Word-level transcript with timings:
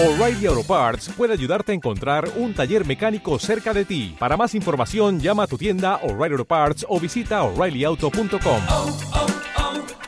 O'Reilly 0.00 0.46
Auto 0.46 0.62
Parts 0.62 1.08
puede 1.16 1.32
ayudarte 1.32 1.72
a 1.72 1.74
encontrar 1.74 2.30
un 2.36 2.54
taller 2.54 2.86
mecánico 2.86 3.36
cerca 3.40 3.74
de 3.74 3.84
ti. 3.84 4.14
Para 4.16 4.36
más 4.36 4.54
información, 4.54 5.18
llama 5.18 5.42
a 5.42 5.46
tu 5.48 5.58
tienda 5.58 5.96
O'Reilly 6.04 6.34
Auto 6.34 6.44
Parts 6.44 6.86
o 6.88 7.00
visita 7.00 7.42
oreillyauto.com. 7.42 8.62
oh, 8.68 8.96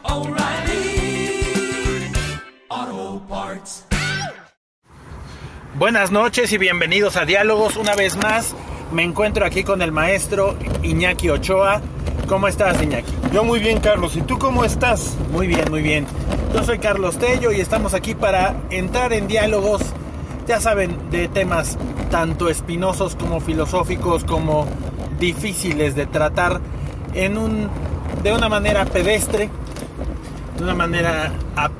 oh, 0.05 0.15
O'Reilly 0.15 1.43
Auto 2.69 3.27
Parts. 3.29 3.87
Buenas 5.75 6.13
noches 6.13 6.53
y 6.53 6.59
bienvenidos 6.59 7.17
a 7.17 7.25
Diálogos. 7.25 7.77
Una 7.77 7.97
vez 7.97 8.17
más, 8.17 8.55
me 8.93 9.03
encuentro 9.03 9.45
aquí 9.45 9.65
con 9.65 9.83
el 9.83 9.91
maestro 9.91 10.57
Iñaki 10.85 11.31
Ochoa. 11.31 11.83
¿Cómo 12.31 12.47
estás, 12.47 12.81
Iñaki? 12.81 13.13
Yo 13.33 13.43
muy 13.43 13.59
bien, 13.59 13.81
Carlos. 13.81 14.17
¿Y 14.17 14.23
tú 14.23 14.39
cómo 14.39 14.65
estás? 14.65 15.17
Muy 15.33 15.49
bien, 15.49 15.65
muy 15.69 15.83
bien. 15.83 16.07
Yo 16.55 16.63
soy 16.63 16.79
Carlos 16.79 17.19
Tello 17.19 17.51
y 17.51 17.61
estamos 17.61 17.93
aquí 17.93 18.15
para 18.15 18.55
entrar 18.71 19.13
en 19.13 19.27
diálogos, 19.27 19.83
ya 20.47 20.61
saben, 20.61 21.11
de 21.11 21.27
temas 21.27 21.77
tanto 22.09 22.49
espinosos 22.49 23.17
como 23.17 23.41
filosóficos, 23.41 24.23
como 24.23 24.65
difíciles 25.19 25.97
de 25.97 26.07
tratar 26.07 26.61
en 27.15 27.37
un, 27.37 27.69
de 28.23 28.33
una 28.33 28.49
manera 28.49 28.85
pedestre, 28.85 29.51
de 30.57 30.63
una 30.63 30.75
manera 30.75 31.33
a- 31.57 31.71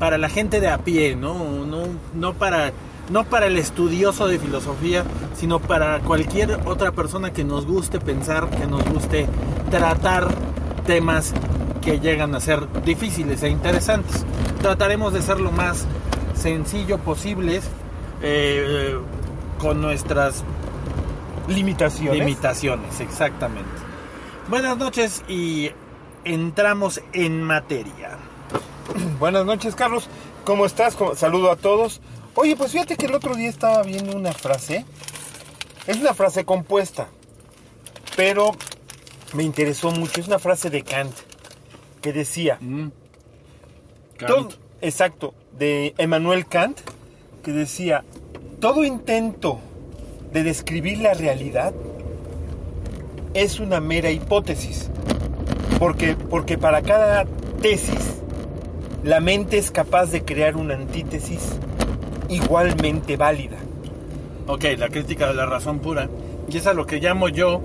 para 0.00 0.18
la 0.18 0.28
gente 0.28 0.60
de 0.60 0.68
a 0.70 0.78
pie, 0.78 1.14
¿no? 1.14 1.34
No, 1.64 1.84
no 2.14 2.34
para 2.34 2.72
no 3.10 3.24
para 3.24 3.46
el 3.46 3.56
estudioso 3.58 4.26
de 4.28 4.38
filosofía, 4.38 5.04
sino 5.36 5.58
para 5.60 6.00
cualquier 6.00 6.60
otra 6.64 6.92
persona 6.92 7.32
que 7.32 7.44
nos 7.44 7.66
guste 7.66 8.00
pensar, 8.00 8.48
que 8.50 8.66
nos 8.66 8.82
guste 8.84 9.26
tratar 9.70 10.28
temas 10.86 11.32
que 11.82 12.00
llegan 12.00 12.34
a 12.34 12.40
ser 12.40 12.66
difíciles 12.84 13.42
e 13.42 13.48
interesantes. 13.48 14.24
Trataremos 14.62 15.12
de 15.12 15.20
ser 15.22 15.38
lo 15.40 15.52
más 15.52 15.84
sencillo 16.34 16.98
posible 16.98 17.60
eh, 18.22 18.96
con 19.58 19.80
nuestras 19.82 20.42
Limitaciones. 21.48 22.18
limitaciones, 22.18 23.00
exactamente. 23.00 23.68
Buenas 24.48 24.76
noches 24.78 25.22
y 25.28 25.70
entramos 26.24 27.02
en 27.12 27.42
materia. 27.42 28.16
Buenas 29.20 29.44
noches, 29.44 29.74
Carlos. 29.74 30.08
¿Cómo 30.44 30.64
estás? 30.66 30.94
¿Cómo- 30.96 31.14
Saludo 31.14 31.50
a 31.50 31.56
todos. 31.56 32.00
Oye, 32.36 32.56
pues 32.56 32.72
fíjate 32.72 32.96
que 32.96 33.06
el 33.06 33.14
otro 33.14 33.34
día 33.36 33.48
estaba 33.48 33.82
viendo 33.82 34.16
una 34.16 34.32
frase. 34.32 34.84
Es 35.86 35.98
una 35.98 36.14
frase 36.14 36.44
compuesta, 36.44 37.08
pero 38.16 38.52
me 39.34 39.42
interesó 39.42 39.90
mucho. 39.90 40.20
Es 40.20 40.26
una 40.26 40.38
frase 40.38 40.70
de 40.70 40.82
Kant 40.82 41.12
que 42.00 42.12
decía, 42.12 42.58
todo- 44.26 44.48
exacto, 44.80 45.34
de 45.58 45.94
Emmanuel 45.98 46.46
Kant, 46.46 46.78
que 47.42 47.52
decía, 47.52 48.02
todo 48.60 48.84
intento 48.84 49.60
de 50.32 50.42
describir 50.42 50.98
la 50.98 51.14
realidad 51.14 51.72
es 53.34 53.60
una 53.60 53.80
mera 53.80 54.10
hipótesis. 54.10 54.90
Porque, 55.78 56.16
porque 56.16 56.56
para 56.56 56.82
cada 56.82 57.26
tesis, 57.60 58.14
la 59.02 59.20
mente 59.20 59.58
es 59.58 59.70
capaz 59.70 60.06
de 60.06 60.24
crear 60.24 60.56
una 60.56 60.74
antítesis 60.74 61.40
igualmente 62.28 63.16
válida. 63.16 63.56
Ok, 64.46 64.64
la 64.78 64.88
crítica 64.88 65.28
de 65.28 65.34
la 65.34 65.46
razón 65.46 65.78
pura. 65.78 66.08
Y 66.48 66.56
es 66.58 66.66
a 66.66 66.74
lo 66.74 66.86
que 66.86 66.98
llamo 67.00 67.28
yo 67.28 67.62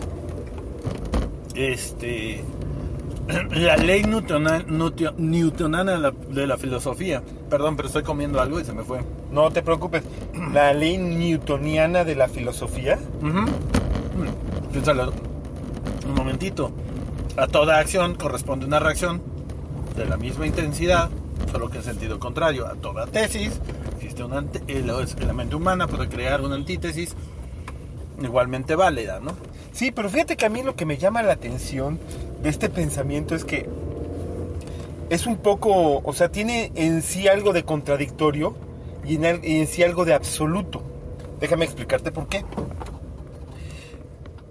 este 1.55 2.43
la 3.51 3.77
ley 3.77 4.03
newtona- 4.03 4.65
newtio- 4.65 5.13
newtoniana 5.17 6.11
de 6.29 6.47
la, 6.47 6.57
filosofía. 6.57 7.21
Perdón, 7.49 7.75
pero 7.75 7.87
estoy 7.87 8.03
comiendo 8.03 8.39
algo 8.41 8.59
y 8.59 8.65
se 8.65 8.73
me 8.73 8.83
fue. 8.83 8.99
No 9.31 9.51
te 9.51 9.61
preocupes, 9.61 10.03
la 10.53 10.73
ley 10.73 10.97
newtoniana 10.97 12.03
de 12.03 12.15
la 12.15 12.27
filosofía. 12.27 12.97
Ujú. 13.21 13.41
Mm, 13.41 14.71
Piénsalo 14.71 15.11
un 16.07 16.13
momentito. 16.15 16.71
A 17.37 17.47
toda 17.47 17.77
acción 17.79 18.15
corresponde 18.15 18.65
una 18.65 18.79
reacción 18.79 19.21
de 19.95 20.05
la 20.05 20.17
misma 20.17 20.47
intensidad, 20.47 21.09
solo 21.51 21.69
que 21.69 21.77
en 21.77 21.83
sentido 21.83 22.19
contrario. 22.19 22.65
A 22.67 22.73
toda 22.75 23.05
tesis 23.05 23.59
existe 24.19 24.23
una 24.23 24.37
ante- 24.39 24.63
el- 24.67 25.27
la 25.27 25.33
mente 25.33 25.55
humana 25.55 25.87
puede 25.87 26.07
crear 26.09 26.41
una 26.41 26.55
antítesis 26.55 27.15
igualmente 28.21 28.75
válida, 28.75 29.19
¿no? 29.19 29.31
Sí, 29.71 29.91
pero 29.91 30.09
fíjate 30.09 30.35
que 30.35 30.45
a 30.45 30.49
mí 30.49 30.63
lo 30.63 30.75
que 30.75 30.85
me 30.85 30.97
llama 30.97 31.23
la 31.23 31.33
atención 31.33 31.99
de 32.41 32.49
este 32.49 32.69
pensamiento 32.69 33.35
es 33.35 33.45
que 33.45 33.67
es 35.09 35.25
un 35.25 35.37
poco, 35.37 36.01
o 36.03 36.13
sea, 36.13 36.29
tiene 36.29 36.71
en 36.75 37.01
sí 37.01 37.27
algo 37.27 37.53
de 37.53 37.63
contradictorio 37.63 38.55
y 39.05 39.15
en, 39.15 39.25
en 39.25 39.67
sí 39.67 39.83
algo 39.83 40.05
de 40.05 40.13
absoluto. 40.13 40.81
Déjame 41.39 41.65
explicarte 41.65 42.11
por 42.11 42.27
qué. 42.27 42.43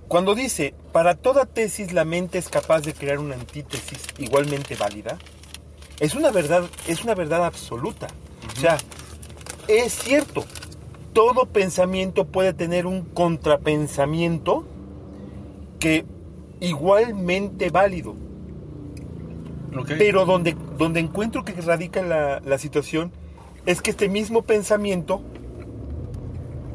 Cuando 0.08 0.34
dice, 0.34 0.74
para 0.92 1.14
toda 1.16 1.44
tesis 1.44 1.92
la 1.92 2.06
mente 2.06 2.38
es 2.38 2.48
capaz 2.48 2.80
de 2.80 2.94
crear 2.94 3.18
una 3.18 3.34
antítesis 3.34 3.98
igualmente 4.16 4.74
válida, 4.74 5.18
es 6.00 6.14
una 6.14 6.30
verdad, 6.30 6.64
es 6.86 7.04
una 7.04 7.14
verdad 7.14 7.44
absoluta. 7.44 8.06
O 8.56 8.60
sea, 8.60 8.78
es 9.68 9.92
cierto, 9.94 10.44
todo 11.12 11.46
pensamiento 11.46 12.24
puede 12.24 12.52
tener 12.52 12.86
un 12.86 13.02
contrapensamiento 13.02 14.64
que 15.78 16.04
igualmente 16.60 17.70
válido. 17.70 18.14
Pero 19.98 20.24
donde, 20.24 20.56
donde 20.78 21.00
encuentro 21.00 21.44
que 21.44 21.52
radica 21.52 22.02
la, 22.02 22.40
la 22.40 22.58
situación 22.58 23.12
es 23.66 23.82
que 23.82 23.90
este 23.90 24.08
mismo 24.08 24.42
pensamiento, 24.42 25.20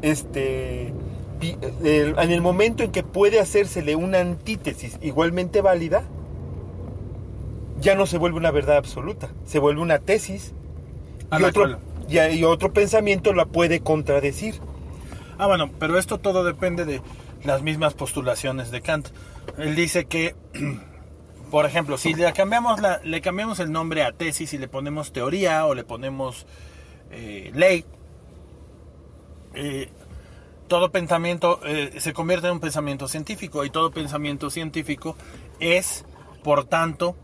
este, 0.02 0.92
en 1.40 2.30
el 2.30 2.40
momento 2.40 2.82
en 2.82 2.92
que 2.92 3.02
puede 3.02 3.40
hacérsele 3.40 3.96
una 3.96 4.20
antítesis 4.20 4.98
igualmente 5.02 5.60
válida, 5.60 6.04
ya 7.80 7.94
no 7.94 8.06
se 8.06 8.16
vuelve 8.18 8.38
una 8.38 8.50
verdad 8.52 8.76
absoluta, 8.76 9.28
se 9.44 9.58
vuelve 9.58 9.80
una 9.82 9.98
tesis 9.98 10.52
A 11.30 11.38
y 11.38 11.42
la 11.42 11.48
otro, 11.48 11.62
cual- 11.62 11.78
y, 12.14 12.44
otro 12.44 12.72
pensamiento 12.72 13.32
la 13.32 13.46
puede 13.46 13.80
contradecir. 13.80 14.60
Ah, 15.38 15.46
bueno, 15.46 15.70
pero 15.78 15.98
esto 15.98 16.18
todo 16.18 16.44
depende 16.44 16.84
de 16.84 17.00
las 17.44 17.62
mismas 17.62 17.94
postulaciones 17.94 18.70
de 18.70 18.80
Kant. 18.80 19.08
Él 19.58 19.74
dice 19.74 20.06
que, 20.06 20.34
por 21.50 21.66
ejemplo, 21.66 21.98
si 21.98 22.14
le 22.14 22.32
cambiamos, 22.32 22.80
la, 22.80 23.00
le 23.02 23.20
cambiamos 23.20 23.60
el 23.60 23.72
nombre 23.72 24.04
a 24.04 24.12
tesis 24.12 24.52
y 24.54 24.58
le 24.58 24.68
ponemos 24.68 25.12
teoría 25.12 25.66
o 25.66 25.74
le 25.74 25.84
ponemos 25.84 26.46
eh, 27.10 27.50
ley, 27.54 27.84
eh, 29.54 29.90
todo 30.68 30.90
pensamiento 30.90 31.60
eh, 31.64 31.92
se 31.98 32.12
convierte 32.12 32.46
en 32.46 32.54
un 32.54 32.60
pensamiento 32.60 33.06
científico 33.06 33.64
y 33.64 33.70
todo 33.70 33.90
pensamiento 33.90 34.50
científico 34.50 35.16
es, 35.60 36.04
por 36.42 36.64
tanto, 36.64 37.16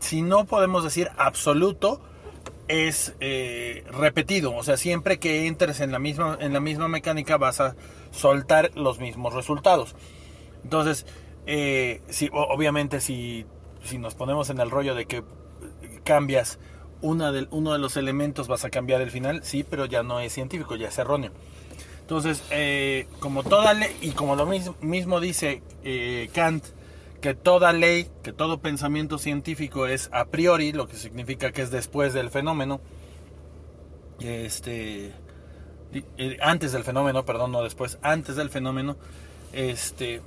si 0.00 0.22
no 0.22 0.44
podemos 0.44 0.84
decir 0.84 1.10
absoluto, 1.16 2.00
es 2.68 3.14
eh, 3.20 3.84
repetido. 3.90 4.54
O 4.54 4.62
sea, 4.62 4.76
siempre 4.76 5.18
que 5.18 5.46
entres 5.46 5.80
en 5.80 5.92
la, 5.92 5.98
misma, 5.98 6.36
en 6.40 6.52
la 6.52 6.60
misma 6.60 6.88
mecánica 6.88 7.36
vas 7.36 7.60
a 7.60 7.76
soltar 8.10 8.70
los 8.74 8.98
mismos 8.98 9.34
resultados. 9.34 9.94
Entonces, 10.64 11.06
eh, 11.46 12.02
si, 12.08 12.28
obviamente 12.32 13.00
si, 13.00 13.46
si 13.84 13.98
nos 13.98 14.14
ponemos 14.14 14.50
en 14.50 14.60
el 14.60 14.70
rollo 14.70 14.94
de 14.94 15.06
que 15.06 15.22
cambias 16.04 16.58
una 17.02 17.30
del, 17.30 17.48
uno 17.50 17.72
de 17.72 17.78
los 17.78 17.96
elementos, 17.96 18.48
vas 18.48 18.64
a 18.64 18.70
cambiar 18.70 19.00
el 19.00 19.10
final, 19.10 19.44
sí, 19.44 19.64
pero 19.68 19.86
ya 19.86 20.02
no 20.02 20.18
es 20.20 20.32
científico, 20.32 20.76
ya 20.76 20.88
es 20.88 20.98
erróneo. 20.98 21.32
Entonces, 22.00 22.42
eh, 22.50 23.06
como 23.18 23.42
toda 23.42 23.74
ley, 23.74 23.94
y 24.00 24.10
como 24.12 24.36
lo 24.36 24.46
mismo, 24.46 24.76
mismo 24.80 25.20
dice 25.20 25.62
Kant, 26.32 26.64
que 27.20 27.34
toda 27.34 27.72
ley, 27.72 28.10
que 28.22 28.32
todo 28.32 28.60
pensamiento 28.60 29.18
científico 29.18 29.86
es 29.86 30.08
a 30.12 30.26
priori, 30.26 30.72
lo 30.72 30.88
que 30.88 30.96
significa 30.96 31.52
que 31.52 31.62
es 31.62 31.70
después 31.70 32.12
del 32.12 32.30
fenómeno, 32.30 32.80
este, 34.20 35.12
eh, 35.92 36.38
antes 36.40 36.72
del 36.72 36.84
fenómeno, 36.84 37.24
perdón, 37.24 37.52
no 37.52 37.62
después, 37.62 37.98
antes 38.02 38.36
del 38.36 38.50
fenómeno, 38.50 38.96
este, 39.52 40.22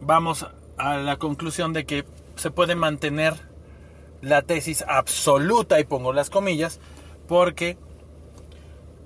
vamos 0.00 0.46
a 0.76 0.96
la 0.96 1.16
conclusión 1.16 1.72
de 1.72 1.84
que 1.84 2.04
se 2.36 2.50
puede 2.50 2.74
mantener 2.74 3.34
la 4.22 4.42
tesis 4.42 4.84
absoluta, 4.86 5.80
y 5.80 5.84
pongo 5.84 6.12
las 6.12 6.30
comillas, 6.30 6.80
porque 7.26 7.76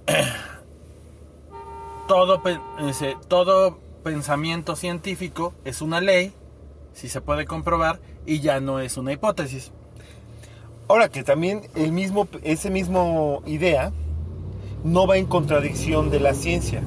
todo, 2.08 2.42
todo 3.28 3.78
pensamiento 4.02 4.76
científico 4.76 5.54
es 5.64 5.80
una 5.80 6.00
ley, 6.00 6.34
si 6.94 7.08
se 7.08 7.20
puede 7.20 7.44
comprobar, 7.44 8.00
y 8.24 8.40
ya 8.40 8.60
no 8.60 8.80
es 8.80 8.96
una 8.96 9.12
hipótesis. 9.12 9.72
Ahora 10.88 11.08
que 11.08 11.22
también 11.22 11.68
el 11.74 11.92
mismo, 11.92 12.28
ese 12.42 12.70
mismo 12.70 13.42
idea 13.46 13.92
no 14.84 15.06
va 15.06 15.16
en 15.16 15.26
contradicción 15.26 16.10
de 16.10 16.20
la 16.20 16.34
ciencia. 16.34 16.82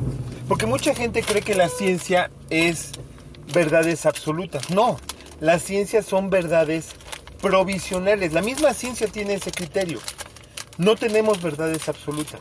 Porque 0.48 0.66
mucha 0.66 0.96
gente 0.96 1.24
cree 1.24 1.42
que 1.42 1.56
la 1.56 1.68
ciencia 1.68 2.32
es 2.50 2.92
verdades 3.54 4.06
absolutas. 4.06 4.70
No, 4.70 4.98
las 5.40 5.64
ciencias 5.64 6.06
son 6.06 6.30
verdades 6.30 6.92
provisionales. 7.42 8.34
La 8.34 8.42
misma 8.42 8.74
ciencia 8.74 9.08
tiene 9.08 9.34
ese 9.34 9.52
criterio. 9.52 10.00
No 10.78 10.96
tenemos 10.96 11.42
verdades 11.42 11.90
absolutas. 11.90 12.40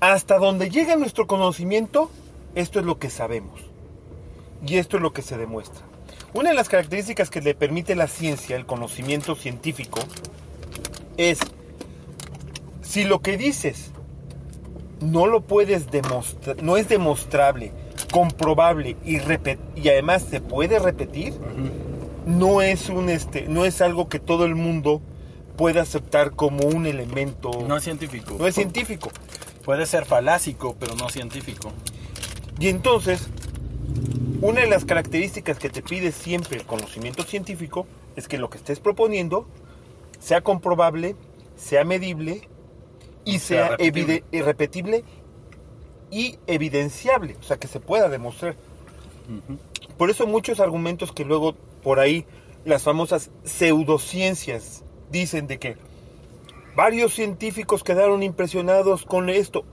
Hasta 0.00 0.38
donde 0.38 0.68
llega 0.68 0.96
nuestro 0.96 1.26
conocimiento, 1.26 2.10
esto 2.54 2.80
es 2.80 2.84
lo 2.84 2.98
que 2.98 3.08
sabemos. 3.08 3.60
Y 4.66 4.78
esto 4.78 4.96
es 4.96 5.02
lo 5.02 5.12
que 5.12 5.22
se 5.22 5.38
demuestra. 5.38 5.87
Una 6.34 6.50
de 6.50 6.54
las 6.54 6.68
características 6.68 7.30
que 7.30 7.40
le 7.40 7.54
permite 7.54 7.94
la 7.96 8.06
ciencia, 8.06 8.56
el 8.56 8.66
conocimiento 8.66 9.34
científico, 9.34 10.00
es 11.16 11.38
si 12.82 13.04
lo 13.04 13.20
que 13.20 13.36
dices 13.36 13.92
no 15.00 15.26
lo 15.26 15.42
puedes 15.42 15.90
demostrar, 15.90 16.62
no 16.62 16.76
es 16.76 16.88
demostrable, 16.88 17.72
comprobable 18.12 18.96
y, 19.04 19.16
y 19.16 19.88
además 19.88 20.24
se 20.28 20.40
puede 20.40 20.78
repetir, 20.78 21.34
no 22.26 22.62
es 22.62 22.88
un 22.88 23.08
este, 23.08 23.48
no 23.48 23.64
es 23.64 23.80
algo 23.80 24.08
que 24.08 24.18
todo 24.18 24.44
el 24.44 24.54
mundo 24.54 25.00
pueda 25.56 25.82
aceptar 25.82 26.32
como 26.32 26.66
un 26.66 26.86
elemento 26.86 27.50
No 27.66 27.76
es 27.76 27.84
científico. 27.84 28.36
no 28.38 28.46
es 28.46 28.54
científico. 28.54 29.10
Puede 29.64 29.86
ser 29.86 30.04
falásico, 30.06 30.76
pero 30.78 30.94
no 30.94 31.10
científico. 31.10 31.72
Y 32.58 32.68
entonces, 32.68 33.28
una 34.40 34.60
de 34.60 34.68
las 34.68 34.84
características 34.84 35.58
que 35.58 35.70
te 35.70 35.82
pide 35.82 36.12
siempre 36.12 36.56
el 36.56 36.64
conocimiento 36.64 37.22
científico 37.24 37.86
es 38.16 38.28
que 38.28 38.38
lo 38.38 38.50
que 38.50 38.58
estés 38.58 38.80
proponiendo 38.80 39.46
sea 40.20 40.40
comprobable, 40.42 41.16
sea 41.56 41.84
medible 41.84 42.48
y 43.24 43.40
Sea 43.40 43.76
sea, 43.76 43.76
repetible. 43.76 45.04
y 46.10 46.38
evidenciable, 46.46 47.36
o 47.40 47.42
sea, 47.42 47.58
que 47.58 47.68
se 47.68 47.80
pueda 47.80 48.08
demostrar. 48.08 48.56
Por 49.98 50.08
eso 50.10 50.26
muchos 50.26 50.60
argumentos 50.60 51.12
que 51.12 51.24
luego 51.24 51.54
por 51.82 52.00
ahí 52.00 52.24
las 52.64 52.82
famosas 52.82 53.30
pseudociencias 53.44 54.84
dicen 55.10 55.46
de 55.46 55.58
que 55.58 55.76
varios 56.74 57.12
científicos 57.14 57.82
quedaron 57.84 58.22
impresionados 58.22 59.04
con 59.04 59.28
esto. 59.28 59.64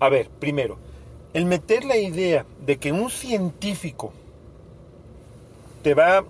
A 0.00 0.08
ver, 0.08 0.28
primero, 0.30 0.78
el 1.34 1.46
meter 1.46 1.84
la 1.84 1.96
idea 1.96 2.44
de 2.64 2.76
que 2.78 2.92
un 2.92 3.10
científico 3.10 4.12
te 5.82 5.94
va 5.94 6.24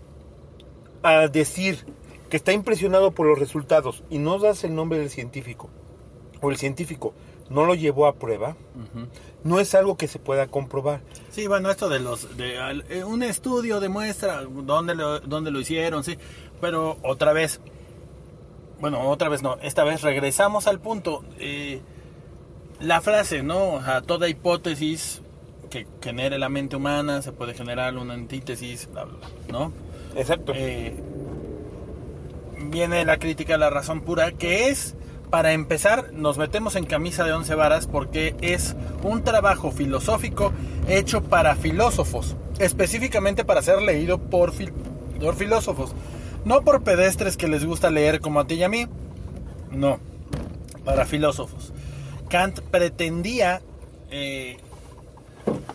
a 1.02 1.28
decir 1.28 1.84
que 2.31 2.37
está 2.37 2.52
impresionado 2.52 3.10
por 3.10 3.26
los 3.26 3.38
resultados 3.38 4.02
y 4.08 4.19
no 4.19 4.38
das 4.38 4.64
el 4.64 4.75
nombre 4.75 4.99
del 4.99 5.10
científico 5.10 5.69
o 6.40 6.50
el 6.50 6.56
científico 6.56 7.12
no 7.50 7.66
lo 7.66 7.75
llevó 7.75 8.06
a 8.06 8.14
prueba, 8.14 8.56
no 9.44 9.60
es 9.60 9.75
algo 9.75 9.96
que 9.96 10.08
se 10.08 10.19
pueda 10.19 10.46
comprobar. 10.46 11.02
Sí, 11.31 11.46
bueno, 11.46 11.70
esto 11.70 11.88
de 11.88 12.00
los 12.00 12.37
de 12.37 12.56
eh, 12.88 13.04
un 13.04 13.22
estudio 13.22 13.78
demuestra 13.81 14.43
dónde 14.43 14.94
lo 14.94 15.20
dónde 15.20 15.50
lo 15.50 15.60
hicieron, 15.60 16.02
sí, 16.02 16.16
pero 16.60 16.96
otra 17.02 17.32
vez 17.32 17.60
bueno, 18.81 19.08
otra 19.08 19.28
vez 19.28 19.43
no, 19.43 19.58
esta 19.62 19.84
vez 19.84 20.02
regresamos 20.02 20.66
al 20.66 20.81
punto 20.81 21.25
eh, 21.38 21.82
la 22.82 23.00
frase, 23.00 23.43
¿no? 23.43 23.75
O 23.75 23.82
sea, 23.82 24.02
toda 24.02 24.29
hipótesis 24.29 25.23
que 25.70 25.87
genere 26.02 26.38
la 26.38 26.49
mente 26.49 26.76
humana 26.76 27.23
se 27.23 27.32
puede 27.32 27.55
generar 27.55 27.96
una 27.96 28.14
antítesis, 28.14 28.88
bla, 28.93 29.05
bla, 29.05 29.17
bla, 29.19 29.29
¿no? 29.50 29.73
Exacto. 30.17 30.52
Eh, 30.55 30.94
viene 32.70 33.05
la 33.05 33.19
crítica 33.19 33.55
a 33.55 33.58
la 33.58 33.70
razón 33.70 34.02
pura, 34.02 34.32
que 34.32 34.69
es, 34.69 34.94
para 35.31 35.52
empezar, 35.52 36.12
nos 36.12 36.37
metemos 36.38 36.76
en 36.76 36.84
camisa 36.84 37.25
de 37.25 37.32
once 37.32 37.55
varas 37.55 37.87
porque 37.87 38.34
es 38.40 38.76
un 39.02 39.25
trabajo 39.25 39.70
filosófico 39.70 40.52
hecho 40.88 41.23
para 41.23 41.56
filósofos, 41.56 42.37
específicamente 42.58 43.44
para 43.44 43.62
ser 43.62 43.81
leído 43.82 44.19
por, 44.19 44.52
fil- 44.52 44.73
por 45.20 45.35
filósofos, 45.37 45.94
no 46.44 46.62
por 46.62 46.82
pedestres 46.82 47.37
que 47.37 47.49
les 47.49 47.64
gusta 47.64 47.90
leer 47.90 48.20
como 48.20 48.40
a 48.40 48.46
ti 48.46 48.55
y 48.55 48.62
a 48.62 48.69
mí, 48.69 48.87
no, 49.70 49.99
para 50.85 51.06
filósofos. 51.06 51.71
Kant 52.32 52.61
pretendía 52.61 53.61
eh, 54.11 54.56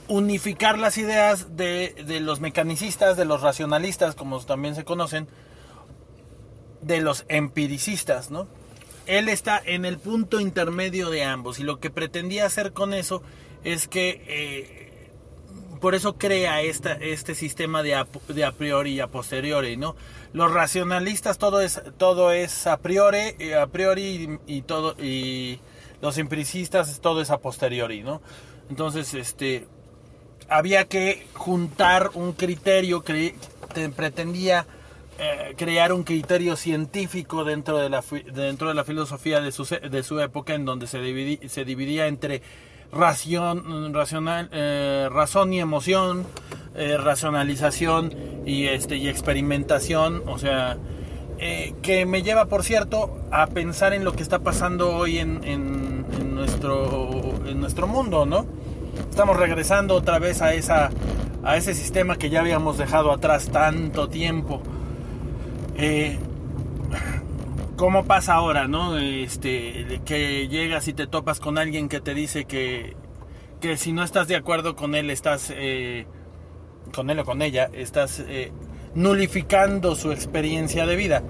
unificar 0.07 0.79
las 0.79 0.97
ideas 0.97 1.55
de, 1.55 1.93
los 2.19 2.39
mecanicistas, 2.39 3.15
de 3.15 3.25
los 3.25 3.41
racionalistas, 3.41 4.15
como 4.15 4.43
también 4.43 4.73
se 4.73 4.83
conocen, 4.83 5.27
de 6.81 6.99
los 6.99 7.25
empiricistas, 7.27 8.31
¿no? 8.31 8.47
Él 9.05 9.29
está 9.29 9.61
en 9.63 9.85
el 9.85 9.99
punto 9.99 10.39
intermedio 10.39 11.11
de 11.11 11.23
ambos 11.23 11.59
y 11.59 11.63
lo 11.63 11.79
que 11.79 11.91
pretendía 11.91 12.47
hacer 12.47 12.73
con 12.73 12.95
eso 12.95 13.21
es 13.63 13.87
que 13.87 14.23
eh, 14.27 15.11
por 15.79 15.93
eso 15.93 16.17
crea 16.17 16.63
esta, 16.63 16.93
este 16.93 17.35
sistema 17.35 17.83
de 17.83 17.93
a, 17.93 18.07
de 18.29 18.45
a 18.45 18.51
priori 18.51 18.93
y 18.93 18.99
a 18.99 19.07
posteriori, 19.07 19.77
¿no? 19.77 19.95
Los 20.33 20.51
racionalistas 20.51 21.37
todo 21.37 21.61
es 21.61 21.83
todo 21.99 22.31
es 22.31 22.65
a 22.65 22.77
priori, 22.77 23.35
eh, 23.37 23.53
a 23.53 23.67
priori 23.67 24.39
y, 24.47 24.57
y 24.57 24.61
todo 24.63 24.95
y 24.99 25.59
los 26.01 26.17
empiricistas 26.17 26.99
todo 27.01 27.21
es 27.21 27.29
a 27.31 27.37
posteriori, 27.39 28.03
¿no? 28.03 28.21
Entonces, 28.69 29.13
este 29.13 29.67
había 30.49 30.85
que 30.85 31.25
juntar 31.33 32.11
un 32.13 32.31
criterio, 32.33 33.01
te- 33.01 33.89
pretendía 33.89 34.65
eh, 35.19 35.55
crear 35.57 35.91
un 35.91 36.03
criterio 36.03 36.55
científico 36.55 37.43
dentro 37.43 37.77
de 37.79 37.89
la, 37.89 38.03
dentro 38.33 38.69
de 38.69 38.73
la 38.73 38.83
filosofía 38.83 39.41
de 39.41 39.51
su, 39.51 39.65
de 39.65 40.03
su 40.03 40.19
época, 40.19 40.53
en 40.53 40.63
donde 40.65 40.87
se, 40.87 40.99
se 41.49 41.65
dividía 41.65 42.07
entre 42.07 42.41
ración, 42.91 43.93
racional, 43.93 44.49
eh, 44.53 45.09
razón 45.11 45.51
y 45.53 45.59
emoción, 45.59 46.25
eh, 46.75 46.97
racionalización 46.97 48.13
y, 48.45 48.67
este, 48.67 48.95
y 48.97 49.09
experimentación, 49.09 50.23
o 50.27 50.37
sea, 50.37 50.77
eh, 51.39 51.73
que 51.81 52.05
me 52.05 52.23
lleva, 52.23 52.45
por 52.45 52.63
cierto, 52.63 53.17
a 53.31 53.47
pensar 53.47 53.93
en 53.93 54.03
lo 54.03 54.13
que 54.13 54.23
está 54.23 54.39
pasando 54.39 54.95
hoy 54.95 55.19
en, 55.19 55.43
en- 55.43 56.05
nuestro, 56.33 57.09
en 57.47 57.59
nuestro 57.59 57.87
mundo, 57.87 58.25
¿no? 58.25 58.45
Estamos 59.09 59.37
regresando 59.37 59.95
otra 59.95 60.19
vez 60.19 60.41
a, 60.43 60.53
esa, 60.53 60.91
a 61.43 61.57
ese 61.57 61.73
sistema 61.73 62.15
que 62.17 62.29
ya 62.29 62.41
habíamos 62.41 62.77
dejado 62.77 63.11
atrás 63.11 63.49
tanto 63.49 64.07
tiempo. 64.07 64.61
Eh, 65.77 66.17
¿Cómo 67.75 68.05
pasa 68.05 68.33
ahora, 68.35 68.67
no? 68.67 68.97
Este, 68.97 70.01
que 70.05 70.47
llegas 70.47 70.87
y 70.87 70.93
te 70.93 71.05
topas 71.07 71.39
con 71.39 71.57
alguien 71.57 71.89
que 71.89 71.99
te 72.01 72.13
dice 72.15 72.45
que, 72.45 72.95
que 73.61 73.77
si 73.77 73.91
no 73.93 74.03
estás 74.03 74.27
de 74.27 74.35
acuerdo 74.35 74.75
con 74.75 74.95
él, 74.95 75.09
estás, 75.11 75.51
eh, 75.55 76.05
con 76.93 77.09
él 77.09 77.19
o 77.19 77.25
con 77.25 77.41
ella, 77.41 77.69
estás 77.73 78.19
eh, 78.27 78.51
nulificando 78.95 79.95
su 79.95 80.11
experiencia 80.11 80.85
de 80.85 80.95
vida. 80.95 81.23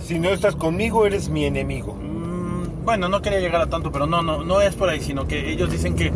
Si 0.00 0.18
no 0.18 0.28
estás 0.30 0.54
conmigo, 0.56 1.06
eres 1.06 1.28
mi 1.28 1.44
enemigo. 1.44 1.94
Mm, 1.94 2.84
Bueno, 2.84 3.08
no 3.08 3.20
quería 3.20 3.40
llegar 3.40 3.60
a 3.60 3.66
tanto, 3.66 3.90
pero 3.90 4.06
no, 4.06 4.22
no, 4.22 4.44
no 4.44 4.60
es 4.60 4.74
por 4.74 4.88
ahí, 4.88 5.00
sino 5.00 5.26
que 5.26 5.50
ellos 5.50 5.70
dicen 5.70 5.96
que 5.96 6.12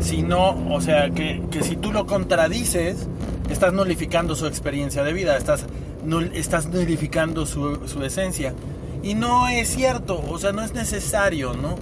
si 0.00 0.22
no, 0.22 0.56
o 0.74 0.80
sea, 0.80 1.10
que, 1.10 1.42
que 1.50 1.62
si 1.62 1.76
tú 1.76 1.92
lo 1.92 2.06
contradices, 2.06 3.06
estás 3.50 3.72
nulificando 3.74 4.34
su 4.34 4.46
experiencia 4.46 5.02
de 5.04 5.12
vida, 5.12 5.36
estás, 5.36 5.66
nul- 6.06 6.30
estás 6.32 6.66
nulificando 6.68 7.44
su, 7.44 7.86
su 7.86 8.02
esencia. 8.02 8.54
Y 9.02 9.14
no 9.14 9.46
es 9.48 9.68
cierto, 9.68 10.22
o 10.30 10.38
sea, 10.38 10.52
no 10.52 10.62
es 10.62 10.72
necesario, 10.72 11.52
¿no? 11.54 11.76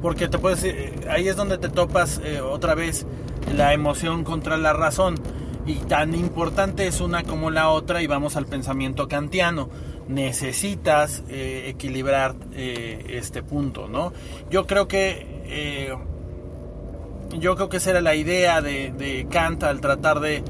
Porque 0.00 0.28
te 0.28 0.38
puedes, 0.38 0.62
eh, 0.64 0.92
ahí 1.10 1.26
es 1.28 1.36
donde 1.36 1.58
te 1.58 1.68
topas 1.68 2.20
eh, 2.24 2.40
otra 2.40 2.74
vez 2.76 3.06
la 3.56 3.74
emoción 3.74 4.22
contra 4.24 4.56
la 4.56 4.72
razón. 4.72 5.16
Y 5.70 5.74
tan 5.86 6.14
importante 6.16 6.88
es 6.88 7.00
una 7.00 7.22
como 7.22 7.50
la 7.50 7.68
otra 7.68 8.02
y 8.02 8.08
vamos 8.08 8.34
al 8.36 8.46
pensamiento 8.46 9.06
kantiano. 9.06 9.68
Necesitas 10.08 11.22
eh, 11.28 11.66
equilibrar 11.68 12.34
eh, 12.54 13.04
este 13.10 13.44
punto, 13.44 13.86
¿no? 13.86 14.12
Yo 14.50 14.66
creo 14.66 14.88
que 14.88 15.26
eh, 15.44 15.94
yo 17.38 17.54
creo 17.54 17.68
que 17.68 17.76
esa 17.76 17.90
era 17.90 18.00
la 18.00 18.16
idea 18.16 18.60
de, 18.60 18.90
de 18.90 19.28
Kant 19.30 19.62
al 19.62 19.80
tratar 19.80 20.18
de, 20.18 20.42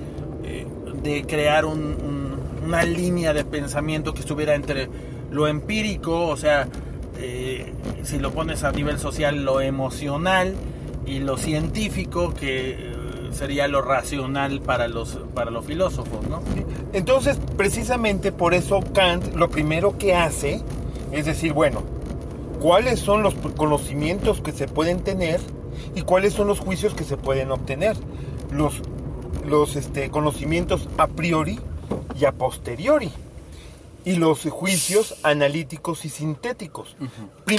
de 1.03 1.25
crear 1.27 1.67
un- 1.67 1.79
un- 2.03 2.31
una 2.65 2.83
línea 2.85 3.35
de 3.35 3.45
pensamiento 3.45 4.15
que 4.15 4.21
estuviera 4.21 4.55
entre 4.55 4.89
lo 5.31 5.47
empírico, 5.49 6.29
o 6.29 6.37
sea, 6.39 6.67
si 8.05 8.19
lo 8.19 8.31
pones 8.33 8.65
a 8.65 8.73
nivel 8.73 8.99
social, 8.99 9.45
lo 9.45 9.61
emocional 9.61 10.55
y 11.05 11.19
lo 11.19 11.37
científico, 11.37 12.33
que 12.33 12.89
sería 13.32 13.68
lo 13.68 13.82
racional 13.82 14.60
para 14.60 14.88
los, 14.88 15.18
para 15.34 15.50
los 15.50 15.64
filósofos, 15.64 16.26
¿no? 16.28 16.42
Entonces, 16.92 17.38
precisamente 17.56 18.32
por 18.32 18.54
eso 18.54 18.80
Kant 18.92 19.34
lo 19.34 19.50
primero 19.50 19.99
que 19.99 20.14
hace 20.14 20.62
es 21.12 21.26
decir, 21.26 21.52
bueno, 21.52 21.82
¿cuáles 22.60 23.00
son 23.00 23.22
los 23.22 23.34
conocimientos 23.56 24.40
que 24.40 24.52
se 24.52 24.68
pueden 24.68 25.00
tener 25.00 25.40
y 25.94 26.02
cuáles 26.02 26.34
son 26.34 26.46
los 26.49 26.60
juicios 26.60 26.94
que 26.94 27.04
se 27.04 27.16
pueden 27.16 27.50
obtener? 27.50 27.96
Los, 28.52 28.80
los 29.46 29.76
este, 29.76 30.10
conocimientos 30.10 30.88
a 30.99 31.06
priori 31.06 31.58
y 32.18 32.25
a 32.25 32.32
posteriori. 32.32 33.10
Y 34.04 34.16
los 34.16 34.44
juicios 34.44 35.16
analíticos 35.22 36.06
y 36.06 36.08
sintéticos. 36.08 36.96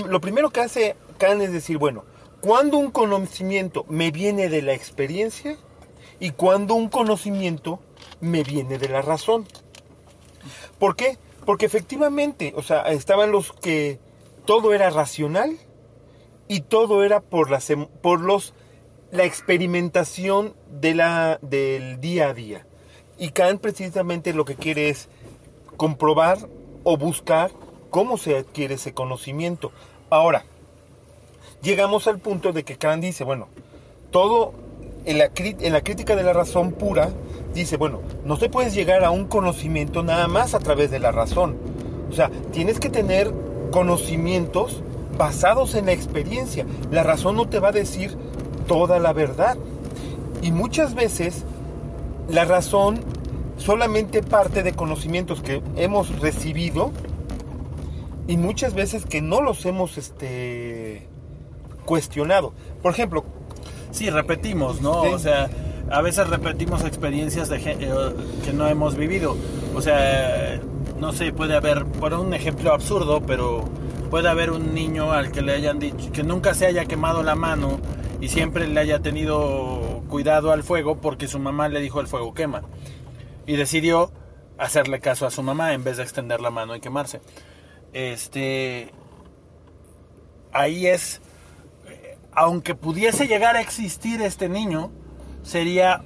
Lo 0.08 0.20
primero 0.20 0.50
que 0.50 0.62
hace 0.62 0.96
Kant 1.20 1.42
es 1.42 1.54
decir, 1.54 1.78
bueno, 1.78 2.04
cuando 2.42 2.78
un 2.78 2.92
conocimiento 2.92 3.86
me 3.88 4.12
viene 4.12 4.50
de 4.50 4.62
la 4.62 4.74
experiencia 4.74 5.58
y 6.20 6.32
cuando 6.32 6.74
un 6.74 6.90
conocimiento 6.90 7.80
me 8.20 8.44
viene 8.44 8.78
de 8.78 8.90
la 8.90 9.02
razón. 9.02 9.46
¿Por 10.80 10.96
qué? 10.96 11.18
Porque 11.46 11.66
efectivamente, 11.66 12.54
o 12.56 12.64
sea, 12.64 12.82
estaban 12.92 13.32
los 13.32 13.52
que 13.54 14.00
todo 14.46 14.74
era 14.74 14.90
racional 14.90 15.58
y 16.48 16.62
todo 16.62 17.04
era 17.04 17.22
por, 17.22 17.50
em- 17.70 17.88
por 18.02 18.20
los, 18.22 18.54
la 19.12 19.24
experimentación 19.24 20.56
de 20.70 20.96
la, 20.96 21.40
del 21.42 22.02
día 22.02 22.30
a 22.30 22.34
día. 22.34 22.66
Y 23.18 23.30
Kant 23.30 23.62
precisamente 23.62 24.34
lo 24.34 24.46
que 24.46 24.56
quiere 24.56 24.90
es 24.90 25.10
comprobar 25.78 26.40
o 26.84 26.98
buscar 26.98 27.52
cómo 27.92 28.18
se 28.18 28.38
adquiere 28.38 28.76
ese 28.76 28.94
conocimiento. 28.94 29.72
Ahora, 30.10 30.44
llegamos 31.62 32.08
al 32.08 32.20
punto 32.20 32.52
de 32.52 32.64
que 32.64 32.78
Kant 32.78 33.04
dice, 33.04 33.24
bueno, 33.24 33.48
todo 34.12 34.54
en 35.06 35.18
la, 35.18 35.32
en 35.36 35.74
la 35.74 35.82
crítica 35.82 36.16
de 36.16 36.24
la 36.24 36.34
razón 36.34 36.72
pura, 36.74 37.10
dice, 37.54 37.78
bueno, 37.78 38.02
no 38.26 38.38
te 38.38 38.50
puedes 38.50 38.74
llegar 38.74 39.04
a 39.04 39.12
un 39.12 39.26
conocimiento 39.26 40.04
nada 40.04 40.28
más 40.28 40.54
a 40.54 40.60
través 40.60 40.92
de 40.92 41.00
la 41.00 41.12
razón. 41.12 41.58
O 42.10 42.14
sea, 42.14 42.30
tienes 42.52 42.80
que 42.80 42.90
tener 42.90 43.32
conocimientos 43.72 44.82
basados 45.18 45.76
en 45.76 45.88
la 45.88 45.94
experiencia. 45.94 46.66
La 46.92 47.04
razón 47.04 47.36
no 47.36 47.48
te 47.48 47.60
va 47.60 47.70
a 47.70 47.74
decir 47.74 48.16
toda 48.68 49.00
la 49.00 49.14
verdad. 49.14 49.58
Y 50.42 50.52
muchas 50.52 50.96
veces 50.96 51.46
la 52.30 52.46
razón 52.46 53.02
solamente 53.58 54.24
parte 54.24 54.64
de 54.64 54.74
conocimientos 54.74 55.42
que 55.42 55.62
hemos 55.76 56.20
recibido 56.20 56.92
y 58.28 58.38
muchas 58.38 58.74
veces 58.74 59.06
que 59.06 59.22
no 59.22 59.42
los 59.42 59.66
hemos 59.66 59.98
este 59.98 61.08
cuestionado. 61.86 62.54
Por 62.82 62.92
ejemplo, 62.94 63.24
Sí, 63.92 64.10
repetimos, 64.10 64.82
¿no? 64.82 65.02
O 65.02 65.20
sea, 65.20 65.50
a 65.90 66.02
veces 66.02 66.28
repetimos 66.30 66.84
experiencias 66.84 67.50
de 67.50 67.58
eh, 67.58 68.16
que 68.44 68.54
no 68.54 68.68
hemos 68.68 68.96
vivido. 68.96 69.36
O 69.76 69.82
sea, 69.82 70.60
no 71.00 71.12
sé, 71.12 71.34
puede 71.34 71.56
haber, 71.56 71.86
por 71.86 72.14
un 72.14 72.34
ejemplo 72.34 72.74
absurdo, 72.74 73.22
pero 73.22 73.66
puede 74.10 74.30
haber 74.30 74.52
un 74.52 74.74
niño 74.74 75.12
al 75.12 75.32
que 75.32 75.42
le 75.42 75.54
hayan 75.54 75.80
dicho 75.80 76.12
que 76.12 76.24
nunca 76.24 76.54
se 76.54 76.66
haya 76.66 76.86
quemado 76.86 77.24
la 77.24 77.36
mano 77.36 77.80
y 78.20 78.30
siempre 78.30 78.68
le 78.68 78.80
haya 78.80 79.00
tenido 79.00 80.02
cuidado 80.10 80.52
al 80.52 80.64
fuego 80.64 81.00
porque 81.00 81.28
su 81.28 81.40
mamá 81.40 81.70
le 81.70 81.82
dijo 81.82 82.00
el 82.00 82.08
fuego 82.08 82.34
quema. 82.34 82.62
Y 83.46 83.56
decidió 83.56 84.12
hacerle 84.58 85.00
caso 85.00 85.26
a 85.26 85.32
su 85.32 85.44
mamá 85.44 85.74
en 85.74 85.84
vez 85.84 85.98
de 85.98 86.04
extender 86.04 86.40
la 86.40 86.52
mano 86.52 86.76
y 86.76 86.80
quemarse. 86.80 87.20
Este 87.92 88.92
ahí 90.54 90.88
es 90.88 91.22
aunque 92.34 92.76
pudiese 92.76 93.28
llegar 93.28 93.56
a 93.56 93.62
existir 93.62 94.22
este 94.22 94.50
niño, 94.50 94.92
sería 95.44 96.04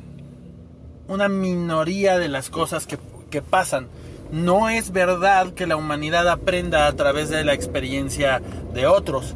una 1.08 1.28
minoría 1.30 2.18
de 2.18 2.30
las 2.30 2.50
cosas 2.50 2.88
que, 2.88 2.98
que 3.30 3.42
pasan. 3.42 3.88
No 4.32 4.70
es 4.70 4.92
verdad 4.92 5.54
que 5.54 5.68
la 5.68 5.76
humanidad 5.76 6.28
aprenda 6.28 6.88
a 6.88 6.94
través 6.94 7.30
de 7.30 7.44
la 7.44 7.54
experiencia 7.54 8.42
de 8.74 8.88
otros. 8.88 9.36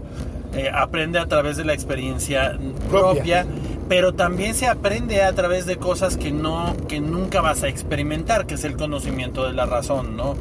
Eh, 0.53 0.69
aprende 0.73 1.19
a 1.19 1.27
través 1.27 1.57
de 1.57 1.65
la 1.65 1.73
experiencia 1.73 2.57
propia. 2.89 3.43
Propia. 3.43 3.45
pero 3.87 4.13
también 4.13 4.55
se 4.55 4.67
aprende 4.67 5.21
a 5.21 5.31
través 5.33 5.67
de 5.67 5.77
cosas 5.77 6.17
que 6.17 6.31
no 6.31 6.75
que 6.87 6.99
nunca 6.99 7.39
vas 7.41 7.61
a 7.61 7.67
experimentar, 7.67 8.47
que 8.47 8.55
es 8.55 8.63
el 8.63 8.75
conocimiento 8.75 9.45
de 9.45 9.53
la 9.53 9.67
razón, 9.67 10.17
¿no? 10.17 10.35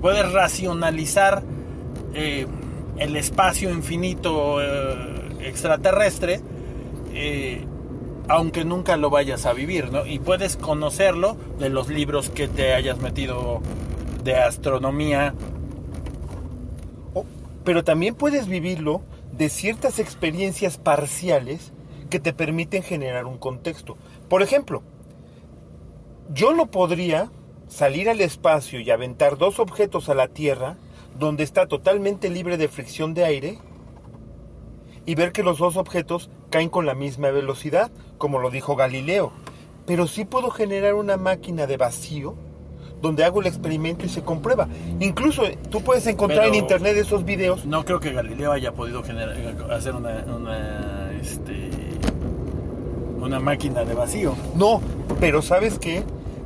Puedes 0.00 0.30
racionalizar 0.30 1.42
eh, 2.14 2.46
el 2.98 3.16
espacio 3.16 3.70
infinito 3.70 4.62
eh, 4.62 5.17
extraterrestre, 5.40 6.40
eh, 7.12 7.64
aunque 8.28 8.64
nunca 8.64 8.96
lo 8.96 9.10
vayas 9.10 9.46
a 9.46 9.52
vivir, 9.52 9.90
¿no? 9.92 10.06
Y 10.06 10.18
puedes 10.18 10.56
conocerlo 10.56 11.36
de 11.58 11.68
los 11.70 11.88
libros 11.88 12.28
que 12.28 12.48
te 12.48 12.74
hayas 12.74 12.98
metido 12.98 13.60
de 14.22 14.36
astronomía. 14.36 15.34
Pero 17.64 17.84
también 17.84 18.14
puedes 18.14 18.46
vivirlo 18.48 19.02
de 19.32 19.48
ciertas 19.48 19.98
experiencias 19.98 20.78
parciales 20.78 21.72
que 22.10 22.20
te 22.20 22.32
permiten 22.32 22.82
generar 22.82 23.26
un 23.26 23.38
contexto. 23.38 23.96
Por 24.28 24.42
ejemplo, 24.42 24.82
yo 26.32 26.52
no 26.54 26.66
podría 26.66 27.30
salir 27.68 28.08
al 28.08 28.20
espacio 28.20 28.80
y 28.80 28.90
aventar 28.90 29.38
dos 29.38 29.58
objetos 29.58 30.08
a 30.08 30.14
la 30.14 30.28
Tierra 30.28 30.76
donde 31.18 31.44
está 31.44 31.66
totalmente 31.66 32.30
libre 32.30 32.56
de 32.56 32.68
fricción 32.68 33.14
de 33.14 33.24
aire 33.24 33.58
y 35.08 35.14
ver 35.14 35.32
que 35.32 35.42
los 35.42 35.56
dos 35.56 35.78
objetos 35.78 36.28
caen 36.50 36.68
con 36.68 36.84
la 36.84 36.94
misma 36.94 37.30
velocidad, 37.30 37.90
como 38.18 38.40
lo 38.40 38.50
dijo 38.50 38.76
Galileo. 38.76 39.32
Pero 39.86 40.06
sí 40.06 40.26
puedo 40.26 40.50
generar 40.50 40.92
una 40.92 41.16
máquina 41.16 41.66
de 41.66 41.78
vacío 41.78 42.34
donde 43.00 43.24
hago 43.24 43.40
el 43.40 43.46
experimento 43.46 44.04
y 44.04 44.10
se 44.10 44.20
comprueba. 44.20 44.68
Incluso 45.00 45.46
eh, 45.46 45.56
tú 45.70 45.80
puedes 45.80 46.06
encontrar 46.06 46.40
Pero- 46.40 46.52
en 46.52 46.60
internet 46.60 46.94
esos 46.98 47.24
videos. 47.24 47.64
No 47.64 47.86
creo 47.86 48.00
que 48.00 48.12
Galileo 48.12 48.52
haya 48.52 48.72
podido 48.72 49.02
generar, 49.02 49.34
hacer 49.72 49.94
una, 49.94 50.26
una, 50.26 51.10
este, 51.18 51.70
una 53.18 53.40
máquina 53.40 53.84
de 53.86 53.94
vacío. 53.94 54.34
No, 54.56 54.82
pero 55.20 55.40
¿sabes 55.40 55.78
qué? 55.78 56.02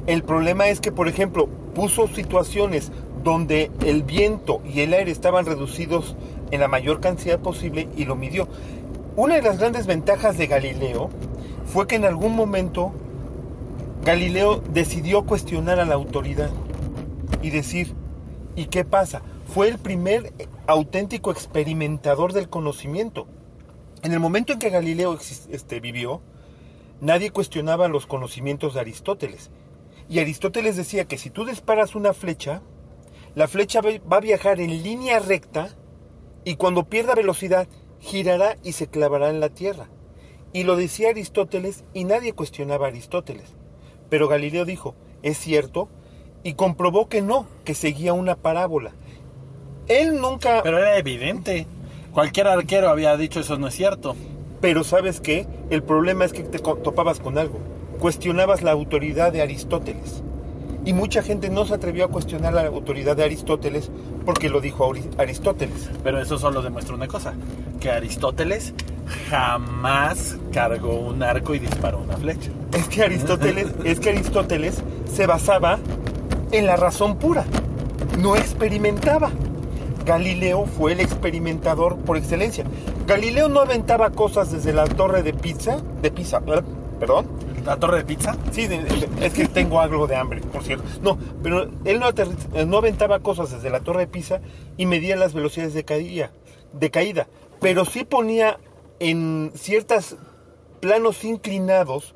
El 0.07 0.23
problema 0.23 0.69
es 0.69 0.81
que, 0.81 0.93
por 0.93 1.09
ejemplo, 1.09 1.49
puso 1.75 2.07
situaciones 2.07 2.93
donde 3.25 3.73
el 3.85 4.05
viento 4.05 4.61
y 4.65 4.83
el 4.83 4.95
aire 4.95 5.11
estaban 5.11 5.47
reducidos 5.47 6.15
en 6.53 6.61
la 6.61 6.69
mayor 6.69 7.01
cantidad 7.01 7.41
posible 7.41 7.89
y 7.97 8.05
lo 8.05 8.15
midió. 8.15 8.47
Una 9.17 9.35
de 9.35 9.43
las 9.43 9.59
grandes 9.59 9.87
ventajas 9.87 10.39
de 10.39 10.47
Galileo 10.47 11.11
fue 11.67 11.87
que 11.89 11.97
en 11.97 12.05
algún 12.05 12.37
momento 12.37 12.93
Galileo 14.05 14.63
decidió 14.73 15.25
cuestionar 15.25 15.81
a 15.81 15.87
la 15.87 15.95
autoridad 15.95 16.51
y 17.41 17.51
decir, 17.51 17.95
¿y 18.55 18.67
qué 18.67 18.85
pasa? 18.85 19.23
Fue 19.53 19.69
el 19.69 19.79
primer 19.79 20.33
auténtico 20.67 21.31
experimentador 21.31 22.33
del 22.33 22.49
conocimiento. 22.49 23.27
En 24.03 24.13
el 24.13 24.21
momento 24.21 24.53
en 24.53 24.59
que 24.59 24.71
Galileo 24.71 25.19
este, 25.51 25.81
vivió, 25.81 26.21
nadie 27.01 27.31
cuestionaba 27.31 27.89
los 27.89 28.07
conocimientos 28.07 28.75
de 28.75 28.81
Aristóteles. 28.81 29.51
Y 30.09 30.19
Aristóteles 30.19 30.77
decía 30.77 31.07
que 31.07 31.17
si 31.17 31.31
tú 31.31 31.47
disparas 31.47 31.95
una 31.95 32.13
flecha, 32.13 32.61
la 33.35 33.49
flecha 33.49 33.81
va 33.81 34.17
a 34.17 34.21
viajar 34.21 34.61
en 34.61 34.83
línea 34.83 35.19
recta 35.19 35.71
y 36.45 36.57
cuando 36.57 36.85
pierda 36.85 37.15
velocidad 37.15 37.69
girará 38.01 38.57
y 38.63 38.73
se 38.73 38.89
clavará 38.89 39.31
en 39.31 39.41
la 39.41 39.49
tierra. 39.49 39.89
Y 40.53 40.65
lo 40.65 40.77
decía 40.77 41.11
Aristóteles 41.11 41.85
y 41.95 42.05
nadie 42.05 42.33
cuestionaba 42.33 42.87
a 42.87 42.89
Aristóteles. 42.91 43.55
Pero 44.11 44.29
Galileo 44.29 44.65
dijo, 44.65 44.95
es 45.23 45.39
cierto, 45.39 45.89
y 46.43 46.55
comprobó 46.55 47.09
que 47.09 47.23
no, 47.23 47.47
que 47.65 47.75
seguía 47.75 48.13
una 48.13 48.37
parábola. 48.37 48.93
Él 49.89 50.21
nunca... 50.21 50.63
Pero 50.63 50.79
era 50.79 50.99
evidente. 50.99 51.67
Cualquier 52.13 52.49
arquero 52.49 52.91
había 52.91 53.17
dicho 53.17 53.41
eso 53.41 53.57
no 53.59 53.69
es 53.69 53.75
cierto. 53.75 54.17
Pero 54.61 54.85
sabes 54.85 55.21
qué? 55.21 55.47
El 55.71 55.83
problema 55.83 56.25
es 56.25 56.33
que 56.33 56.43
te 56.43 56.59
topabas 56.59 57.21
con 57.21 57.39
algo. 57.39 57.59
Cuestionabas 57.99 58.63
la 58.63 58.73
autoridad 58.73 59.33
de 59.33 59.43
Aristóteles. 59.43 60.23
Y 60.85 60.93
mucha 60.93 61.23
gente 61.23 61.49
no 61.49 61.65
se 61.65 61.75
atrevió 61.75 62.07
a 62.07 62.09
cuestionar 62.09 62.53
la 62.53 62.67
autoridad 62.67 63.17
de 63.17 63.25
Aristóteles 63.25 63.91
porque 64.25 64.49
lo 64.49 64.61
dijo 64.61 64.93
Aristóteles. 65.19 65.91
Pero 66.03 66.21
eso 66.21 66.39
solo 66.39 66.63
demuestra 66.63 66.95
una 66.95 67.07
cosa, 67.07 67.35
que 67.81 67.91
Aristóteles 67.91 68.75
jamás 69.31 70.37
cargó 70.53 70.99
un 70.99 71.23
arco 71.23 71.55
y 71.55 71.59
disparó 71.59 71.99
una 71.99 72.17
flecha. 72.17 72.51
Es 72.73 72.89
que 72.89 73.03
Aristóteles, 73.03 73.69
es 73.85 74.01
que 74.01 74.11
Aristóteles 74.11 74.83
se 75.13 75.27
basaba 75.27 75.79
en 76.51 76.67
la 76.67 76.77
razón 76.77 77.17
pura, 77.17 77.45
no 78.19 78.37
experimentaba. 78.37 79.31
Galileo 80.05 80.67
fue 80.67 80.95
el 80.95 81.01
experimentador 81.01 81.97
por 81.97 82.17
excelencia. 82.17 82.65
Galileo 83.07 83.49
no 83.49 83.61
aventaba 83.61 84.11
cosas 84.11 84.51
desde 84.51 84.73
la 84.73 84.85
torre 84.87 85.23
de 85.23 85.33
pizza, 85.33 85.81
de 86.03 86.11
pizza, 86.11 86.41
¿verdad? 86.41 86.65
perdón, 87.03 87.27
¿La 87.65 87.77
torre 87.77 87.99
de 87.99 88.05
pizza? 88.05 88.37
Sí, 88.51 88.69
es 89.21 89.33
que 89.33 89.47
tengo 89.47 89.81
algo 89.81 90.07
de 90.07 90.17
hambre, 90.17 90.41
por 90.41 90.65
cierto. 90.65 90.85
No, 91.01 91.19
pero 91.43 91.63
él 91.85 92.01
eh, 92.55 92.67
no 92.67 92.79
aventaba 92.79 93.21
cosas 93.21 93.53
desde 93.53 93.71
la 93.71 93.81
torre 93.81 94.01
de 94.01 94.07
Pisa 94.09 94.41
y 94.77 94.87
medía 94.87 95.17
las 95.17 95.33
velocidades 95.33 95.75
de 95.75 95.85
caída, 95.85 96.33
de 96.73 96.91
caída, 96.91 97.29
pero 97.61 97.85
sí 97.85 98.05
ponía 98.05 98.59
en 98.99 99.53
ciertos 99.55 100.17
planos 100.81 101.25
inclinados 101.25 102.15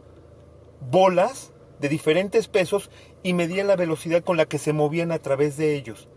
bolas 0.90 1.52
de 1.78 1.88
diferentes 1.88 2.48
pesos 2.48 2.90
y 3.22 3.32
medía 3.32 3.64
la 3.64 3.76
velocidad 3.76 4.24
con 4.24 4.36
la 4.36 4.46
que 4.46 4.58
se 4.58 4.72
movían 4.72 5.12
a 5.12 5.18
través 5.18 5.56
de 5.56 5.76
ellos. 5.76 6.08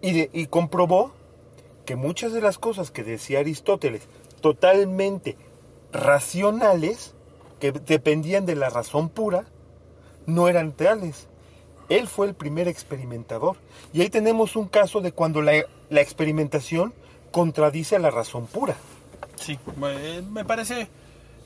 Y 0.00 0.46
comprobó 0.46 1.12
que 1.86 1.96
muchas 1.96 2.32
de 2.32 2.42
las 2.42 2.58
cosas 2.58 2.90
que 2.90 3.02
decía 3.02 3.40
Aristóteles, 3.40 4.02
totalmente 4.42 5.38
racionales, 5.92 7.14
que 7.64 7.72
dependían 7.72 8.44
de 8.44 8.56
la 8.56 8.68
razón 8.68 9.08
pura, 9.08 9.46
no 10.26 10.48
eran 10.48 10.74
reales. 10.76 11.28
Él 11.88 12.08
fue 12.08 12.26
el 12.26 12.34
primer 12.34 12.68
experimentador. 12.68 13.56
Y 13.94 14.02
ahí 14.02 14.10
tenemos 14.10 14.54
un 14.54 14.68
caso 14.68 15.00
de 15.00 15.12
cuando 15.12 15.40
la, 15.40 15.64
la 15.88 16.00
experimentación 16.02 16.92
contradice 17.30 17.96
a 17.96 18.00
la 18.00 18.10
razón 18.10 18.46
pura. 18.48 18.76
Sí, 19.36 19.58
eh, 19.82 20.22
me 20.30 20.44
parece, 20.44 20.88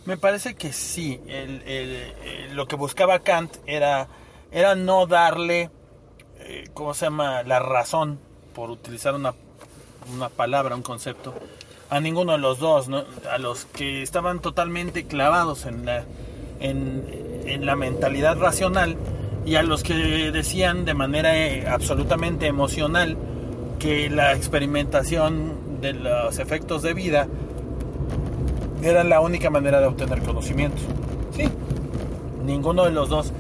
me 0.07 0.17
parece 0.17 0.57
que 0.57 0.73
sí. 0.73 1.21
El- 1.29 1.63
el- 1.63 2.57
lo 2.57 2.67
que 2.67 2.75
buscaba 2.75 3.21
Kant 3.21 3.55
era, 3.67 4.09
era 4.51 4.75
no 4.75 5.07
darle, 5.07 5.71
eh, 6.41 6.69
¿cómo 6.75 6.95
se 6.95 7.07
llama? 7.07 7.45
La 7.45 7.61
razón, 7.61 8.19
por 8.57 8.71
utilizar 8.71 9.15
una 9.15 9.35
una 10.13 10.31
palabra, 10.31 10.75
un 10.75 10.83
concepto, 10.83 11.35
a 11.91 12.01
ninguno 12.01 12.33
de 12.33 12.39
los 12.39 12.59
dos, 12.59 12.89
a 13.31 13.39
los 13.39 13.65
que 13.67 14.03
estaban 14.03 14.41
totalmente 14.41 15.05
clavados 15.05 15.67
en 15.67 15.87
la, 15.87 16.05
en 16.61 17.67
la 17.67 17.77
mentalidad 17.77 18.39
racional 18.39 18.97
y 19.49 19.55
a 19.55 19.63
los 19.63 19.83
que 19.83 19.95
decían 20.31 20.85
de 20.85 20.93
manera 20.93 21.37
eh, 21.37 21.67
absolutamente 21.67 22.47
emocional 22.47 23.17
que 23.79 24.11
la 24.11 24.35
experimentación 24.35 25.81
de 25.81 25.95
los 25.95 26.39
efectos 26.39 26.83
de 26.83 26.93
vida 26.93 27.29
era 28.83 29.05
la 29.05 29.21
única 29.21 29.49
manera 29.49 29.81
de 29.81 29.87
obtener 29.87 30.23
conocimiento. 30.23 30.83
Sí, 31.35 31.49
Ninguno 32.45 32.85
de 32.85 32.93
los 32.93 33.09
dos, 33.09 33.33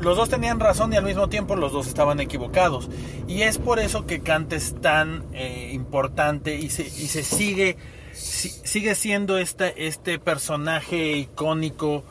los 0.00 0.16
dos 0.16 0.28
tenían 0.28 0.60
razón 0.60 0.92
y 0.92 0.96
al 0.96 1.04
mismo 1.04 1.28
tiempo 1.28 1.56
los 1.56 1.72
dos 1.72 1.86
estaban 1.86 2.20
equivocados. 2.20 2.88
Y 3.28 3.42
es 3.42 3.58
por 3.58 3.78
eso 3.78 4.06
que 4.06 4.20
Kant 4.20 4.52
es 4.52 4.74
tan 4.80 5.24
eh, 5.32 5.70
importante 5.72 6.54
y 6.56 6.70
se, 6.70 6.84
sigue, 7.22 7.76
si- 8.12 8.50
sigue 8.50 8.94
siendo 8.94 9.38
este, 9.38 9.86
este 9.86 10.18
personaje 10.18 11.12
icónico 11.16 12.04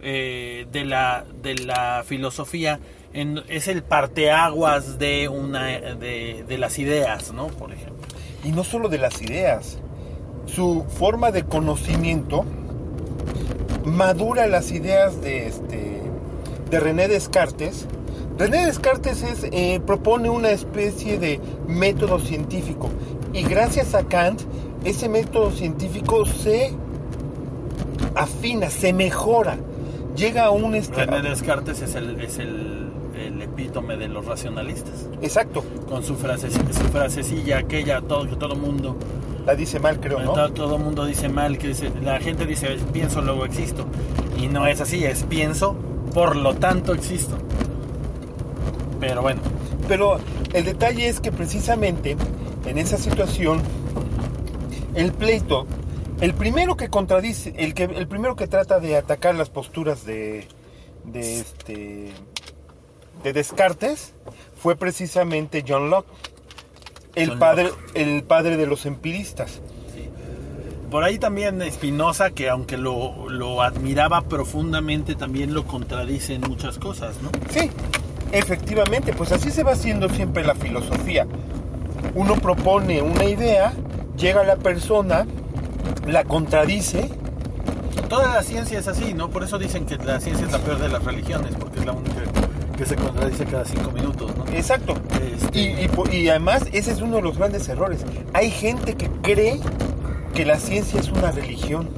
eh, 0.00 0.66
de, 0.70 0.84
la, 0.84 1.24
de 1.42 1.54
la 1.56 2.04
filosofía. 2.06 2.78
Es 3.48 3.66
el 3.68 3.82
parteaguas 3.82 4.98
de, 4.98 5.28
una, 5.28 5.64
de, 5.66 6.44
de 6.46 6.58
las 6.58 6.78
ideas, 6.78 7.32
¿no? 7.32 7.46
Por 7.46 7.72
ejemplo. 7.72 8.06
y 8.44 8.50
no 8.50 8.62
solo 8.62 8.88
de 8.90 8.98
las 8.98 9.22
ideas. 9.22 9.78
Su 10.44 10.84
forma 10.98 11.30
de 11.32 11.44
conocimiento 11.44 12.44
madura 13.84 14.46
las 14.46 14.70
ideas 14.70 15.20
de 15.22 15.46
este 15.46 15.95
de 16.70 16.80
René 16.80 17.08
Descartes. 17.08 17.86
René 18.38 18.66
Descartes 18.66 19.22
es, 19.22 19.44
eh, 19.52 19.80
propone 19.86 20.28
una 20.30 20.50
especie 20.50 21.18
de 21.18 21.40
método 21.66 22.18
científico 22.18 22.90
y 23.32 23.42
gracias 23.44 23.94
a 23.94 24.04
Kant 24.04 24.42
ese 24.84 25.08
método 25.08 25.50
científico 25.50 26.26
se 26.26 26.72
afina, 28.14 28.70
se 28.70 28.92
mejora, 28.92 29.56
llega 30.16 30.44
a 30.46 30.50
un 30.50 30.74
este, 30.74 31.04
René 31.06 31.28
Descartes 31.28 31.82
es 31.82 31.94
el, 31.94 32.20
es 32.20 32.38
el, 32.38 32.90
el 33.18 33.42
epítome 33.42 33.96
de 33.96 34.08
los 34.08 34.24
racionalistas. 34.26 35.08
exacto, 35.22 35.64
con 35.88 36.02
su, 36.02 36.14
frase, 36.16 36.50
su 36.50 36.60
frasecilla 36.92 37.58
aquella 37.58 38.00
todo 38.00 38.28
que 38.28 38.36
todo 38.36 38.54
mundo 38.54 38.96
la 39.46 39.54
dice 39.54 39.78
mal 39.78 40.00
creo, 40.00 40.20
¿no? 40.20 40.32
todo, 40.32 40.50
todo 40.52 40.78
mundo 40.78 41.04
dice 41.06 41.28
mal 41.28 41.56
que 41.58 41.68
dice- 41.68 41.90
la 42.02 42.18
gente 42.20 42.46
dice 42.46 42.76
pienso 42.92 43.20
luego 43.22 43.44
existo 43.44 43.86
y 44.36 44.48
no 44.48 44.66
es 44.66 44.80
así 44.80 45.04
es 45.04 45.22
pienso 45.24 45.76
por 46.16 46.34
lo 46.34 46.54
tanto 46.54 46.94
existo 46.94 47.36
pero 48.98 49.20
bueno 49.20 49.42
Pero 49.86 50.18
el 50.54 50.64
detalle 50.64 51.08
es 51.08 51.20
que 51.20 51.30
precisamente 51.30 52.16
en 52.64 52.78
esa 52.78 52.96
situación 52.96 53.60
el 54.94 55.12
pleito, 55.12 55.66
el 56.22 56.32
primero 56.32 56.78
que 56.78 56.88
contradice, 56.88 57.52
el 57.58 57.74
que 57.74 57.84
el 57.84 58.08
primero 58.08 58.34
que 58.34 58.46
trata 58.46 58.80
de 58.80 58.96
atacar 58.96 59.34
las 59.34 59.50
posturas 59.50 60.06
de 60.06 60.48
de 61.04 61.40
este 61.40 62.12
de 63.22 63.32
Descartes 63.34 64.14
fue 64.56 64.74
precisamente 64.74 65.64
John 65.68 65.90
Locke, 65.90 66.08
el 67.14 67.28
John 67.28 67.38
padre 67.38 67.64
Locke. 67.64 67.90
el 67.94 68.22
padre 68.22 68.56
de 68.56 68.66
los 68.66 68.86
empiristas. 68.86 69.60
Por 70.96 71.04
ahí 71.04 71.18
también 71.18 71.62
Spinoza 71.70 72.30
que 72.30 72.48
aunque 72.48 72.78
lo, 72.78 73.28
lo 73.28 73.60
admiraba 73.60 74.22
profundamente 74.22 75.14
también 75.14 75.52
lo 75.52 75.66
contradice 75.66 76.32
en 76.36 76.40
muchas 76.40 76.78
cosas 76.78 77.16
no 77.20 77.28
Sí, 77.50 77.70
efectivamente, 78.32 79.12
pues 79.12 79.30
así 79.30 79.50
se 79.50 79.62
va 79.62 79.72
haciendo 79.72 80.08
siempre 80.08 80.42
la 80.42 80.54
filosofía. 80.54 81.26
Uno 82.14 82.36
propone 82.36 83.02
una 83.02 83.24
idea, 83.26 83.74
llega 84.16 84.42
la 84.42 84.56
persona, 84.56 85.26
la 86.06 86.24
contradice 86.24 87.10
toda 88.08 88.32
la 88.32 88.42
ciencia 88.42 88.78
es 88.78 88.88
así 88.88 89.12
no 89.12 89.28
por 89.28 89.42
eso 89.42 89.58
dicen 89.58 89.84
que 89.84 89.96
la 89.98 90.18
ciencia 90.18 90.46
es 90.46 90.52
la 90.52 90.60
peor 90.60 90.78
de 90.78 90.88
las 90.88 91.04
religiones 91.04 91.52
porque 91.60 91.80
es 91.80 91.84
la 91.84 91.92
única 91.92 92.22
que 92.78 92.86
se 92.86 92.96
contradice 92.96 93.44
cada 93.44 93.66
cinco 93.66 93.90
minutos 93.90 94.34
no 94.34 94.46
Exacto. 94.54 94.94
Este- 95.20 95.58
Y, 95.60 96.16
y 96.16 96.28
además 96.30 96.64
ese 96.72 96.92
es 96.92 97.02
uno 97.02 97.16
de 97.16 97.22
los 97.22 97.36
grandes 97.36 97.68
errores. 97.68 98.02
Hay 98.32 98.50
gente 98.50 98.94
que 98.94 99.10
cree 99.20 99.60
que 100.36 100.44
la 100.44 100.58
ciencia 100.58 101.00
es 101.00 101.08
una 101.08 101.30
religión. 101.32 101.88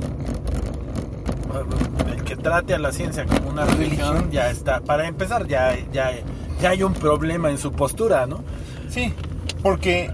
el 2.09 2.23
que 2.23 2.37
trate 2.37 2.73
a 2.73 2.79
la 2.79 2.93
ciencia 2.93 3.27
como 3.27 3.51
una 3.51 3.67
religión, 3.67 4.11
Religión. 4.11 4.31
ya 4.31 4.49
está. 4.51 4.81
Para 4.81 5.09
empezar, 5.09 5.49
ya, 5.49 5.77
ya, 5.93 6.13
ya 6.61 6.71
hay 6.71 6.85
un 6.85 6.95
problema 6.95 7.51
en 7.51 7.59
su 7.59 7.73
postura, 7.73 8.27
¿no? 8.27 8.45
Sí, 8.89 9.13
porque 9.63 10.11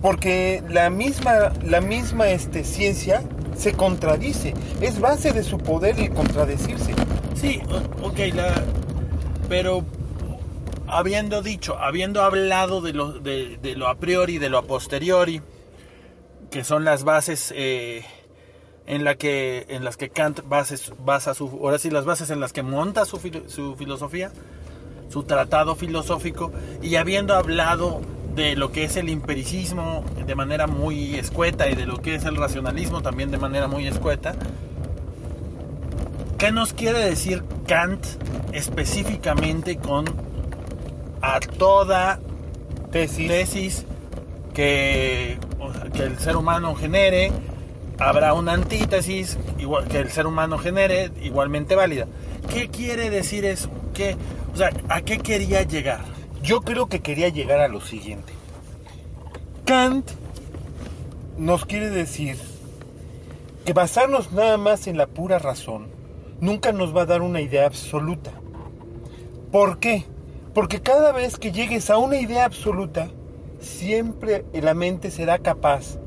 porque 0.00 0.62
la 0.70 0.88
misma 0.88 1.52
la 1.62 1.82
misma 1.82 2.30
este 2.30 2.64
ciencia 2.64 3.22
se 3.54 3.74
contradice. 3.74 4.54
Es 4.80 4.98
base 4.98 5.32
de 5.32 5.42
su 5.42 5.58
poder 5.58 5.98
el 6.00 6.10
contradecirse. 6.10 6.94
Sí, 7.34 7.60
ok, 8.02 8.18
la, 8.34 8.50
pero 9.50 9.84
habiendo 10.88 11.42
dicho, 11.42 11.76
habiendo 11.78 12.22
hablado 12.22 12.80
de 12.80 12.94
lo, 12.94 13.12
de, 13.12 13.58
de 13.62 13.76
lo 13.76 13.88
a 13.88 13.96
priori, 13.96 14.38
de 14.38 14.48
lo 14.48 14.56
a 14.58 14.62
posteriori, 14.62 15.42
que 16.52 16.62
son 16.62 16.84
las 16.84 17.02
bases 17.02 17.52
eh, 17.56 18.04
en, 18.86 19.02
la 19.02 19.16
que, 19.16 19.66
en 19.70 19.84
las 19.84 19.96
que 19.96 20.10
Kant 20.10 20.40
bases, 20.46 20.92
basa 21.04 21.34
su, 21.34 21.48
ahora 21.48 21.78
sí, 21.78 21.90
las 21.90 22.04
bases 22.04 22.30
en 22.30 22.38
las 22.38 22.52
que 22.52 22.62
monta 22.62 23.04
su, 23.04 23.18
su 23.48 23.74
filosofía, 23.74 24.30
su 25.08 25.24
tratado 25.24 25.74
filosófico, 25.74 26.52
y 26.80 26.94
habiendo 26.96 27.34
hablado 27.34 28.02
de 28.36 28.54
lo 28.54 28.70
que 28.70 28.84
es 28.84 28.96
el 28.96 29.08
empiricismo 29.08 30.04
de 30.26 30.34
manera 30.34 30.66
muy 30.66 31.16
escueta 31.16 31.68
y 31.68 31.74
de 31.74 31.86
lo 31.86 32.00
que 32.00 32.14
es 32.14 32.24
el 32.24 32.36
racionalismo 32.36 33.02
también 33.02 33.30
de 33.30 33.38
manera 33.38 33.66
muy 33.66 33.86
escueta, 33.86 34.34
¿Qué 36.42 36.50
nos 36.50 36.72
quiere 36.72 36.98
decir 36.98 37.44
Kant 37.68 38.04
específicamente 38.52 39.76
con 39.76 40.06
a 41.20 41.38
toda 41.38 42.18
Tesis. 42.90 43.28
tesis 43.28 43.86
que, 44.52 45.38
que 45.92 46.02
el 46.04 46.18
ser 46.18 46.36
humano 46.36 46.74
genere? 46.74 47.32
Habrá 47.98 48.34
una 48.34 48.52
antítesis 48.52 49.38
que 49.90 49.98
el 49.98 50.10
ser 50.10 50.26
humano 50.26 50.58
genere 50.58 51.10
igualmente 51.22 51.74
válida. 51.76 52.06
¿Qué 52.48 52.68
quiere 52.68 53.10
decir 53.10 53.44
eso? 53.44 53.70
¿Qué, 53.94 54.16
o 54.52 54.56
sea, 54.56 54.70
¿a 54.88 55.02
qué 55.02 55.18
quería 55.18 55.62
llegar? 55.62 56.00
Yo 56.42 56.62
creo 56.62 56.88
que 56.88 57.00
quería 57.00 57.28
llegar 57.28 57.60
a 57.60 57.68
lo 57.68 57.80
siguiente. 57.80 58.32
Kant 59.64 60.10
nos 61.38 61.64
quiere 61.64 61.90
decir 61.90 62.36
que 63.64 63.72
basarnos 63.72 64.32
nada 64.32 64.56
más 64.56 64.86
en 64.86 64.98
la 64.98 65.06
pura 65.06 65.38
razón 65.38 65.86
nunca 66.40 66.72
nos 66.72 66.94
va 66.96 67.02
a 67.02 67.06
dar 67.06 67.22
una 67.22 67.40
idea 67.40 67.66
absoluta. 67.66 68.32
¿Por 69.52 69.78
qué? 69.78 70.04
Porque 70.54 70.80
cada 70.80 71.12
vez 71.12 71.38
que 71.38 71.52
llegues 71.52 71.88
a 71.88 71.98
una 71.98 72.16
idea 72.16 72.44
absoluta, 72.44 73.08
siempre 73.62 74.44
la 74.52 74.74
mente 74.74 75.10
será 75.10 75.38
capaz 75.38 75.98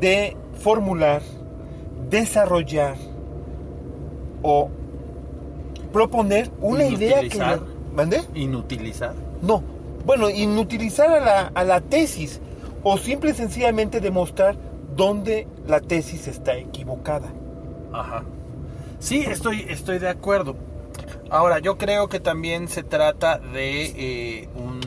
de 0.00 0.36
formular, 0.58 1.22
desarrollar 2.08 2.96
o 4.42 4.70
proponer 5.92 6.50
una 6.60 6.84
idea 6.84 7.20
que... 7.20 7.26
Inutilizar. 7.26 7.60
¿Mandé? 7.94 8.22
Inutilizar. 8.34 9.14
No. 9.42 9.62
Bueno, 10.06 10.30
inutilizar 10.30 11.10
a 11.10 11.20
la, 11.20 11.40
a 11.54 11.64
la 11.64 11.80
tesis 11.80 12.40
o 12.82 12.96
simple 12.96 13.30
y 13.30 13.34
sencillamente 13.34 14.00
demostrar 14.00 14.56
dónde 14.96 15.46
la 15.66 15.80
tesis 15.80 16.28
está 16.28 16.56
equivocada. 16.56 17.28
Ajá. 17.92 18.22
Sí, 19.00 19.24
estoy, 19.26 19.66
estoy 19.68 19.98
de 19.98 20.08
acuerdo. 20.08 20.56
Ahora, 21.30 21.58
yo 21.58 21.76
creo 21.76 22.08
que 22.08 22.20
también 22.20 22.68
se 22.68 22.82
trata 22.82 23.38
de 23.38 23.84
eh, 23.84 24.48
un, 24.54 24.80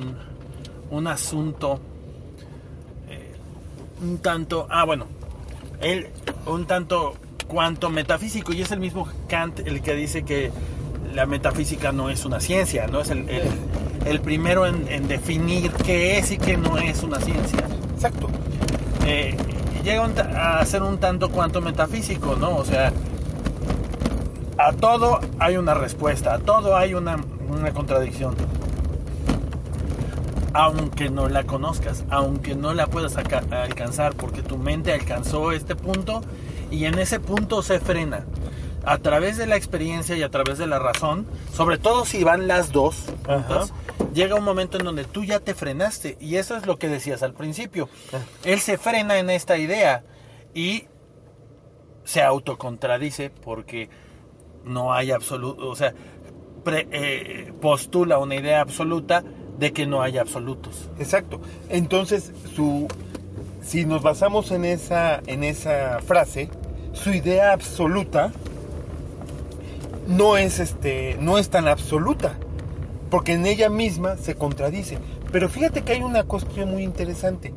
un 0.91 1.07
asunto 1.07 1.79
eh, 3.09 3.31
un 4.01 4.19
tanto, 4.19 4.67
ah, 4.69 4.83
bueno, 4.85 5.05
él, 5.81 6.07
un 6.45 6.65
tanto 6.67 7.15
cuanto 7.47 7.89
metafísico, 7.89 8.53
y 8.53 8.61
es 8.61 8.71
el 8.71 8.79
mismo 8.79 9.07
Kant 9.27 9.59
el 9.59 9.81
que 9.81 9.93
dice 9.95 10.23
que 10.23 10.51
la 11.13 11.25
metafísica 11.25 11.91
no 11.91 12.09
es 12.09 12.23
una 12.25 12.39
ciencia, 12.39 12.87
¿no? 12.87 13.01
Es 13.01 13.09
el, 13.09 13.29
el- 13.29 13.49
el 14.05 14.19
primero 14.19 14.65
en, 14.65 14.87
en 14.87 15.07
definir 15.07 15.71
qué 15.71 16.17
es 16.17 16.31
y 16.31 16.37
qué 16.39 16.57
no 16.57 16.75
es 16.79 17.03
una 17.03 17.19
ciencia 17.19 17.59
Exacto. 17.93 18.29
eh, 19.05 19.37
llega 19.83 20.01
un 20.03 20.13
a 20.17 20.65
ser 20.65 20.81
un 20.81 20.97
tanto 20.97 21.29
cuanto 21.29 21.61
metafísico, 21.61 22.35
¿no? 22.35 22.55
O 22.57 22.65
sea, 22.65 22.91
a 24.57 24.73
todo 24.73 25.19
hay 25.37 25.57
una 25.57 25.73
respuesta, 25.75 26.33
a 26.33 26.39
todo 26.39 26.75
hay 26.75 26.93
una, 26.95 27.17
una 27.49 27.71
contradicción. 27.73 28.35
Aunque 30.53 31.09
no 31.09 31.29
la 31.29 31.43
conozcas, 31.43 32.03
aunque 32.09 32.55
no 32.55 32.73
la 32.73 32.87
puedas 32.87 33.15
alcanzar, 33.17 34.15
porque 34.15 34.41
tu 34.43 34.57
mente 34.57 34.91
alcanzó 34.93 35.51
este 35.51 35.75
punto 35.75 36.21
y 36.69 36.85
en 36.85 36.99
ese 36.99 37.19
punto 37.19 37.63
se 37.63 37.79
frena. 37.79 38.25
A 38.83 38.97
través 38.97 39.37
de 39.37 39.45
la 39.45 39.55
experiencia 39.55 40.17
y 40.17 40.23
a 40.23 40.29
través 40.29 40.57
de 40.57 40.65
la 40.67 40.79
razón, 40.79 41.27
sobre 41.53 41.77
todo 41.77 42.03
si 42.03 42.23
van 42.23 42.47
las 42.47 42.71
dos 42.71 43.05
juntas, 43.25 43.71
llega 44.13 44.35
un 44.35 44.43
momento 44.43 44.77
en 44.79 44.85
donde 44.85 45.05
tú 45.05 45.23
ya 45.23 45.39
te 45.39 45.53
frenaste 45.53 46.17
y 46.19 46.37
eso 46.37 46.57
es 46.57 46.65
lo 46.65 46.79
que 46.79 46.89
decías 46.89 47.21
al 47.21 47.33
principio. 47.33 47.87
Ah. 48.11 48.17
Él 48.43 48.59
se 48.59 48.77
frena 48.79 49.19
en 49.19 49.29
esta 49.29 49.57
idea 49.57 50.03
y 50.55 50.85
se 52.03 52.23
autocontradice 52.23 53.29
porque 53.29 53.89
no 54.65 54.93
hay 54.93 55.11
absoluto, 55.11 55.69
o 55.69 55.75
sea, 55.75 55.93
pre- 56.63 56.87
eh, 56.91 57.53
postula 57.61 58.17
una 58.17 58.35
idea 58.35 58.61
absoluta 58.61 59.23
de 59.59 59.73
que 59.73 59.85
no 59.85 60.01
hay 60.01 60.17
absolutos. 60.17 60.89
Exacto. 60.99 61.39
Entonces, 61.69 62.31
su, 62.55 62.87
si 63.63 63.85
nos 63.85 64.01
basamos 64.01 64.51
en 64.51 64.65
esa, 64.65 65.21
en 65.27 65.43
esa 65.43 65.99
frase, 65.99 66.49
su 66.93 67.11
idea 67.11 67.53
absoluta 67.53 68.31
no 70.07 70.37
es, 70.37 70.59
este, 70.59 71.17
no 71.19 71.37
es 71.37 71.49
tan 71.49 71.67
absoluta, 71.67 72.37
porque 73.09 73.33
en 73.33 73.45
ella 73.45 73.69
misma 73.69 74.17
se 74.17 74.35
contradice. 74.35 74.97
Pero 75.31 75.47
fíjate 75.47 75.83
que 75.83 75.93
hay 75.93 76.01
una 76.01 76.23
cuestión 76.23 76.71
muy 76.71 76.83
interesante. 76.83 77.53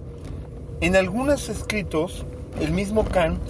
En 0.80 0.96
algunos 0.96 1.48
escritos, 1.48 2.24
el 2.60 2.70
mismo 2.72 3.04
Kant 3.04 3.40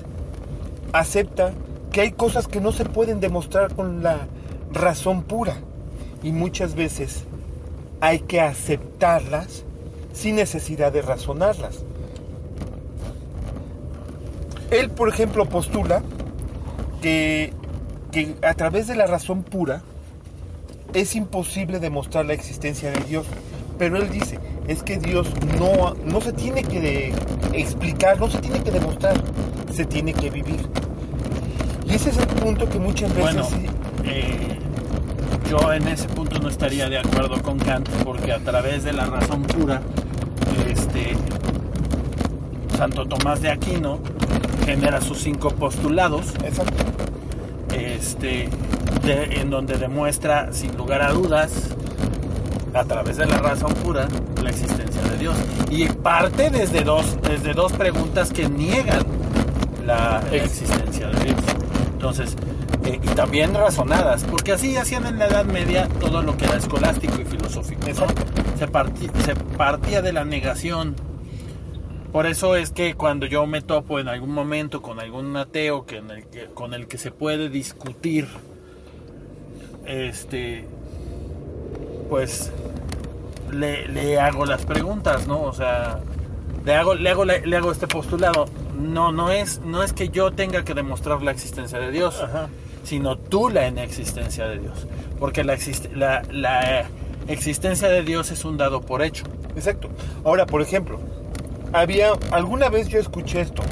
acepta 0.93 1.53
que 1.91 2.01
hay 2.01 2.13
cosas 2.13 2.49
que 2.49 2.61
no 2.61 2.73
se 2.73 2.85
pueden 2.85 3.21
demostrar 3.21 3.75
con 3.75 4.03
la 4.03 4.27
razón 4.73 5.23
pura 5.23 5.57
y 6.23 6.33
muchas 6.33 6.75
veces 6.75 7.25
hay 8.05 8.19
que 8.19 8.39
aceptarlas 8.43 9.65
sin 10.13 10.37
necesidad 10.37 10.93
de 10.93 11.01
razonarlas. 11.01 11.85
Él, 14.71 14.91
por 14.91 15.09
ejemplo, 15.09 15.47
postula 15.47 16.03
que, 17.01 17.55
que 18.13 18.35
a 18.43 18.53
través 18.53 18.89
de 18.89 18.95
la 18.95 19.07
razón 19.07 19.43
pura 19.43 19.81
es 20.93 21.17
imposible 21.17 21.81
demostrar 21.81 22.27
la 22.27 22.35
existencia 22.35 22.91
de 22.91 23.01
Dios. 23.05 23.25
Pero 23.79 23.97
él 23.97 24.11
dice, 24.11 24.39
es 24.69 24.83
que 24.83 24.99
Dios 24.99 25.33
no, 25.59 25.95
no 25.95 26.21
se 26.21 26.35
tiene 26.35 26.63
que 26.63 27.11
explicar, 27.55 28.21
no 28.21 28.29
se 28.29 28.39
tiene 28.39 28.63
que 28.63 28.71
demostrar, 28.71 29.17
se 29.73 29.87
tiene 29.87 30.13
que 30.13 30.29
vivir. 30.29 30.69
Y 31.87 31.95
ese 31.95 32.11
es 32.11 32.19
el 32.19 32.27
punto 32.27 32.69
que 32.69 32.79
muchas 32.79 33.15
veces... 33.15 33.35
Bueno, 33.35 33.49
eh, 34.05 34.59
yo 35.49 35.73
en 35.73 35.87
ese 35.89 36.09
punto 36.09 36.39
no 36.39 36.49
estaría 36.49 36.89
de 36.89 36.99
acuerdo 36.99 37.41
con 37.43 37.59
Kant 37.59 37.89
porque 38.05 38.33
a 38.33 38.39
través 38.39 38.85
de 38.85 38.93
la 38.93 39.07
razón 39.07 39.43
pura, 39.43 39.81
este, 40.69 41.17
Santo 42.77 43.07
Tomás 43.07 43.41
de 43.43 43.51
Aquino 43.51 43.99
genera 44.65 45.01
sus 45.01 45.19
cinco 45.19 45.51
postulados, 45.51 46.35
exacto. 46.45 46.85
este, 47.77 48.49
de- 49.05 49.41
en 49.41 49.51
donde 49.51 49.77
demuestra 49.77 50.53
sin 50.53 50.77
lugar 50.77 51.03
a 51.03 51.13
dudas, 51.13 51.71
a 52.73 52.85
través 52.85 53.17
de 53.17 53.27
la 53.27 53.39
razón 53.39 53.73
pura, 53.75 54.09
la 54.43 54.51
existencia 54.51 55.03
de 55.03 55.19
Dios. 55.19 55.37
Y 55.71 55.87
parte 55.87 56.51
desde 56.51 56.83
dos, 56.83 57.17
desde 57.23 57.53
dos 57.53 57.73
preguntas 57.73 58.33
que 58.33 58.49
niegan 58.49 59.05
la 59.87 60.23
existencia 60.33 61.09
de 61.09 61.25
Dios. 61.25 61.39
Entonces, 61.93 62.37
eh, 62.87 63.01
y 63.03 63.07
también 63.15 63.55
razonadas, 63.55 64.25
porque 64.25 64.53
así 64.53 64.77
hacían 64.77 65.07
en 65.07 65.19
la 65.19 65.27
Edad 65.27 65.45
Media 65.45 65.89
todo 66.01 66.23
lo 66.23 66.37
que 66.37 66.45
era 66.45 66.57
escolástico 66.57 67.21
y 67.21 67.25
filosófico. 67.25 67.81
¿no? 67.89 68.59
Se, 68.59 68.69
partí- 68.69 69.11
se 69.25 69.35
partía 69.35 70.03
de 70.03 70.13
la 70.13 70.25
negación. 70.25 70.95
Por 72.13 72.27
eso 72.27 72.55
es 72.55 72.71
que 72.71 72.95
cuando 72.95 73.27
yo 73.27 73.45
me 73.47 73.61
topo 73.61 73.99
en 73.99 74.07
algún 74.09 74.31
momento 74.31 74.81
con 74.83 75.01
algún 75.01 75.37
ateo 75.37 75.85
que- 75.87 76.01
con 76.55 76.73
el 76.75 76.87
que 76.87 76.97
se 76.99 77.11
puede 77.11 77.49
discutir, 77.49 78.29
este, 79.87 80.65
pues 82.09 82.53
le, 83.51 83.89
le 83.89 84.19
hago 84.21 84.47
las 84.47 84.65
preguntas, 84.65 85.27
¿no? 85.27 85.43
O 85.43 85.53
sea, 85.53 86.01
le 86.65 86.75
hago, 86.75 86.95
le 86.95 87.11
hago, 87.11 87.25
le, 87.25 87.57
hago 87.57 87.73
este 87.73 87.87
postulado. 87.87 88.47
No, 88.79 89.13
no 89.13 89.31
es, 89.31 89.61
no 89.65 89.83
es 89.83 89.93
que 89.93 90.09
yo 90.09 90.33
tenga 90.33 90.65
que 90.65 90.75
demostrar 90.75 91.23
la 91.23 91.31
existencia 91.31 91.79
de 91.79 91.91
Dios, 91.91 92.21
Ajá. 92.23 92.49
Sino 92.85 93.17
tú 93.19 93.49
la 93.51 93.67
inexistencia 93.69 94.47
de 94.47 94.59
Dios. 94.61 94.87
Porque 95.19 95.43
la, 95.45 95.57
la, 95.95 96.23
la 96.31 96.85
existencia 97.29 97.89
de 97.89 98.03
Dios 98.03 98.31
es 98.31 98.45
un 98.45 98.57
dado 98.57 98.81
por 98.81 99.03
hecho. 99.03 99.25
Exacto. 99.57 99.89
Ahora, 100.25 100.47
por 100.47 100.63
ejemplo, 100.63 101.01
había 101.73 102.13
alguna 102.31 102.69
vez 102.69 102.89
yo 102.89 102.99
escuché 103.01 103.41
esto, 103.41 103.63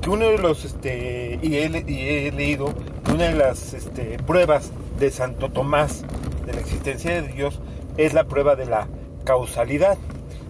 que 0.00 0.10
uno 0.10 0.26
de 0.26 0.38
los, 0.38 0.64
este, 0.64 1.38
y 1.42 1.56
he, 1.56 1.84
y 1.86 2.08
he 2.26 2.32
leído 2.32 2.72
que 3.04 3.12
una 3.12 3.24
de 3.24 3.34
las 3.34 3.74
este, 3.74 4.18
pruebas 4.26 4.70
de 4.98 5.10
Santo 5.10 5.50
Tomás 5.50 6.02
de 6.46 6.52
la 6.52 6.60
existencia 6.60 7.20
de 7.22 7.28
Dios 7.28 7.60
es 7.96 8.12
la 8.14 8.24
prueba 8.24 8.54
de 8.56 8.66
la 8.66 8.86
causalidad. 9.24 9.96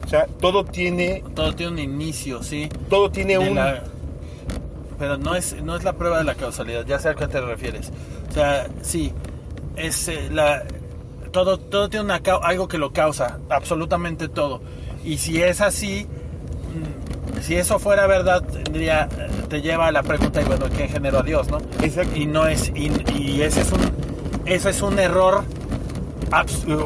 O 0.05 0.09
sea, 0.09 0.27
todo 0.40 0.64
tiene, 0.64 1.22
Todo 1.35 1.55
tiene 1.55 1.72
un 1.72 1.79
inicio, 1.79 2.42
¿sí? 2.42 2.68
todo 2.90 3.11
tiene 3.11 3.38
de 3.38 3.48
un, 3.50 3.55
la- 3.55 3.83
pero 4.98 5.16
no 5.16 5.35
es 5.35 5.61
no 5.62 5.76
es 5.76 5.85
la 5.85 5.94
prueba 5.94 6.18
de 6.18 6.24
la 6.24 6.35
causalidad 6.35 6.85
ya 6.87 6.98
sé 6.98 7.11
a 7.11 7.14
qué 7.14 7.26
te 7.26 7.40
refieres. 7.40 7.90
O 8.30 8.33
sea 8.33 8.66
sí 8.83 9.12
es 9.76 10.09
eh, 10.09 10.28
la 10.33 10.64
todo 11.33 11.59
todo 11.59 11.88
tiene 11.88 12.04
una 12.04 12.20
algo 12.42 12.68
que 12.68 12.78
lo 12.78 12.92
causa 12.92 13.38
absolutamente 13.48 14.28
todo. 14.28 14.61
Y 15.04 15.18
si 15.18 15.42
es 15.42 15.61
así 15.61 16.07
mm, 16.07 17.40
si 17.40 17.57
eso 17.57 17.78
fuera 17.78 18.07
verdad 18.07 18.42
tendría 18.42 19.09
te 19.48 19.61
lleva 19.61 19.88
a 19.88 19.92
la 19.92 20.02
pregunta 20.02 20.40
y 20.40 20.44
bueno 20.44 20.66
quién 20.74 20.88
generó 20.88 21.18
a 21.18 21.22
Dios 21.22 21.48
no 21.48 21.59
Exacto. 21.83 22.16
y 22.16 22.26
no 22.26 22.46
es 22.46 22.70
y, 22.74 22.90
y 23.12 23.42
ese 23.42 23.61
es 23.61 23.72
un 23.72 23.80
eso 24.46 24.68
es 24.68 24.83
un 24.83 24.98
error 24.98 25.44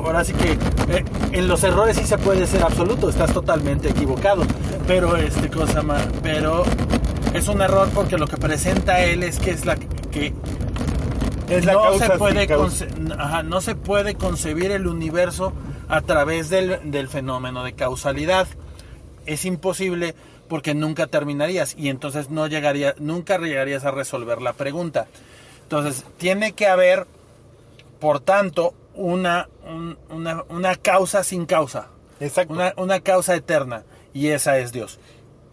ahora 0.04 0.24
sí 0.24 0.32
que 0.34 0.52
eh, 0.52 1.04
en 1.32 1.48
los 1.48 1.62
errores 1.64 1.96
sí 1.96 2.04
se 2.04 2.18
puede 2.18 2.46
ser 2.46 2.62
absoluto, 2.62 3.08
estás 3.08 3.32
totalmente 3.32 3.88
equivocado, 3.88 4.42
pero 4.86 5.16
este 5.16 5.48
cosa 5.48 5.82
más, 5.82 6.06
pero 6.22 6.64
es 7.38 7.48
un 7.48 7.60
error 7.62 7.88
porque 7.94 8.18
lo 8.18 8.26
que 8.26 8.36
presenta 8.36 9.02
él 9.04 9.22
es 9.22 9.38
que 9.38 9.50
es 9.50 9.64
la 9.64 9.76
que 9.76 10.32
es 11.48 11.64
la 11.64 11.72
no 11.72 11.82
causa 11.82 12.06
se 12.06 12.18
puede 12.18 12.46
causa. 12.46 12.86
conce- 12.86 13.14
ajá, 13.18 13.42
no 13.42 13.60
se 13.60 13.74
puede 13.74 14.14
concebir 14.14 14.70
el 14.70 14.86
universo 14.86 15.52
a 15.88 16.00
través 16.02 16.50
del, 16.50 16.90
del 16.90 17.08
fenómeno 17.08 17.64
de 17.64 17.72
causalidad. 17.72 18.46
Es 19.24 19.44
imposible 19.44 20.14
porque 20.48 20.74
nunca 20.74 21.06
terminarías 21.06 21.74
y 21.78 21.88
entonces 21.88 22.28
no 22.30 22.46
llegaría, 22.46 22.94
nunca 22.98 23.38
llegarías 23.38 23.84
a 23.84 23.90
resolver 23.90 24.40
la 24.42 24.52
pregunta. 24.54 25.06
Entonces, 25.62 26.04
tiene 26.16 26.52
que 26.52 26.66
haber, 26.66 27.06
por 28.00 28.20
tanto, 28.20 28.74
una, 28.94 29.48
un- 29.66 29.98
una, 30.10 30.44
una 30.48 30.74
causa 30.76 31.22
sin 31.24 31.46
causa. 31.46 31.88
Exacto. 32.20 32.52
Una, 32.54 32.72
una 32.76 33.00
causa 33.00 33.34
eterna. 33.34 33.82
Y 34.14 34.28
esa 34.28 34.58
es 34.58 34.72
Dios. 34.72 34.98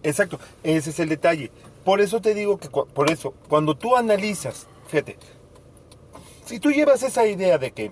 Exacto, 0.03 0.39
ese 0.63 0.89
es 0.91 0.99
el 0.99 1.09
detalle. 1.09 1.51
Por 1.85 2.01
eso 2.01 2.19
te 2.19 2.33
digo 2.33 2.57
que, 2.57 2.67
por 2.67 3.11
eso, 3.11 3.35
cuando 3.47 3.77
tú 3.77 3.95
analizas, 3.95 4.67
fíjate, 4.87 5.17
si 6.43 6.59
tú 6.59 6.71
llevas 6.71 7.03
esa 7.03 7.27
idea 7.27 7.59
de 7.59 7.71
que 7.71 7.91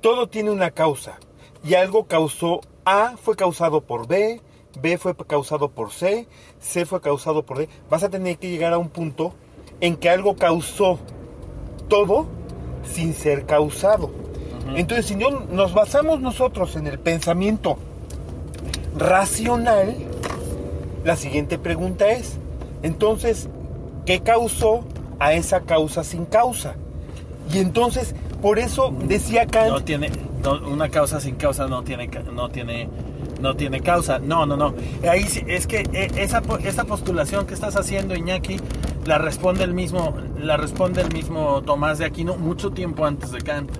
todo 0.00 0.28
tiene 0.28 0.52
una 0.52 0.70
causa 0.70 1.18
y 1.64 1.74
algo 1.74 2.06
causó 2.06 2.60
A 2.84 3.16
fue 3.16 3.34
causado 3.34 3.82
por 3.82 4.06
B, 4.06 4.40
B 4.80 4.98
fue 4.98 5.16
causado 5.16 5.68
por 5.70 5.90
C, 5.90 6.28
C 6.60 6.86
fue 6.86 7.00
causado 7.00 7.44
por 7.44 7.58
D, 7.58 7.68
vas 7.90 8.04
a 8.04 8.08
tener 8.08 8.38
que 8.38 8.50
llegar 8.50 8.72
a 8.72 8.78
un 8.78 8.88
punto 8.88 9.34
en 9.80 9.96
que 9.96 10.08
algo 10.08 10.36
causó 10.36 11.00
todo 11.88 12.26
sin 12.84 13.14
ser 13.14 13.46
causado. 13.46 14.10
Entonces, 14.76 15.06
si 15.06 15.16
no 15.16 15.30
nos 15.50 15.74
basamos 15.74 16.20
nosotros 16.20 16.76
en 16.76 16.86
el 16.86 17.00
pensamiento 17.00 17.78
racional, 18.96 19.96
la 21.04 21.16
siguiente 21.16 21.58
pregunta 21.58 22.10
es, 22.10 22.38
entonces, 22.82 23.48
¿qué 24.06 24.20
causó 24.20 24.84
a 25.18 25.32
esa 25.34 25.60
causa 25.62 26.04
sin 26.04 26.24
causa? 26.24 26.74
Y 27.52 27.58
entonces, 27.58 28.14
por 28.40 28.58
eso 28.58 28.92
decía 29.04 29.46
Kant, 29.46 29.70
No 29.70 29.84
tiene 29.84 30.10
no, 30.42 30.60
una 30.68 30.88
causa 30.88 31.20
sin 31.20 31.36
causa 31.36 31.66
no 31.68 31.82
tiene 31.82 32.08
no 32.34 32.48
tiene 32.48 32.88
no 33.40 33.54
tiene 33.54 33.80
causa. 33.80 34.18
No, 34.20 34.46
no, 34.46 34.56
no. 34.56 34.74
Ahí 35.08 35.26
es 35.48 35.66
que 35.66 35.80
eh, 35.92 36.10
esa 36.16 36.42
esa 36.64 36.84
postulación 36.84 37.46
que 37.46 37.54
estás 37.54 37.76
haciendo 37.76 38.14
Iñaki 38.14 38.58
la 39.04 39.18
responde 39.18 39.64
el 39.64 39.74
mismo 39.74 40.14
la 40.40 40.56
responde 40.56 41.02
el 41.02 41.12
mismo 41.12 41.62
Tomás 41.62 41.98
de 41.98 42.04
Aquino 42.04 42.36
mucho 42.36 42.70
tiempo 42.70 43.04
antes 43.04 43.32
de 43.32 43.38
Kant. 43.40 43.70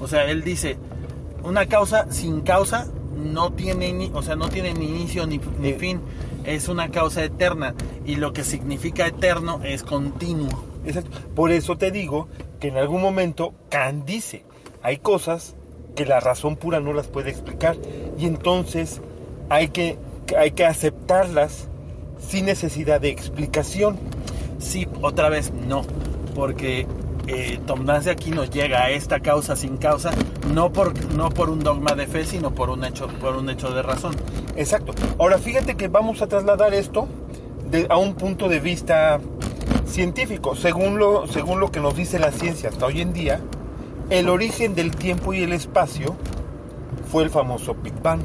O 0.00 0.08
sea, 0.08 0.24
él 0.26 0.42
dice, 0.42 0.76
una 1.44 1.66
causa 1.66 2.06
sin 2.10 2.40
causa 2.40 2.88
no 3.16 3.52
tiene 3.52 3.92
ni, 3.92 4.10
o 4.12 4.22
sea, 4.22 4.36
no 4.36 4.48
tiene 4.48 4.74
ni 4.74 4.86
inicio 4.86 5.26
ni, 5.26 5.40
ni 5.60 5.68
Eh. 5.70 5.76
fin. 5.78 6.00
Es 6.46 6.68
una 6.68 6.90
causa 6.90 7.24
eterna 7.24 7.74
y 8.04 8.16
lo 8.16 8.32
que 8.32 8.44
significa 8.44 9.06
eterno 9.06 9.60
es 9.64 9.82
continuo. 9.82 10.64
Exacto. 10.84 11.18
Por 11.34 11.50
eso 11.50 11.76
te 11.76 11.90
digo 11.90 12.28
que 12.60 12.68
en 12.68 12.76
algún 12.76 13.02
momento 13.02 13.52
Kant 13.68 14.06
dice, 14.06 14.44
hay 14.82 14.98
cosas 14.98 15.56
que 15.96 16.06
la 16.06 16.20
razón 16.20 16.56
pura 16.56 16.80
no 16.80 16.92
las 16.92 17.08
puede 17.08 17.30
explicar 17.30 17.76
y 18.18 18.26
entonces 18.26 19.00
hay 19.48 19.68
que, 19.68 19.98
hay 20.38 20.52
que 20.52 20.64
aceptarlas 20.64 21.68
sin 22.20 22.46
necesidad 22.46 23.00
de 23.00 23.08
explicación. 23.08 23.98
Sí, 24.58 24.86
otra 25.02 25.28
vez 25.28 25.52
no, 25.52 25.82
porque 26.34 26.86
eh, 27.26 27.58
Tomás 27.66 28.04
de 28.04 28.10
Aquino 28.12 28.44
llega 28.44 28.84
a 28.84 28.90
esta 28.90 29.20
causa 29.20 29.56
sin 29.56 29.76
causa, 29.76 30.10
no 30.54 30.72
por, 30.72 30.94
no 31.12 31.30
por 31.30 31.50
un 31.50 31.60
dogma 31.60 31.94
de 31.94 32.06
fe, 32.06 32.24
sino 32.24 32.52
por 32.54 32.70
un 32.70 32.84
hecho, 32.84 33.08
por 33.08 33.36
un 33.36 33.50
hecho 33.50 33.70
de 33.72 33.82
razón. 33.82 34.14
Exacto. 34.56 34.94
Ahora 35.18 35.38
fíjate 35.38 35.76
que 35.76 35.88
vamos 35.88 36.22
a 36.22 36.26
trasladar 36.26 36.74
esto 36.74 37.08
de- 37.70 37.86
a 37.90 37.96
un 37.96 38.14
punto 38.14 38.48
de 38.48 38.60
vista 38.60 39.20
científico. 39.86 40.54
Según 40.56 40.98
lo, 40.98 41.26
según 41.26 41.60
lo 41.60 41.70
que 41.70 41.80
nos 41.80 41.96
dice 41.96 42.18
la 42.18 42.32
ciencia 42.32 42.68
hasta 42.70 42.86
hoy 42.86 43.00
en 43.00 43.12
día, 43.12 43.40
el 44.10 44.28
origen 44.28 44.74
del 44.74 44.94
tiempo 44.94 45.32
y 45.34 45.42
el 45.42 45.52
espacio 45.52 46.14
fue 47.10 47.22
el 47.24 47.30
famoso 47.30 47.74
Big 47.74 47.94
Bang. 48.02 48.20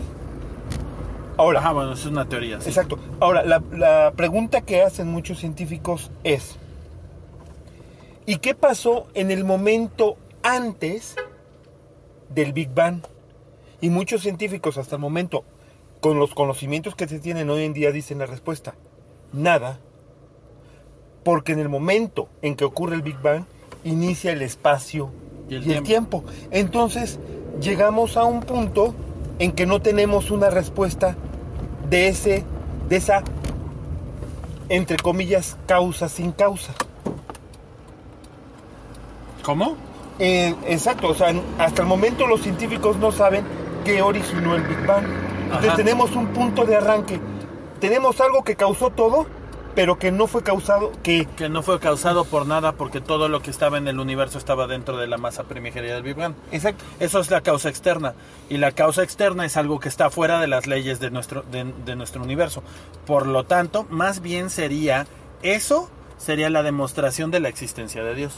Ahora, 1.37 1.71
bueno, 1.71 1.93
es 1.93 2.05
una 2.05 2.25
teoría. 2.27 2.59
sí. 2.61 2.69
Exacto. 2.69 2.99
Ahora, 3.19 3.43
la, 3.43 3.63
la 3.71 4.13
pregunta 4.15 4.61
que 4.61 4.83
hacen 4.83 5.07
muchos 5.07 5.39
científicos 5.39 6.11
es, 6.23 6.57
¿y 8.25 8.37
qué 8.37 8.55
pasó 8.55 9.07
en 9.13 9.31
el 9.31 9.43
momento 9.43 10.17
antes 10.43 11.15
del 12.29 12.53
Big 12.53 12.73
Bang? 12.73 13.01
Y 13.81 13.89
muchos 13.89 14.21
científicos 14.21 14.77
hasta 14.77 14.95
el 14.95 15.01
momento, 15.01 15.43
con 15.99 16.19
los 16.19 16.33
conocimientos 16.33 16.95
que 16.95 17.07
se 17.07 17.19
tienen 17.19 17.49
hoy 17.49 17.63
en 17.63 17.73
día, 17.73 17.91
dicen 17.91 18.19
la 18.19 18.25
respuesta, 18.25 18.75
nada. 19.33 19.79
Porque 21.23 21.53
en 21.53 21.59
el 21.59 21.69
momento 21.69 22.29
en 22.41 22.55
que 22.55 22.65
ocurre 22.65 22.95
el 22.95 23.01
Big 23.01 23.19
Bang, 23.21 23.45
inicia 23.83 24.31
el 24.31 24.41
espacio 24.41 25.11
Y 25.49 25.53
y 25.53 25.57
el 25.57 25.71
el, 25.71 25.83
tiempo. 25.83 26.23
Entonces, 26.51 27.19
llegamos 27.59 28.17
a 28.17 28.23
un 28.23 28.41
punto 28.41 28.93
en 29.39 29.51
que 29.51 29.65
no 29.65 29.81
tenemos 29.81 30.29
una 30.31 30.49
respuesta 30.49 31.15
de 31.89 32.07
ese, 32.07 32.43
de 32.87 32.95
esa, 32.95 33.23
entre 34.69 34.97
comillas, 34.97 35.57
causa 35.65 36.07
sin 36.09 36.31
causa. 36.31 36.73
¿Cómo? 39.43 39.77
Eh, 40.19 40.55
exacto, 40.67 41.07
o 41.09 41.13
sea, 41.15 41.33
hasta 41.57 41.81
el 41.81 41.87
momento 41.87 42.27
los 42.27 42.41
científicos 42.41 42.97
no 42.97 43.11
saben 43.11 43.43
qué 43.83 44.01
originó 44.01 44.55
el 44.55 44.63
Big 44.63 44.85
Bang. 44.85 45.05
Entonces 45.45 45.69
Ajá. 45.69 45.77
tenemos 45.77 46.11
un 46.15 46.27
punto 46.27 46.65
de 46.65 46.75
arranque. 46.75 47.19
Tenemos 47.79 48.21
algo 48.21 48.43
que 48.43 48.55
causó 48.55 48.91
todo, 48.91 49.25
pero 49.73 49.97
que 49.97 50.11
no 50.11 50.27
fue 50.27 50.43
causado, 50.43 50.91
que 51.01 51.25
Que 51.37 51.49
no 51.49 51.63
fue 51.63 51.79
causado 51.79 52.25
por 52.25 52.45
nada 52.45 52.73
porque 52.73 53.01
todo 53.01 53.29
lo 53.29 53.41
que 53.41 53.49
estaba 53.49 53.77
en 53.77 53.87
el 53.87 53.99
universo 53.99 54.37
estaba 54.37 54.67
dentro 54.67 54.97
de 54.97 55.07
la 55.07 55.17
masa 55.17 55.43
primigenia 55.45 55.93
del 55.95 56.03
Big 56.03 56.15
Bang. 56.15 56.35
exacto. 56.51 56.83
Eso 56.99 57.19
es 57.19 57.31
la 57.31 57.41
causa 57.41 57.69
externa. 57.69 58.13
Y 58.49 58.57
la 58.57 58.71
causa 58.73 59.01
externa 59.01 59.45
es 59.45 59.57
algo 59.57 59.79
que 59.79 59.89
está 59.89 60.09
fuera 60.11 60.39
de 60.39 60.47
las 60.47 60.67
leyes 60.67 60.99
de 60.99 61.09
nuestro, 61.09 61.43
de, 61.51 61.73
de 61.85 61.95
nuestro 61.95 62.21
universo. 62.21 62.61
Por 63.07 63.25
lo 63.25 63.45
tanto, 63.45 63.87
más 63.89 64.21
bien 64.21 64.49
sería, 64.51 65.07
eso 65.41 65.89
sería 66.17 66.49
la 66.51 66.61
demostración 66.61 67.31
de 67.31 67.39
la 67.39 67.49
existencia 67.49 68.03
de 68.03 68.13
Dios. 68.13 68.33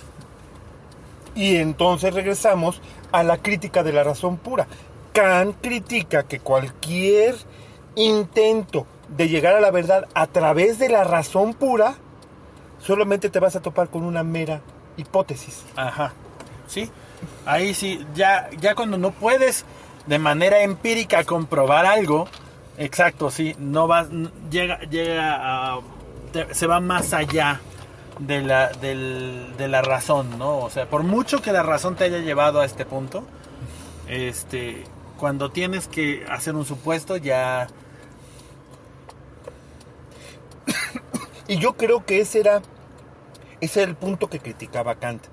Y 1.36 1.58
entonces 1.58 2.14
regresamos 2.14 2.82
a 3.12 3.24
la 3.24 3.38
crítica 3.38 3.84
de 3.84 3.94
la 3.94 4.04
razón 4.04 4.38
pura. 4.38 4.68
Kant 5.14 5.56
critica 5.62 6.24
que 6.24 6.40
cualquier 6.40 7.36
intento 7.96 8.86
de 9.08 9.30
llegar 9.30 9.56
a 9.56 9.62
la 9.62 9.72
verdad 9.72 10.08
a 10.14 10.28
través 10.28 10.80
de 10.80 10.90
la 10.90 11.04
razón 11.04 11.54
pura, 11.54 11.96
solamente 12.80 13.30
te 13.30 13.40
vas 13.40 13.56
a 13.56 13.62
topar 13.62 13.90
con 13.90 14.04
una 14.04 14.24
mera 14.24 14.62
hipótesis. 14.98 15.64
Ajá. 15.76 16.14
¿Sí? 16.68 16.90
Ahí 17.46 17.74
sí, 17.74 18.06
ya, 18.16 18.50
ya 18.60 18.76
cuando 18.76 18.98
no 18.98 19.12
puedes 19.12 19.66
de 20.08 20.20
manera 20.20 20.62
empírica 20.62 21.24
comprobar 21.24 21.86
algo, 21.86 22.28
exacto, 22.78 23.32
sí, 23.32 23.56
no 23.60 23.88
vas, 23.88 24.08
llega, 24.50 24.80
llega 24.82 25.76
a, 25.76 25.80
se 26.52 26.68
va 26.68 26.80
más 26.80 27.14
allá 27.14 27.62
de 28.20 28.42
la, 28.42 28.70
del- 28.70 29.56
de 29.58 29.68
la 29.68 29.82
razón, 29.82 30.38
¿no? 30.38 30.60
O 30.60 30.70
sea, 30.70 30.88
por 30.90 31.04
mucho 31.04 31.42
que 31.42 31.52
la 31.52 31.64
razón 31.64 31.96
te 31.96 32.04
haya 32.06 32.20
llevado 32.20 32.62
a 32.62 32.66
este 32.66 32.86
punto, 32.86 33.24
este, 34.08 34.84
cuando 35.18 35.52
tienes 35.52 35.88
que 35.88 36.26
hacer 36.30 36.56
un 36.56 36.66
supuesto, 36.66 37.18
ya, 37.18 37.68
Y 41.48 41.58
yo 41.58 41.74
creo 41.74 42.06
que 42.06 42.22
ese 42.22 42.40
era, 42.40 42.62
ese 43.62 43.82
era 43.82 43.90
el 43.90 43.98
punto 43.98 44.30
que 44.30 44.40
criticaba 44.40 44.96
Kant. 44.96 45.24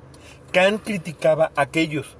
Kant 0.53 0.83
criticaba 0.83 1.53
a 1.55 1.63
aquellos 1.63 2.17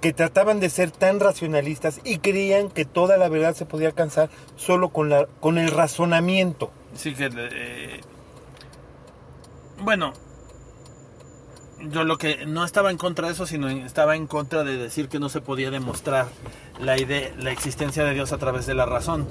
que 0.00 0.12
trataban 0.12 0.60
de 0.60 0.70
ser 0.70 0.90
tan 0.90 1.20
racionalistas 1.20 2.00
y 2.04 2.18
creían 2.18 2.70
que 2.70 2.84
toda 2.84 3.16
la 3.16 3.28
verdad 3.28 3.54
se 3.54 3.66
podía 3.66 3.88
alcanzar 3.88 4.30
solo 4.56 4.90
con, 4.90 5.08
la, 5.10 5.26
con 5.40 5.58
el 5.58 5.70
razonamiento. 5.70 6.70
Sí 6.94 7.14
que... 7.14 7.30
eh, 7.32 8.00
bueno, 9.80 10.12
yo 11.90 12.04
lo 12.04 12.16
que 12.18 12.46
no 12.46 12.64
estaba 12.64 12.90
en 12.90 12.96
contra 12.96 13.26
de 13.26 13.34
eso, 13.34 13.46
sino 13.46 13.68
estaba 13.68 14.16
en 14.16 14.26
contra 14.26 14.64
de 14.64 14.76
decir 14.76 15.08
que 15.08 15.18
no 15.18 15.28
se 15.28 15.40
podía 15.40 15.70
demostrar 15.70 16.26
la 16.80 16.98
idea, 16.98 17.30
la 17.38 17.50
existencia 17.52 18.04
de 18.04 18.14
Dios 18.14 18.32
a 18.32 18.38
través 18.38 18.66
de 18.66 18.74
la 18.74 18.86
razón. 18.86 19.26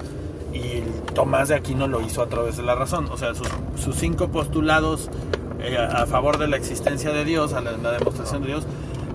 Y 0.52 0.80
Tomás 1.14 1.48
de 1.48 1.54
Aquino 1.56 1.86
lo 1.88 2.00
hizo 2.00 2.22
a 2.22 2.28
través 2.28 2.56
de 2.56 2.62
la 2.62 2.74
razón. 2.74 3.08
O 3.10 3.18
sea, 3.18 3.34
sus, 3.34 3.48
sus 3.82 3.96
cinco 3.96 4.28
postulados 4.28 5.10
eh, 5.60 5.76
a 5.76 6.02
a 6.02 6.06
favor 6.06 6.38
de 6.38 6.46
la 6.48 6.56
existencia 6.56 7.10
de 7.10 7.24
Dios, 7.24 7.52
a 7.52 7.60
la, 7.60 7.72
la 7.72 7.92
demostración 7.92 8.42
de 8.42 8.48
Dios, 8.48 8.66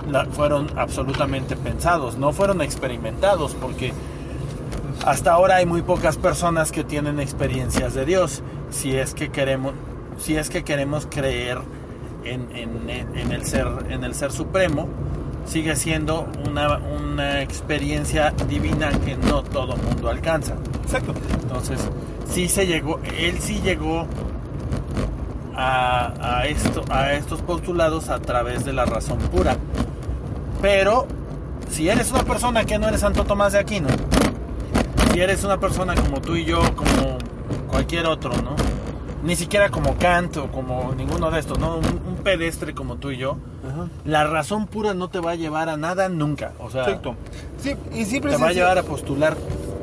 la- 0.10 0.26
fueron 0.26 0.68
absolutamente 0.78 1.56
pensados, 1.56 2.18
no 2.18 2.34
fueron 2.34 2.62
experimentados, 2.62 3.56
porque 3.56 3.94
hasta 5.06 5.32
ahora 5.32 5.56
hay 5.56 5.66
muy 5.66 5.82
pocas 5.82 6.18
personas 6.18 6.72
que 6.72 6.84
tienen 6.84 7.20
experiencias 7.20 7.94
de 7.94 8.06
Dios. 8.06 8.44
Si 8.70 8.96
es 8.96 9.14
que 9.14 9.32
queremos, 9.32 9.74
si 10.22 10.38
es 10.38 10.50
que 10.50 10.64
queremos 10.64 11.08
creer 11.10 11.58
en, 12.24 12.48
en- 12.56 12.90
en- 12.90 13.18
en 13.18 13.32
el 13.32 13.46
ser, 13.46 13.68
en 13.90 14.04
el 14.04 14.14
ser 14.14 14.32
supremo, 14.32 14.88
sigue 15.46 15.76
siendo 15.76 16.28
una, 16.48 16.78
una 16.78 17.42
experiencia 17.42 18.32
divina 18.48 18.92
que 19.04 19.18
no 19.18 19.42
todo 19.44 19.76
mundo 19.76 20.10
alcanza. 20.10 20.54
Exacto. 20.84 21.14
Entonces, 21.42 21.80
sí 22.32 22.48
se 22.48 22.68
llegó, 22.68 23.00
él 23.18 23.40
sí 23.40 23.60
llegó 23.64 24.06
a, 25.56 26.14
a 26.40 26.46
esto, 26.46 26.84
a 26.90 27.14
estos 27.14 27.42
postulados 27.42 28.10
a 28.10 28.20
través 28.20 28.64
de 28.66 28.74
la 28.74 28.86
razón 28.86 29.18
pura. 29.18 29.56
Pero, 30.62 31.08
si 31.70 31.90
eres 31.90 32.12
una 32.12 32.24
persona 32.24 32.64
que 32.66 32.78
no 32.78 32.88
eres 32.88 33.02
Santo 33.02 33.24
Tomás 33.24 33.54
de 33.54 33.60
Aquino, 33.60 33.88
si 35.12 35.20
eres 35.20 35.44
una 35.44 35.58
persona 35.60 35.96
como 35.96 36.22
tú 36.22 36.36
y 36.36 36.46
yo, 36.46 36.60
como 36.76 37.18
cualquier 37.70 38.06
otro, 38.06 38.32
¿no? 38.42 38.56
Ni 39.24 39.36
siquiera 39.36 39.70
como 39.70 39.98
Kant 39.98 40.38
o 40.38 40.48
como 40.52 40.94
ninguno 40.96 41.30
de 41.30 41.40
estos, 41.40 41.60
¿no? 41.60 41.78
Un, 41.78 41.86
un 41.86 42.16
pedestre 42.24 42.74
como 42.74 42.96
tú 42.96 43.12
y 43.12 43.18
yo, 43.18 43.38
la 44.04 44.26
razón 44.26 44.66
pura 44.68 44.94
no 44.94 45.10
te 45.10 45.20
va 45.20 45.32
a 45.32 45.36
llevar 45.36 45.70
a 45.70 45.78
nada 45.78 46.10
nunca. 46.10 46.54
O 46.60 46.70
sea, 46.72 46.84
Exacto. 46.84 47.16
Sí, 47.62 47.76
y 47.94 48.06
siempre 48.06 48.32
te 48.32 48.38
va 48.38 48.48
a 48.48 48.54
llevar 48.54 48.78
a 48.80 48.84
postular 48.84 49.38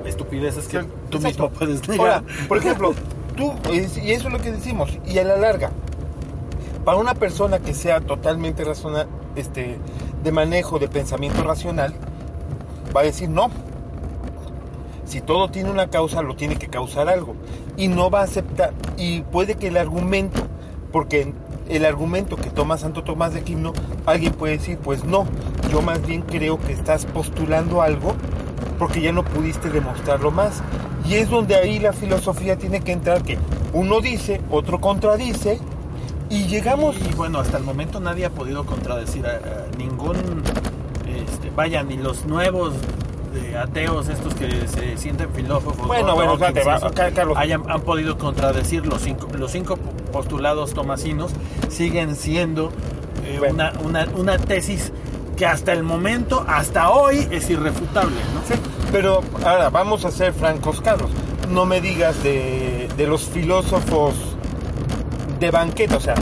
estupideces 0.04 0.66
que 0.66 0.78
Exacto. 0.78 0.98
tú 1.10 1.20
mismo 1.20 1.50
puedes 1.50 1.86
negar. 1.88 2.06
Ahora, 2.06 2.24
por 2.48 2.58
ejemplo, 2.58 2.94
tú, 3.36 3.52
y 3.72 3.78
eso 3.78 4.26
es 4.26 4.32
lo 4.32 4.40
que 4.40 4.50
decimos, 4.50 4.90
y 5.06 5.18
a 5.18 5.24
la 5.24 5.36
larga, 5.36 5.70
para 6.84 6.98
una 6.98 7.14
persona 7.14 7.58
que 7.60 7.74
sea 7.74 8.00
totalmente 8.00 8.64
racional, 8.64 9.06
este, 9.36 9.78
de 10.24 10.32
manejo 10.32 10.78
de 10.78 10.88
pensamiento 10.88 11.42
racional, 11.44 11.94
va 12.96 13.02
a 13.02 13.04
decir 13.04 13.28
no. 13.28 13.50
Si 15.08 15.22
todo 15.22 15.48
tiene 15.48 15.70
una 15.70 15.88
causa, 15.88 16.20
lo 16.20 16.36
tiene 16.36 16.56
que 16.56 16.68
causar 16.68 17.08
algo. 17.08 17.34
Y 17.78 17.88
no 17.88 18.10
va 18.10 18.20
a 18.20 18.24
aceptar, 18.24 18.74
y 18.98 19.22
puede 19.22 19.54
que 19.54 19.68
el 19.68 19.78
argumento, 19.78 20.42
porque 20.92 21.32
el 21.70 21.86
argumento 21.86 22.36
que 22.36 22.50
toma 22.50 22.76
Santo 22.76 23.02
Tomás 23.04 23.32
de 23.32 23.40
Aquino, 23.40 23.72
alguien 24.04 24.34
puede 24.34 24.58
decir, 24.58 24.76
pues 24.76 25.04
no, 25.04 25.26
yo 25.72 25.80
más 25.80 26.06
bien 26.06 26.20
creo 26.20 26.60
que 26.60 26.74
estás 26.74 27.06
postulando 27.06 27.80
algo 27.80 28.14
porque 28.78 29.00
ya 29.00 29.12
no 29.12 29.24
pudiste 29.24 29.70
demostrarlo 29.70 30.30
más. 30.30 30.62
Y 31.08 31.14
es 31.14 31.30
donde 31.30 31.56
ahí 31.56 31.78
la 31.78 31.94
filosofía 31.94 32.58
tiene 32.58 32.80
que 32.82 32.92
entrar, 32.92 33.22
que 33.22 33.38
uno 33.72 34.02
dice, 34.02 34.42
otro 34.50 34.78
contradice, 34.78 35.58
y 36.28 36.46
llegamos... 36.48 36.96
Y 37.10 37.14
bueno, 37.14 37.38
hasta 37.38 37.56
el 37.56 37.64
momento 37.64 37.98
nadie 37.98 38.26
ha 38.26 38.30
podido 38.30 38.66
contradecir 38.66 39.26
a, 39.26 39.40
ningún, 39.78 40.42
este, 41.06 41.50
vaya, 41.56 41.82
ni 41.82 41.96
los 41.96 42.26
nuevos 42.26 42.74
de 43.40 43.56
ateos, 43.58 44.08
estos 44.08 44.34
que 44.34 44.66
se 44.68 44.96
sienten 44.96 45.28
filósofos. 45.34 45.86
Bueno, 45.86 46.08
¿no? 46.08 46.14
bueno, 46.14 46.32
espérate, 46.34 46.64
va, 46.64 46.90
Carlos. 47.12 47.36
hayan- 47.36 47.68
han 47.68 47.80
podido 47.82 48.16
contradecir 48.18 48.86
los 48.86 49.02
cinco, 49.02 49.28
los 49.36 49.50
cinco 49.52 49.76
postulados 50.12 50.74
tomasinos, 50.74 51.32
siguen 51.68 52.16
siendo 52.16 52.70
eh, 53.24 53.36
Bueno. 53.38 53.54
una, 53.54 53.72
una, 54.04 54.06
una 54.16 54.38
tesis 54.38 54.92
que 55.36 55.46
hasta 55.46 55.72
el 55.72 55.82
momento, 55.84 56.44
hasta 56.48 56.90
hoy, 56.90 57.28
es 57.30 57.48
irrefutable, 57.50 58.16
¿no? 58.34 58.40
Sí, 58.54 58.60
pero 58.90 59.20
ahora 59.44 59.70
vamos 59.70 60.04
a 60.04 60.10
ser 60.10 60.32
francos, 60.32 60.80
Carlos. 60.80 61.10
No 61.52 61.64
me 61.64 61.80
digas 61.80 62.22
de, 62.22 62.88
de 62.96 63.06
los 63.06 63.22
filósofos 63.24 64.14
de 65.38 65.50
banqueta, 65.50 65.96
o 65.96 66.00
sea, 66.00 66.14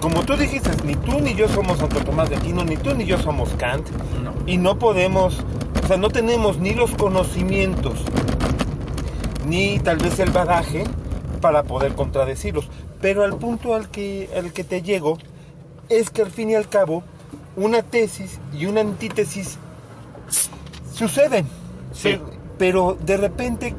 como 0.00 0.22
tú 0.24 0.36
dijiste, 0.36 0.70
ni 0.84 0.96
tú 0.96 1.20
ni 1.20 1.34
yo 1.34 1.48
somos 1.48 1.78
Santo 1.78 2.00
Tomás 2.00 2.28
de 2.28 2.36
Aquino, 2.36 2.64
ni 2.64 2.76
tú 2.76 2.92
ni 2.94 3.04
yo 3.04 3.18
somos 3.18 3.50
Kant, 3.56 3.88
No. 4.24 4.32
y 4.46 4.56
no 4.56 4.76
podemos, 4.78 5.36
o 5.82 5.86
sea, 5.86 5.96
no 5.96 6.10
tenemos 6.10 6.58
ni 6.58 6.74
los 6.74 6.92
conocimientos, 6.92 7.94
ni 9.46 9.78
tal 9.80 9.98
vez 9.98 10.18
el 10.20 10.30
bagaje 10.30 10.84
para 11.40 11.64
poder 11.64 11.94
contradecirlos. 11.94 12.68
Pero 13.00 13.24
al 13.24 13.36
punto 13.36 13.74
al 13.74 13.88
que, 13.88 14.30
al 14.36 14.52
que 14.52 14.62
te 14.62 14.82
llego 14.82 15.18
es 15.88 16.10
que 16.10 16.22
al 16.22 16.30
fin 16.30 16.50
y 16.50 16.54
al 16.54 16.68
cabo 16.68 17.02
una 17.56 17.82
tesis 17.82 18.38
y 18.52 18.66
una 18.66 18.80
antítesis 18.80 19.58
suceden. 20.94 21.46
Sí. 21.92 22.02
Pero, 22.02 22.30
pero 22.58 22.98
de 23.04 23.16
repente 23.16 23.74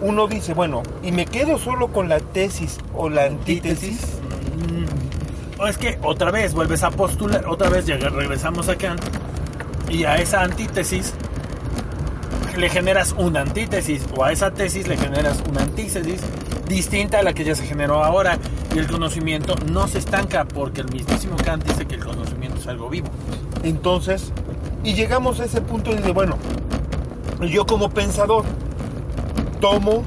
uno 0.00 0.26
dice, 0.26 0.54
bueno, 0.54 0.82
y 1.02 1.12
me 1.12 1.26
quedo 1.26 1.58
solo 1.58 1.88
con 1.88 2.08
la 2.08 2.20
tesis 2.20 2.78
o 2.94 3.08
la 3.08 3.24
antítesis. 3.24 4.00
O 5.58 5.66
es 5.66 5.78
que 5.78 5.98
otra 6.02 6.30
vez 6.30 6.52
vuelves 6.52 6.82
a 6.82 6.90
postular, 6.90 7.46
otra 7.46 7.68
vez 7.68 7.86
regresamos 7.86 8.68
a 8.68 8.76
Kant 8.76 9.02
y 9.88 10.04
a 10.04 10.16
esa 10.16 10.42
antítesis 10.42 11.14
le 12.56 12.68
generas 12.68 13.14
una 13.18 13.40
antítesis 13.40 14.02
o 14.16 14.24
a 14.24 14.32
esa 14.32 14.52
tesis 14.52 14.86
le 14.86 14.96
generas 14.96 15.42
una 15.48 15.62
antítesis 15.62 16.20
distinta 16.68 17.18
a 17.18 17.22
la 17.22 17.32
que 17.32 17.44
ya 17.44 17.54
se 17.54 17.64
generó 17.64 18.02
ahora 18.02 18.38
y 18.74 18.78
el 18.78 18.86
conocimiento 18.86 19.54
no 19.70 19.86
se 19.88 19.98
estanca 19.98 20.44
porque 20.44 20.80
el 20.80 20.90
mismísimo 20.90 21.36
Kant 21.36 21.64
dice 21.64 21.86
que 21.86 21.96
el 21.96 22.04
conocimiento 22.04 22.58
es 22.58 22.66
algo 22.66 22.88
vivo. 22.88 23.08
Entonces, 23.62 24.32
y 24.82 24.94
llegamos 24.94 25.40
a 25.40 25.44
ese 25.44 25.60
punto 25.60 25.94
de, 25.94 26.12
bueno, 26.12 26.38
yo 27.40 27.66
como 27.66 27.90
pensador 27.90 28.44
tomo 29.60 30.02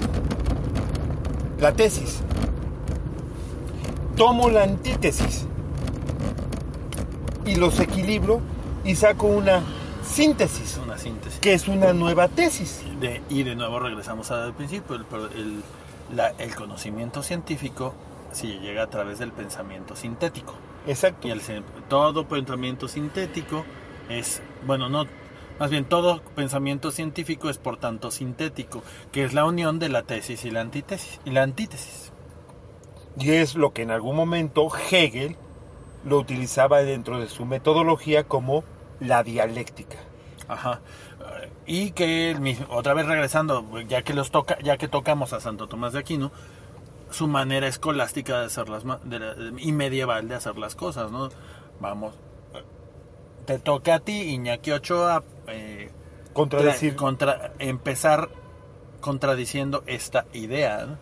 la 1.59 1.73
tesis, 1.73 2.21
tomo 4.15 4.49
la 4.49 4.63
antítesis 4.63 5.45
y 7.45 7.55
los 7.55 7.79
equilibro 7.79 8.41
y 8.83 8.95
saco 8.95 9.27
una 9.27 9.57
Es 9.57 10.13
síntesis, 10.13 10.79
síntesis. 10.97 11.39
que 11.39 11.53
es 11.53 11.67
una 11.67 11.93
nueva 11.93 12.27
tesis. 12.27 12.83
De- 12.99 13.21
y 13.29 13.43
de 13.43 13.55
nuevo 13.55 13.79
regresamos 13.79 14.31
al 14.31 14.53
principio, 14.53 14.95
el, 14.95 15.05
el- 15.35 15.63
la- 16.15 16.33
el 16.37 16.55
conocimiento 16.55 17.23
científico 17.23 17.93
si 18.31 18.59
llega 18.59 18.83
a 18.83 18.87
través 18.87 19.19
del 19.19 19.31
pensamiento 19.31 19.95
sintético. 19.95 20.53
Exacto. 20.85 21.27
Y 21.27 21.31
el, 21.31 21.41
todo 21.89 22.27
pensamiento 22.27 22.87
sintético 22.87 23.65
es, 24.09 24.41
bueno, 24.65 24.89
no, 24.89 25.05
más 25.59 25.69
bien 25.71 25.85
todo 25.85 26.21
pensamiento 26.35 26.91
científico 26.91 27.49
es 27.49 27.57
por 27.57 27.77
tanto 27.77 28.11
sintético, 28.11 28.83
que 29.11 29.23
es 29.23 29.33
la 29.33 29.45
unión 29.45 29.79
de 29.79 29.89
la 29.89 30.03
tesis 30.03 30.45
y 30.45 30.51
la 30.51 30.61
antítesis. 30.61 31.19
Y 31.25 31.31
la 31.31 31.43
antítesis. 31.43 32.11
Y 33.19 33.31
es 33.31 33.55
lo 33.55 33.73
que 33.73 33.81
en 33.81 33.91
algún 33.91 34.15
momento 34.15 34.69
Hegel 34.91 35.35
lo 36.05 36.19
utilizaba 36.19 36.83
dentro 36.83 37.19
de 37.19 37.27
su 37.27 37.45
metodología 37.45 38.25
como 38.25 38.63
la 38.99 39.23
dialéctica. 39.23 39.97
Ajá. 40.47 40.79
Y 41.65 41.91
que 41.91 42.31
el 42.31 42.39
mismo- 42.39 42.67
otra 42.69 42.93
vez 42.93 43.05
regresando, 43.05 43.65
ya 43.81 44.01
que 44.03 44.13
los 44.13 44.31
toca, 44.31 44.57
ya 44.63 44.77
que 44.77 44.87
tocamos 44.87 45.33
a 45.33 45.39
Santo 45.41 45.67
Tomás 45.67 45.93
de 45.93 45.99
Aquino, 45.99 46.31
su 47.11 47.27
manera 47.27 47.67
escolástica 47.67 48.39
de 48.39 48.45
hacer 48.47 48.69
las 48.69 48.83
de 49.03 49.19
la- 49.19 49.35
y 49.57 49.71
medieval 49.71 50.27
de 50.27 50.35
hacer 50.35 50.57
las 50.57 50.75
cosas, 50.75 51.11
¿no? 51.11 51.29
Vamos. 51.79 52.13
Te 53.45 53.59
toca 53.59 53.95
a 53.95 53.99
ti, 53.99 54.33
Iñaki 54.33 54.71
Ochoa, 54.71 55.23
eh, 55.47 55.89
Contradecir. 56.33 56.93
tra- 56.93 56.97
contra, 56.97 57.51
empezar 57.59 58.29
contradiciendo 58.99 59.83
esta 59.87 60.25
idea. 60.33 60.85
¿no? 60.85 60.97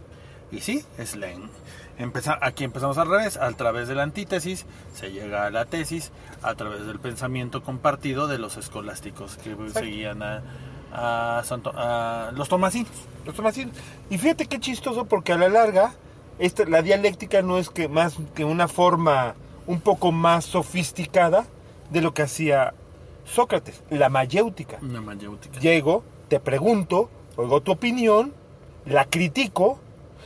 Y 0.51 0.61
sí, 0.61 0.85
es 0.99 1.15
la 1.15 1.31
empezar, 1.97 2.39
aquí 2.41 2.63
empezamos 2.63 2.97
al 2.97 3.09
revés, 3.09 3.37
a 3.37 3.51
través 3.53 3.87
de 3.87 3.95
la 3.95 4.03
antítesis 4.03 4.65
se 4.93 5.11
llega 5.11 5.45
a 5.45 5.49
la 5.49 5.65
tesis, 5.65 6.11
a 6.41 6.55
través 6.55 6.85
del 6.85 6.99
pensamiento 6.99 7.63
compartido 7.63 8.27
de 8.27 8.37
los 8.37 8.57
escolásticos 8.57 9.37
que 9.37 9.55
seguían 9.73 10.21
a, 10.23 10.41
a, 10.93 11.43
Santo- 11.43 11.73
a 11.75 12.31
los 12.35 12.49
tomasinos. 12.49 12.91
Los 13.25 13.35
tomasinos. 13.35 13.75
Y 14.09 14.17
fíjate 14.17 14.45
qué 14.45 14.59
chistoso 14.59 15.05
porque 15.05 15.33
a 15.33 15.37
la 15.37 15.49
larga 15.49 15.93
esta, 16.37 16.65
la 16.65 16.81
dialéctica 16.81 17.41
no 17.41 17.57
es 17.57 17.69
que 17.69 17.87
más 17.87 18.15
que 18.33 18.43
una 18.45 18.67
forma 18.67 19.35
un 19.67 19.79
poco 19.81 20.11
más 20.11 20.45
sofisticada 20.45 21.45
de 21.89 22.01
lo 22.01 22.13
que 22.13 22.23
hacía 22.23 22.73
Sócrates, 23.25 23.81
la 23.89 24.09
mayéutica. 24.09 24.77
Una 24.81 25.01
mayéutica. 25.01 25.59
Llego, 25.59 26.03
te 26.27 26.39
pregunto, 26.39 27.09
oigo 27.37 27.61
tu 27.61 27.71
opinión, 27.71 28.33
la 28.85 29.05
critico 29.05 29.79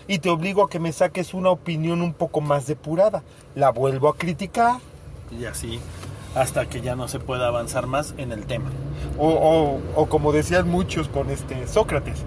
y 0.10 0.20
te 0.20 0.30
obligo 0.30 0.64
a 0.64 0.70
que 0.70 0.80
me 0.80 0.92
saques 0.92 1.34
una 1.34 1.52
opinión 1.52 2.02
un 2.02 2.14
poco 2.14 2.42
más 2.42 2.66
depurada. 2.68 3.24
La 3.56 3.70
vuelvo 3.70 4.10
a 4.10 4.16
criticar 4.18 4.80
Y 5.40 5.46
así, 5.46 5.80
hasta 6.36 6.66
que 6.68 6.82
ya 6.82 6.96
no 6.96 7.08
se 7.08 7.20
pueda 7.20 7.48
avanzar 7.48 7.86
más 7.88 8.16
en 8.18 8.32
el 8.32 8.46
tema. 8.46 8.70
o, 9.18 9.28
o- 9.30 9.80
o 9.96 10.06
como 10.08 10.32
decían 10.34 10.68
muchos 10.68 11.08
con 11.08 11.30
este 11.30 11.68
Sócrates, 11.68 12.24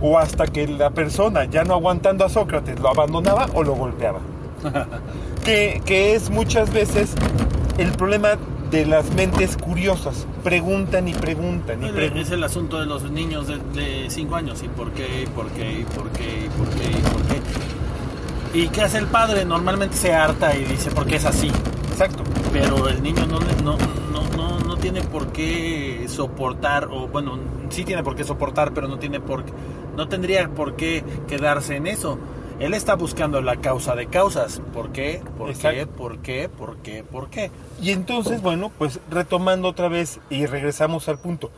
o 0.00 0.18
hasta 0.18 0.46
que 0.46 0.68
la 0.68 0.90
persona 0.90 1.44
ya 1.46 1.64
no 1.64 1.74
aguantando 1.74 2.24
a 2.24 2.28
Sócrates 2.28 2.78
lo 2.80 2.88
abandonaba 2.90 3.46
o 3.54 3.62
lo 3.64 3.74
golpeaba. 3.74 4.20
que, 5.44 5.82
que 5.84 6.14
es 6.14 6.30
muchas 6.30 6.72
veces 6.72 7.14
el 7.78 7.90
problema 7.92 8.36
de 8.70 8.86
las 8.86 9.12
mentes 9.14 9.56
curiosas. 9.56 10.26
Preguntan 10.42 11.08
y 11.08 11.14
preguntan 11.14 11.82
y 11.82 11.90
preguntan. 11.90 12.18
Es 12.18 12.30
el 12.30 12.44
asunto 12.44 12.78
de 12.80 12.86
los 12.86 13.10
niños 13.10 13.46
de 13.48 14.06
5 14.08 14.36
años. 14.36 14.62
¿Y 14.62 14.68
por 14.68 14.92
qué? 14.92 15.22
¿Y 15.22 15.26
por 15.26 15.48
qué? 15.48 15.80
¿Y 15.80 15.84
por 15.84 16.08
qué? 16.10 16.44
¿Y 16.44 16.48
por 16.48 16.68
qué? 16.70 16.90
¿Y 16.90 17.02
por 17.02 17.22
qué? 17.22 18.58
¿Y 18.58 18.68
qué 18.68 18.82
hace 18.82 18.98
el 18.98 19.06
padre? 19.06 19.44
Normalmente 19.44 19.96
se 19.96 20.14
harta 20.14 20.56
y 20.56 20.64
dice, 20.64 20.90
porque 20.90 21.16
es 21.16 21.24
así. 21.24 21.50
Exacto. 21.90 22.22
Pero 22.52 22.88
el 22.88 23.02
niño 23.02 23.26
no, 23.26 23.38
no, 23.62 23.76
no, 24.12 24.36
no, 24.36 24.58
no 24.60 24.76
tiene 24.76 25.02
por 25.02 25.28
qué 25.28 26.06
soportar, 26.08 26.88
o 26.90 27.08
bueno, 27.08 27.38
sí 27.70 27.84
tiene 27.84 28.02
por 28.02 28.14
qué 28.16 28.24
soportar, 28.24 28.72
pero 28.72 28.88
no 28.88 28.98
tiene 28.98 29.20
por 29.20 29.44
no 29.96 30.08
tendría 30.08 30.48
por 30.48 30.76
qué 30.76 31.02
quedarse 31.26 31.76
en 31.76 31.86
eso. 31.86 32.18
Él 32.58 32.72
está 32.72 32.94
buscando 32.94 33.42
la 33.42 33.56
causa 33.56 33.94
de 33.94 34.06
causas. 34.06 34.62
¿Por 34.72 34.90
qué? 34.90 35.20
¿Por 35.36 35.54
qué? 35.54 35.86
¿Por 35.86 36.18
qué? 36.20 36.48
¿Por 36.48 36.76
qué? 36.78 37.04
¿Por 37.04 37.28
qué? 37.28 37.50
Y 37.82 37.90
entonces, 37.90 38.40
bueno, 38.40 38.72
pues 38.78 38.98
retomando 39.10 39.68
otra 39.68 39.88
vez 39.88 40.20
y 40.30 40.46
regresamos 40.46 41.08
al 41.08 41.18
punto. 41.18 41.50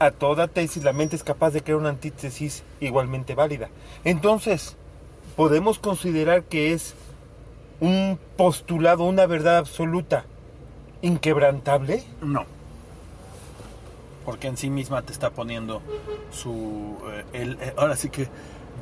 A 0.00 0.10
toda 0.10 0.48
tesis 0.48 0.82
la 0.82 0.92
mente 0.92 1.14
es 1.14 1.22
capaz 1.22 1.50
de 1.50 1.62
crear 1.62 1.78
una 1.78 1.90
antítesis 1.90 2.64
igualmente 2.80 3.36
válida. 3.36 3.68
Entonces, 4.02 4.76
podemos 5.36 5.78
considerar 5.78 6.42
que 6.42 6.72
es 6.72 6.94
un 7.78 8.18
postulado, 8.36 9.04
una 9.04 9.26
verdad 9.26 9.58
absoluta, 9.58 10.24
inquebrantable. 11.00 12.02
No. 12.20 12.44
Porque 14.24 14.48
en 14.48 14.56
sí 14.56 14.68
misma 14.68 15.02
te 15.02 15.12
está 15.12 15.30
poniendo 15.30 15.80
su... 16.32 16.96
eh, 17.08 17.24
el, 17.34 17.52
eh, 17.60 17.72
ahora 17.76 17.94
sí 17.94 18.08
que... 18.08 18.26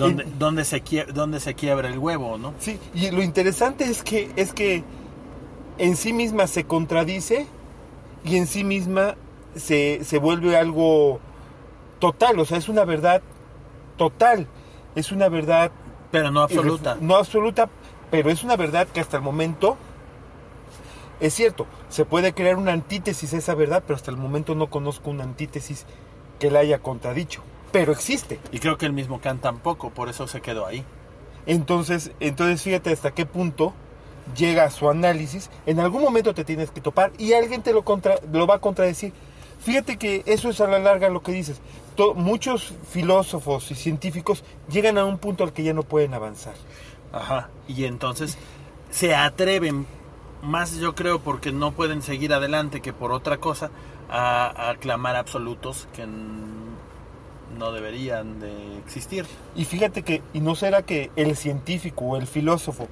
Donde, 0.00 0.64
se 0.64 0.82
donde 1.12 1.40
se 1.40 1.54
quiebra 1.54 1.88
el 1.88 1.98
huevo, 1.98 2.38
¿no? 2.38 2.54
Sí, 2.58 2.78
y 2.94 3.10
lo 3.10 3.22
interesante 3.22 3.84
es 3.84 4.02
que 4.02 4.30
es 4.36 4.52
que 4.52 4.82
en 5.78 5.96
sí 5.96 6.12
misma 6.12 6.46
se 6.46 6.64
contradice 6.64 7.46
y 8.24 8.36
en 8.36 8.46
sí 8.46 8.64
misma 8.64 9.16
se, 9.56 10.00
se 10.04 10.18
vuelve 10.18 10.56
algo 10.56 11.20
total, 11.98 12.38
o 12.38 12.44
sea, 12.44 12.58
es 12.58 12.68
una 12.68 12.84
verdad 12.84 13.22
total, 13.96 14.46
es 14.94 15.12
una 15.12 15.28
verdad 15.28 15.70
Pero 16.10 16.30
no 16.30 16.42
absoluta. 16.42 16.96
No 17.00 17.16
absoluta, 17.16 17.68
pero 18.10 18.30
es 18.30 18.42
una 18.42 18.56
verdad 18.56 18.88
que 18.88 19.00
hasta 19.00 19.16
el 19.16 19.22
momento 19.22 19.76
es 21.20 21.34
cierto, 21.34 21.66
se 21.90 22.06
puede 22.06 22.32
crear 22.32 22.56
una 22.56 22.72
antítesis 22.72 23.34
a 23.34 23.36
esa 23.36 23.54
verdad, 23.54 23.82
pero 23.86 23.96
hasta 23.96 24.10
el 24.10 24.16
momento 24.16 24.54
no 24.54 24.70
conozco 24.70 25.10
una 25.10 25.24
antítesis 25.24 25.84
que 26.38 26.50
la 26.50 26.60
haya 26.60 26.78
contradicho, 26.78 27.42
pero 27.72 27.92
existe. 27.92 28.38
Y 28.52 28.59
creo 28.59 28.78
que 28.78 28.87
el 28.87 28.92
mismo 28.92 29.20
Kant 29.20 29.42
tampoco, 29.42 29.90
por 29.90 30.09
eso 30.09 30.26
se 30.26 30.40
quedó 30.40 30.66
ahí. 30.66 30.85
Entonces, 31.46 32.12
entonces 32.20 32.62
fíjate 32.62 32.92
hasta 32.92 33.12
qué 33.12 33.26
punto 33.26 33.72
llega 34.37 34.64
a 34.64 34.70
su 34.70 34.88
análisis. 34.88 35.50
En 35.66 35.80
algún 35.80 36.02
momento 36.02 36.35
te 36.35 36.44
tienes 36.44 36.70
que 36.70 36.80
topar 36.80 37.12
y 37.18 37.33
alguien 37.33 37.62
te 37.62 37.72
lo, 37.72 37.83
contra, 37.83 38.16
lo 38.33 38.46
va 38.46 38.56
a 38.56 38.61
contradecir. 38.61 39.12
Fíjate 39.61 39.96
que 39.98 40.22
eso 40.26 40.48
es 40.48 40.61
a 40.61 40.66
la 40.66 40.78
larga 40.78 41.09
lo 41.09 41.22
que 41.22 41.33
dices. 41.33 41.61
To- 41.96 42.14
muchos 42.14 42.72
filósofos 42.90 43.70
y 43.70 43.74
científicos 43.74 44.44
llegan 44.70 44.96
a 44.98 45.04
un 45.04 45.18
punto 45.18 45.44
al 45.44 45.52
que 45.52 45.62
ya 45.62 45.72
no 45.74 45.83
pueden 45.83 46.14
avanzar. 46.14 46.54
Ajá. 47.12 47.48
Y 47.68 47.85
entonces 47.85 48.38
se 48.90 49.14
atreven, 49.14 49.87
más 50.42 50.76
yo 50.76 50.94
creo 50.94 51.20
porque 51.20 51.52
no 51.52 51.72
pueden 51.72 52.02
seguir 52.02 52.33
adelante 52.33 52.80
que 52.80 52.92
por 52.92 53.12
otra 53.12 53.38
cosa, 53.38 53.70
a, 54.09 54.70
a 54.70 54.76
clamar 54.76 55.16
absolutos 55.16 55.88
que 55.94 56.07
no 57.59 57.72
deberían 57.72 58.40
de 58.40 58.78
existir. 58.78 59.26
Y 59.55 59.64
fíjate 59.64 60.03
que, 60.03 60.22
y 60.32 60.40
no 60.40 60.55
será 60.55 60.82
que 60.82 61.11
el 61.16 61.36
científico 61.36 62.05
o 62.05 62.16
el 62.16 62.26
filósofo, 62.26 62.88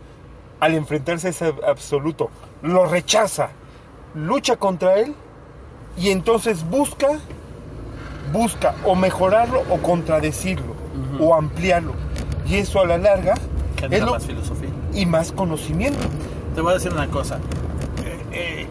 al 0.61 0.75
enfrentarse 0.75 1.29
a 1.29 1.31
ese 1.31 1.55
absoluto, 1.67 2.31
lo 2.63 2.85
rechaza, 2.87 3.51
lucha 4.15 4.57
contra 4.57 4.99
él 4.99 5.15
y 5.97 6.11
entonces 6.11 6.69
busca, 6.69 7.09
busca 8.33 8.75
o 8.85 8.95
mejorarlo 8.95 9.63
o 9.71 9.79
contradecirlo 9.79 10.75
o 11.21 11.35
ampliarlo. 11.35 11.95
Y 12.47 12.57
eso 12.57 12.81
a 12.81 12.87
la 12.87 12.99
larga 12.99 13.35
Genera 13.79 13.97
es 13.97 14.03
lo- 14.05 14.11
más 14.13 14.27
filosofía. 14.27 14.71
y 14.93 15.07
más 15.07 15.33
conocimiento. 15.33 16.01
Te 16.55 16.61
voy 16.61 16.73
a 16.73 16.75
decir 16.75 16.93
una 16.93 17.09
cosa. 17.09 17.39
Eh, 18.05 18.25
eh, 18.33 18.67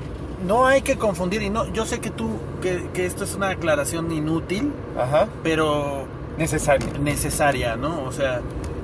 no 0.47 0.65
hay 0.65 0.81
que 0.81 0.97
confundir, 0.97 1.41
y 1.41 1.49
no, 1.49 1.65
yo 1.73 1.85
sé 1.85 1.99
que 1.99 2.09
tú, 2.09 2.29
que, 2.61 2.87
que 2.93 3.05
esto 3.05 3.23
es 3.25 3.35
una 3.35 3.49
aclaración 3.49 4.11
inútil, 4.11 4.71
Ajá, 4.97 5.27
pero 5.43 6.05
necesario. 6.37 6.87
necesaria, 7.01 7.75
¿no? 7.75 8.03
O 8.03 8.11
sea, 8.11 8.41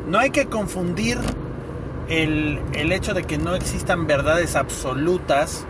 no 0.08 0.20
hay 0.20 0.30
que 0.32 0.48
confundir 0.48 1.18
el, 2.10 2.60
el 2.74 2.92
hecho 2.92 3.14
de 3.14 3.24
que 3.24 3.38
no 3.38 3.56
existan 3.56 4.06
verdades 4.08 4.56
absolutas 4.56 5.66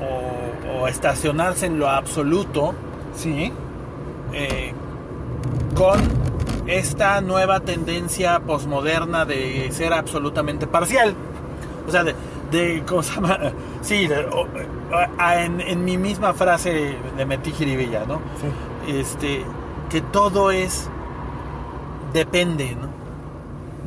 o, 0.00 0.80
o 0.82 0.88
estacionarse 0.88 1.66
en 1.66 1.78
lo 1.78 1.88
absoluto 1.88 2.74
Sí. 3.16 3.52
eh, 4.32 4.72
con 5.74 6.00
esta 6.66 7.20
nueva 7.20 7.60
tendencia 7.60 8.40
posmoderna 8.40 9.24
de 9.24 9.68
ser 9.72 9.92
absolutamente 9.92 10.66
parcial. 10.66 11.14
O 11.86 11.90
sea, 11.90 12.04
de, 12.04 12.14
de 12.50 12.82
¿cómo 12.86 13.02
se 13.02 13.14
llama? 13.14 13.38
Sí, 13.82 14.06
de- 14.06 14.26
en, 15.36 15.60
en 15.60 15.84
mi 15.84 15.96
misma 15.98 16.34
frase 16.34 16.96
de 17.16 17.26
metí 17.26 17.52
jiribilla, 17.52 18.04
¿no? 18.06 18.20
Sí. 18.86 18.92
Este, 18.98 19.44
que 19.90 20.00
todo 20.00 20.50
es, 20.50 20.88
depende, 22.12 22.76
¿no? 22.76 22.88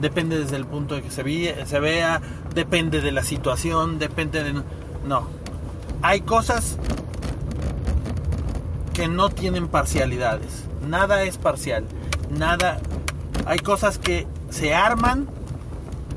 Depende 0.01 0.37
desde 0.39 0.57
el 0.57 0.65
punto 0.65 0.95
de 0.95 1.01
que 1.01 1.11
se, 1.11 1.23
vi- 1.23 1.49
se 1.65 1.79
vea, 1.79 2.21
depende 2.53 3.01
de 3.01 3.11
la 3.11 3.23
situación, 3.23 3.97
depende 3.99 4.43
de... 4.43 4.53
No, 5.07 5.27
hay 6.01 6.21
cosas 6.21 6.77
que 8.93 9.07
no 9.07 9.29
tienen 9.29 9.67
parcialidades. 9.67 10.65
Nada 10.87 11.23
es 11.23 11.37
parcial. 11.37 11.85
Nada. 12.29 12.79
Hay 13.45 13.59
cosas 13.59 13.97
que 13.97 14.25
se 14.49 14.73
arman 14.73 15.27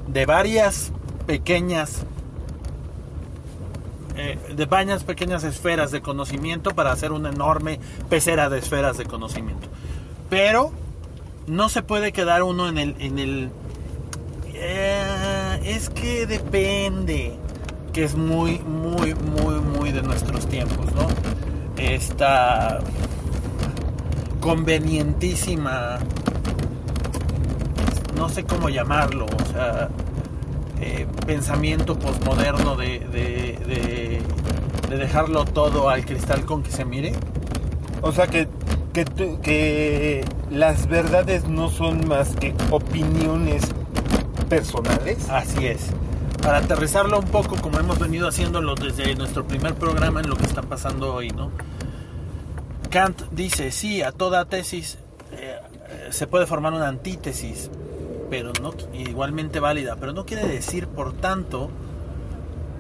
de 0.09 0.27
varias 0.27 0.93
pequeñas. 1.27 2.03
De 4.55 4.67
varias 4.67 5.05
pequeñas 5.05 5.45
esferas 5.45 5.91
de 5.91 6.01
conocimiento 6.01 6.71
para 6.73 6.93
hacer 6.93 7.13
una 7.13 7.31
enorme 7.31 7.81
pecera 8.09 8.49
de 8.49 8.59
esferas 8.59 8.99
de 8.99 9.05
conocimiento. 9.05 9.69
Pero 10.29 10.73
no 11.47 11.69
se 11.69 11.83
puede 11.83 12.13
quedar 12.13 12.43
uno 12.43 12.69
en 12.69 12.79
el. 12.79 12.97
En 12.99 13.19
el 13.19 13.51
eh, 14.55 15.61
es 15.65 15.91
que 15.91 16.27
depende. 16.27 17.37
Que 17.93 18.05
es 18.05 18.15
muy, 18.15 18.61
muy, 18.61 19.15
muy, 19.15 19.61
muy 19.61 19.91
de 19.91 20.03
nuestros 20.03 20.47
tiempos, 20.47 20.87
¿no? 20.95 21.09
Esta 21.77 22.79
convenientísima. 24.41 25.99
No 28.15 28.29
sé 28.29 28.45
cómo 28.45 28.69
llamarlo, 28.69 29.27
o 29.27 29.53
sea. 29.53 29.89
Eh, 30.81 31.07
pensamiento 31.27 31.99
posmoderno 31.99 32.77
de, 32.77 33.01
de, 33.01 33.59
de, 33.67 34.23
de 34.89 34.97
dejarlo 34.97 35.45
todo 35.45 35.89
al 35.89 36.05
cristal 36.05 36.45
con 36.45 36.63
que 36.63 36.71
se 36.71 36.85
mire. 36.85 37.13
O 38.03 38.13
sea 38.13 38.27
que, 38.27 38.49
que, 38.93 39.05
que 39.43 40.25
las 40.51 40.89
verdades 40.89 41.49
no 41.49 41.69
son 41.69 42.09
más 42.09 42.35
que 42.37 42.55
opiniones 42.71 43.65
personales. 44.49 45.29
Así 45.29 45.67
es. 45.67 45.91
Para 46.43 46.59
aterrizarlo 46.59 47.19
un 47.19 47.27
poco, 47.27 47.57
como 47.57 47.79
hemos 47.79 47.99
venido 47.99 48.27
haciéndolo 48.27 48.75
desde 48.75 49.15
nuestro 49.15 49.47
primer 49.47 49.75
programa 49.75 50.21
en 50.21 50.31
lo 50.31 50.37
que 50.37 50.47
está 50.47 50.63
pasando 50.63 51.15
hoy, 51.15 51.31
¿no? 51.31 51.51
Kant 52.89 53.23
dice, 53.31 53.71
sí, 53.71 54.03
a 54.03 54.11
toda 54.11 54.47
tesis 54.47 54.99
eh, 55.33 55.57
eh, 55.91 56.09
se 56.11 56.27
puede 56.27 56.47
formar 56.47 56.73
una 56.73 56.89
antítesis, 56.89 57.71
pero 58.31 58.53
no 58.63 58.73
igualmente 58.95 59.61
válida, 59.61 59.97
pero 59.99 60.13
no 60.13 60.25
quiere 60.25 60.47
decir, 60.47 60.87
por 60.87 61.13
tanto, 61.13 61.69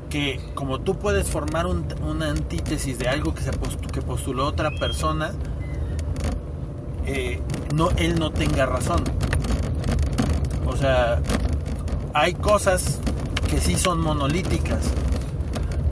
que 0.08 0.40
como 0.54 0.80
tú 0.80 0.96
puedes 0.98 1.28
formar 1.28 1.66
un- 1.66 1.84
una 2.02 2.30
antítesis 2.30 2.98
de 2.98 3.08
algo 3.08 3.34
que 3.34 3.42
se 3.42 3.50
que 3.92 4.00
postuló 4.02 4.46
otra 4.46 4.70
persona, 4.70 5.32
eh, 7.06 7.40
no 7.74 7.90
él 7.96 8.18
no 8.18 8.30
tenga 8.30 8.66
razón. 8.66 9.02
O 10.66 10.76
sea, 10.76 11.20
hay 12.14 12.34
cosas 12.34 13.00
que 13.48 13.60
sí 13.60 13.76
son 13.76 14.00
monolíticas. 14.00 14.84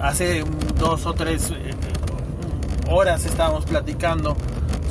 Hace 0.01 0.45
dos 0.79 1.07
o 1.07 1.13
tres 1.15 1.51
eh, 1.51 1.73
horas 2.89 3.25
estábamos 3.27 3.65
platicando 3.67 4.37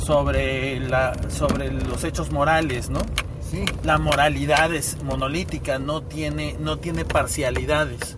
sobre 0.04 0.78
la 0.80 1.14
sobre 1.30 1.70
los 1.72 2.04
hechos 2.04 2.30
morales, 2.30 2.90
¿no? 2.90 3.00
Sí. 3.50 3.64
La 3.82 3.98
moralidad 3.98 4.74
es 4.74 5.02
monolítica, 5.02 5.78
no 5.78 6.02
tiene 6.02 6.56
no 6.58 6.78
tiene 6.78 7.04
parcialidades. 7.04 8.16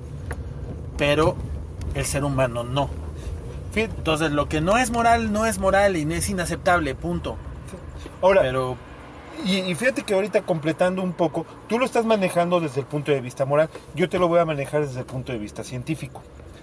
Pero 0.96 1.36
el 1.94 2.04
ser 2.04 2.24
humano 2.24 2.64
no. 2.64 2.90
Entonces, 3.74 4.32
lo 4.32 4.48
que 4.48 4.60
no 4.60 4.76
es 4.76 4.90
moral 4.90 5.32
no 5.32 5.46
es 5.46 5.58
moral 5.58 5.96
y 5.96 6.04
no 6.04 6.14
es 6.14 6.28
inaceptable, 6.28 6.94
punto. 6.94 7.36
Ahora, 8.20 8.42
Pero 8.42 8.76
y, 9.44 9.58
y 9.58 9.74
fíjate 9.74 10.02
que 10.02 10.14
ahorita 10.14 10.42
completando 10.42 11.02
un 11.02 11.12
poco, 11.12 11.46
tú 11.68 11.78
lo 11.78 11.84
estás 11.84 12.04
manejando 12.04 12.60
desde 12.60 12.80
el 12.80 12.86
punto 12.86 13.12
de 13.12 13.20
vista 13.20 13.44
moral, 13.44 13.70
yo 13.94 14.08
te 14.08 14.18
lo 14.18 14.28
voy 14.28 14.40
a 14.40 14.44
manejar 14.44 14.86
desde 14.86 15.00
el 15.00 15.06
punto 15.06 15.32
de 15.32 15.38
vista 15.38 15.64
científico. 15.64 16.22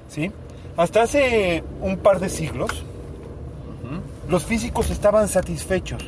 ¿sí? 0.10 0.32
Hasta 0.76 1.04
hace 1.04 1.64
un 1.82 1.98
par 1.98 2.20
de 2.20 2.30
siglos, 2.30 2.84
los 4.30 4.46
físicos 4.46 4.90
estaban 4.90 5.30
satisfechos 5.30 6.04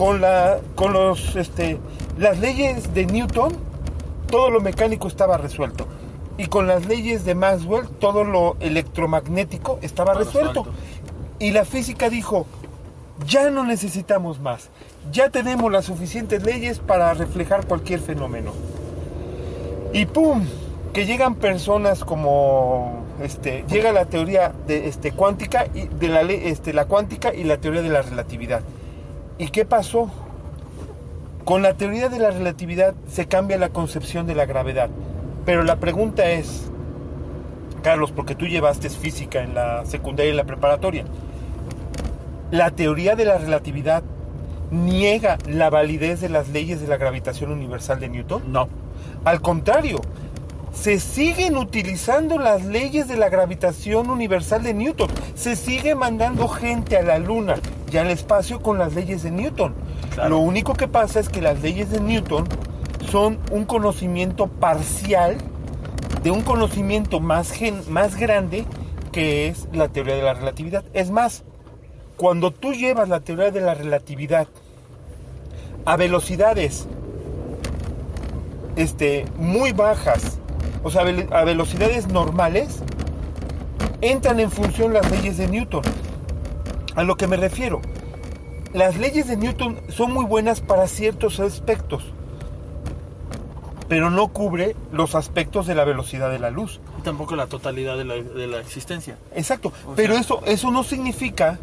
con, 0.00 0.22
la, 0.22 0.60
con 0.76 0.94
los, 0.94 1.36
este, 1.36 1.78
las 2.16 2.38
leyes 2.38 2.94
de 2.94 3.04
Newton, 3.04 3.52
todo 4.30 4.48
lo 4.48 4.62
mecánico 4.62 5.08
estaba 5.08 5.36
resuelto. 5.36 5.86
Y 6.38 6.46
con 6.46 6.66
las 6.66 6.86
leyes 6.86 7.26
de 7.26 7.34
Maxwell, 7.34 7.86
todo 7.86 8.24
lo 8.24 8.56
electromagnético 8.60 9.78
estaba 9.82 10.14
resuelto. 10.14 10.64
Y 11.38 11.50
la 11.50 11.66
física 11.66 12.08
dijo, 12.08 12.46
ya 13.26 13.50
no 13.50 13.62
necesitamos 13.66 14.40
más. 14.40 14.70
Ya 15.12 15.28
tenemos 15.28 15.70
las 15.70 15.84
suficientes 15.84 16.44
leyes 16.44 16.78
para 16.78 17.12
reflejar 17.12 17.66
cualquier 17.66 18.00
fenómeno. 18.00 18.52
Y 19.92 20.06
pum, 20.06 20.46
que 20.94 21.04
llegan 21.04 21.34
personas 21.34 22.04
como 22.06 23.04
este 23.22 23.66
llega 23.68 23.92
la 23.92 24.06
teoría 24.06 24.54
de 24.66 24.88
este 24.88 25.12
cuántica 25.12 25.66
y 25.74 25.88
de 25.88 26.08
la 26.08 26.22
este 26.22 26.72
la 26.72 26.86
cuántica 26.86 27.34
y 27.34 27.44
la 27.44 27.58
teoría 27.58 27.82
de 27.82 27.90
la 27.90 28.00
relatividad. 28.00 28.62
¿Y 29.40 29.48
qué 29.48 29.64
pasó? 29.64 30.10
Con 31.46 31.62
la 31.62 31.72
teoría 31.72 32.10
de 32.10 32.18
la 32.18 32.30
relatividad 32.30 32.94
se 33.08 33.26
cambia 33.26 33.56
la 33.56 33.70
concepción 33.70 34.26
de 34.26 34.34
la 34.34 34.44
gravedad. 34.44 34.90
Pero 35.46 35.64
la 35.64 35.76
pregunta 35.76 36.30
es, 36.30 36.70
Carlos, 37.82 38.12
porque 38.12 38.34
tú 38.34 38.46
llevaste 38.46 38.90
física 38.90 39.42
en 39.42 39.54
la 39.54 39.86
secundaria 39.86 40.28
y 40.28 40.32
en 40.32 40.36
la 40.36 40.44
preparatoria. 40.44 41.06
La 42.50 42.72
teoría 42.72 43.16
de 43.16 43.24
la 43.24 43.38
relatividad 43.38 44.02
niega 44.70 45.38
la 45.48 45.70
validez 45.70 46.20
de 46.20 46.28
las 46.28 46.50
leyes 46.50 46.82
de 46.82 46.88
la 46.88 46.98
gravitación 46.98 47.50
universal 47.50 47.98
de 47.98 48.10
Newton. 48.10 48.52
no. 48.52 48.68
Al 49.24 49.40
contrario, 49.40 50.02
se 50.72 51.00
siguen 51.00 51.56
utilizando 51.56 52.38
las 52.38 52.64
leyes 52.64 53.08
de 53.08 53.16
la 53.16 53.28
gravitación 53.28 54.08
universal 54.10 54.62
de 54.62 54.74
Newton. 54.74 55.08
Se 55.34 55.56
sigue 55.56 55.94
mandando 55.94 56.48
gente 56.48 56.96
a 56.96 57.02
la 57.02 57.18
luna 57.18 57.56
y 57.92 57.96
al 57.96 58.10
espacio 58.10 58.60
con 58.62 58.78
las 58.78 58.94
leyes 58.94 59.22
de 59.22 59.30
Newton. 59.30 59.74
Claro. 60.14 60.30
Lo 60.30 60.38
único 60.38 60.74
que 60.74 60.88
pasa 60.88 61.20
es 61.20 61.28
que 61.28 61.40
las 61.40 61.60
leyes 61.60 61.90
de 61.90 62.00
Newton 62.00 62.46
son 63.10 63.38
un 63.50 63.64
conocimiento 63.64 64.46
parcial 64.46 65.36
de 66.22 66.30
un 66.30 66.42
conocimiento 66.42 67.18
más, 67.20 67.50
gen- 67.50 67.82
más 67.88 68.16
grande 68.16 68.64
que 69.10 69.48
es 69.48 69.66
la 69.72 69.88
teoría 69.88 70.14
de 70.14 70.22
la 70.22 70.34
relatividad. 70.34 70.84
Es 70.92 71.10
más, 71.10 71.42
cuando 72.16 72.50
tú 72.52 72.72
llevas 72.74 73.08
la 73.08 73.20
teoría 73.20 73.50
de 73.50 73.60
la 73.60 73.74
relatividad 73.74 74.46
a 75.84 75.96
velocidades 75.96 76.86
este, 78.76 79.24
muy 79.36 79.72
bajas, 79.72 80.38
o 80.82 80.90
sea, 80.90 81.02
a 81.02 81.44
velocidades 81.44 82.08
normales, 82.08 82.80
entran 84.00 84.40
en 84.40 84.50
función 84.50 84.92
las 84.92 85.10
leyes 85.10 85.36
de 85.36 85.48
Newton. 85.48 85.82
A 86.96 87.02
lo 87.02 87.16
que 87.16 87.26
me 87.26 87.36
refiero, 87.36 87.80
las 88.72 88.96
leyes 88.96 89.28
de 89.28 89.36
Newton 89.36 89.78
son 89.88 90.12
muy 90.12 90.24
buenas 90.24 90.60
para 90.60 90.86
ciertos 90.86 91.38
aspectos, 91.40 92.04
pero 93.88 94.10
no 94.10 94.28
cubre 94.28 94.76
los 94.92 95.14
aspectos 95.14 95.66
de 95.66 95.74
la 95.74 95.84
velocidad 95.84 96.30
de 96.30 96.38
la 96.38 96.50
luz. 96.50 96.80
Y 96.98 97.02
tampoco 97.02 97.34
la 97.36 97.46
totalidad 97.46 97.96
de 97.96 98.04
la, 98.04 98.14
de 98.14 98.46
la 98.46 98.60
existencia. 98.60 99.16
Exacto, 99.34 99.72
O 99.86 99.94
pero 99.94 100.12
sea- 100.14 100.20
eso, 100.22 100.40
eso 100.46 100.70
no 100.70 100.84
significa 100.84 101.58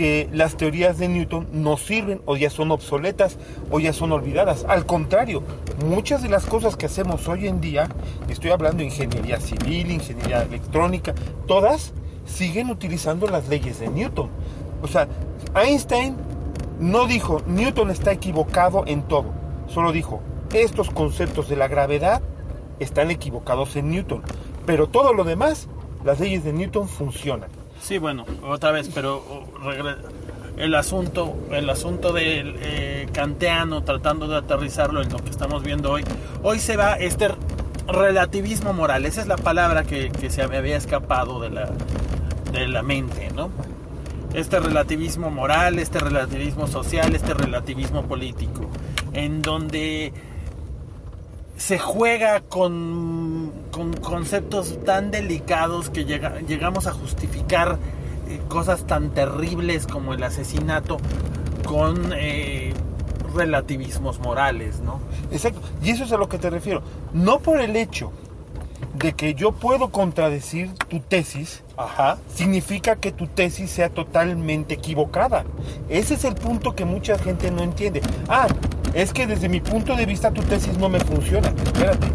que 0.00 0.30
las 0.32 0.56
teorías 0.56 0.96
de 0.96 1.08
Newton 1.08 1.46
no 1.52 1.76
sirven 1.76 2.22
o 2.24 2.34
ya 2.34 2.48
son 2.48 2.70
obsoletas 2.70 3.36
o 3.70 3.80
ya 3.80 3.92
son 3.92 4.12
olvidadas. 4.12 4.64
Al 4.66 4.86
contrario, 4.86 5.42
muchas 5.84 6.22
de 6.22 6.30
las 6.30 6.46
cosas 6.46 6.74
que 6.74 6.86
hacemos 6.86 7.28
hoy 7.28 7.46
en 7.46 7.60
día, 7.60 7.86
estoy 8.30 8.50
hablando 8.50 8.78
de 8.78 8.84
ingeniería 8.84 9.38
civil, 9.40 9.90
ingeniería 9.90 10.42
electrónica, 10.42 11.14
todas 11.46 11.92
siguen 12.24 12.70
utilizando 12.70 13.26
las 13.26 13.48
leyes 13.48 13.78
de 13.78 13.88
Newton. 13.88 14.30
O 14.80 14.88
sea, 14.88 15.06
Einstein 15.54 16.16
no 16.78 17.06
dijo 17.06 17.42
Newton 17.46 17.90
está 17.90 18.10
equivocado 18.10 18.84
en 18.86 19.02
todo, 19.02 19.26
solo 19.68 19.92
dijo 19.92 20.22
estos 20.54 20.88
conceptos 20.88 21.50
de 21.50 21.56
la 21.56 21.68
gravedad 21.68 22.22
están 22.78 23.10
equivocados 23.10 23.76
en 23.76 23.90
Newton, 23.90 24.22
pero 24.64 24.88
todo 24.88 25.12
lo 25.12 25.24
demás, 25.24 25.68
las 26.06 26.20
leyes 26.20 26.42
de 26.42 26.54
Newton 26.54 26.88
funcionan. 26.88 27.59
Sí, 27.80 27.98
bueno, 27.98 28.24
otra 28.42 28.70
vez, 28.70 28.90
pero 28.94 29.22
el 30.56 30.74
asunto, 30.74 31.34
el 31.50 31.68
asunto 31.70 32.12
del 32.12 32.56
eh, 32.60 33.08
kantiano, 33.12 33.82
tratando 33.82 34.28
de 34.28 34.36
aterrizarlo 34.36 35.02
en 35.02 35.10
lo 35.10 35.18
que 35.18 35.30
estamos 35.30 35.62
viendo 35.62 35.90
hoy. 35.90 36.04
Hoy 36.42 36.58
se 36.58 36.76
va, 36.76 36.94
este 36.94 37.30
relativismo 37.88 38.72
moral, 38.72 39.06
esa 39.06 39.22
es 39.22 39.26
la 39.26 39.36
palabra 39.36 39.84
que, 39.84 40.10
que 40.10 40.30
se 40.30 40.46
me 40.46 40.58
había 40.58 40.76
escapado 40.76 41.40
de 41.40 41.50
la, 41.50 41.70
de 42.52 42.68
la 42.68 42.82
mente, 42.82 43.30
¿no? 43.34 43.50
Este 44.34 44.60
relativismo 44.60 45.30
moral, 45.30 45.78
este 45.78 45.98
relativismo 45.98 46.66
social, 46.66 47.14
este 47.14 47.34
relativismo 47.34 48.02
político, 48.04 48.68
en 49.12 49.42
donde 49.42 50.12
se 51.60 51.78
juega 51.78 52.40
con, 52.40 53.52
con 53.70 53.92
conceptos 53.92 54.78
tan 54.86 55.10
delicados 55.10 55.90
que 55.90 56.06
llega- 56.06 56.40
llegamos 56.40 56.86
a 56.86 56.92
justificar 56.92 57.76
eh, 58.30 58.40
cosas 58.48 58.86
tan 58.86 59.10
terribles 59.10 59.86
como 59.86 60.14
el 60.14 60.22
asesinato 60.22 60.96
con 61.66 62.12
eh, 62.16 62.72
relativismos 63.34 64.20
morales, 64.20 64.80
¿no? 64.80 65.00
Exacto. 65.32 65.60
Y 65.82 65.90
eso 65.90 66.04
es 66.04 66.12
a 66.12 66.16
lo 66.16 66.30
que 66.30 66.38
te 66.38 66.48
refiero. 66.48 66.80
No 67.12 67.40
por 67.40 67.60
el 67.60 67.76
hecho 67.76 68.10
de 69.02 69.14
que 69.14 69.34
yo 69.34 69.52
puedo 69.52 69.88
contradecir 69.90 70.72
tu 70.88 71.00
tesis, 71.00 71.62
Ajá. 71.76 72.18
significa 72.34 72.96
que 72.96 73.12
tu 73.12 73.26
tesis 73.26 73.70
sea 73.70 73.88
totalmente 73.88 74.74
equivocada. 74.74 75.44
Ese 75.88 76.14
es 76.14 76.24
el 76.24 76.34
punto 76.34 76.74
que 76.74 76.84
mucha 76.84 77.18
gente 77.18 77.50
no 77.50 77.62
entiende. 77.62 78.02
Ah, 78.28 78.46
es 78.92 79.12
que 79.12 79.26
desde 79.26 79.48
mi 79.48 79.60
punto 79.60 79.96
de 79.96 80.04
vista 80.04 80.30
tu 80.30 80.42
tesis 80.42 80.76
no 80.76 80.88
me 80.88 81.00
funciona. 81.00 81.48
Espérate. 81.48 82.08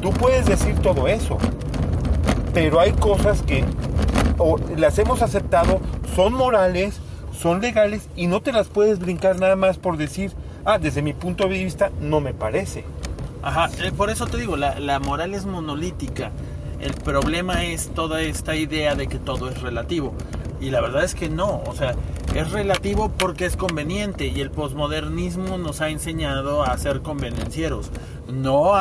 Tú 0.00 0.10
puedes 0.12 0.46
decir 0.46 0.78
todo 0.78 1.08
eso, 1.08 1.36
pero 2.54 2.80
hay 2.80 2.92
cosas 2.92 3.42
que 3.42 3.64
o 4.38 4.56
las 4.76 4.98
hemos 4.98 5.20
aceptado, 5.20 5.80
son 6.16 6.32
morales, 6.32 6.98
son 7.38 7.60
legales 7.60 8.08
y 8.16 8.26
no 8.26 8.40
te 8.40 8.52
las 8.52 8.68
puedes 8.68 8.98
brincar 8.98 9.38
nada 9.38 9.56
más 9.56 9.76
por 9.76 9.98
decir, 9.98 10.32
ah, 10.64 10.78
desde 10.78 11.02
mi 11.02 11.12
punto 11.12 11.46
de 11.46 11.62
vista 11.62 11.90
no 12.00 12.20
me 12.20 12.32
parece. 12.32 12.84
Ajá, 13.42 13.70
eh, 13.82 13.92
por 13.92 14.10
eso 14.10 14.26
te 14.26 14.36
digo, 14.38 14.56
la, 14.56 14.98
moral 15.00 15.34
es 15.34 15.46
monolítica. 15.46 16.30
El 16.80 16.94
problema 16.94 17.64
es 17.64 17.88
toda 17.94 18.22
esta 18.22 18.56
idea 18.56 18.94
de 18.94 19.06
que 19.06 19.18
todo 19.18 19.48
es 19.48 19.60
relativo. 19.60 20.14
Y 20.60 20.70
la 20.70 20.80
verdad 20.80 21.04
es 21.04 21.14
que 21.14 21.30
no, 21.30 21.62
o 21.66 21.74
sea, 21.74 21.94
es 22.34 22.50
relativo 22.52 23.10
porque 23.10 23.46
es 23.46 23.56
conveniente 23.56 24.26
y 24.28 24.40
el 24.40 24.50
posmodernismo 24.50 25.56
nos 25.56 25.80
ha 25.80 25.88
enseñado 25.88 26.62
a 26.62 26.76
ser 26.76 27.00
convenencieros. 27.00 27.90
No, 28.30 28.72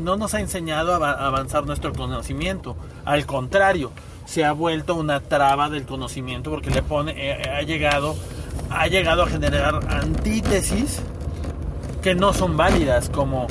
no 0.00 0.16
nos 0.16 0.34
ha 0.34 0.40
enseñado 0.40 0.94
a 0.94 0.98
ava- 0.98 1.16
a 1.18 1.26
avanzar 1.26 1.66
nuestro 1.66 1.92
conocimiento. 1.92 2.76
Al 3.04 3.26
contrario, 3.26 3.90
se 4.26 4.44
ha 4.44 4.52
vuelto 4.52 4.94
una 4.94 5.20
traba 5.20 5.68
del 5.70 5.84
conocimiento 5.86 6.50
porque 6.50 6.70
le 6.70 6.82
pone, 6.82 7.14
eh, 7.16 7.50
ha 7.50 7.62
llegado, 7.62 8.14
ha 8.70 8.86
llegado 8.86 9.24
a 9.24 9.26
generar 9.26 9.80
antítesis 9.92 11.00
que 12.00 12.14
no 12.14 12.32
son 12.32 12.56
válidas 12.56 13.10
como 13.10 13.48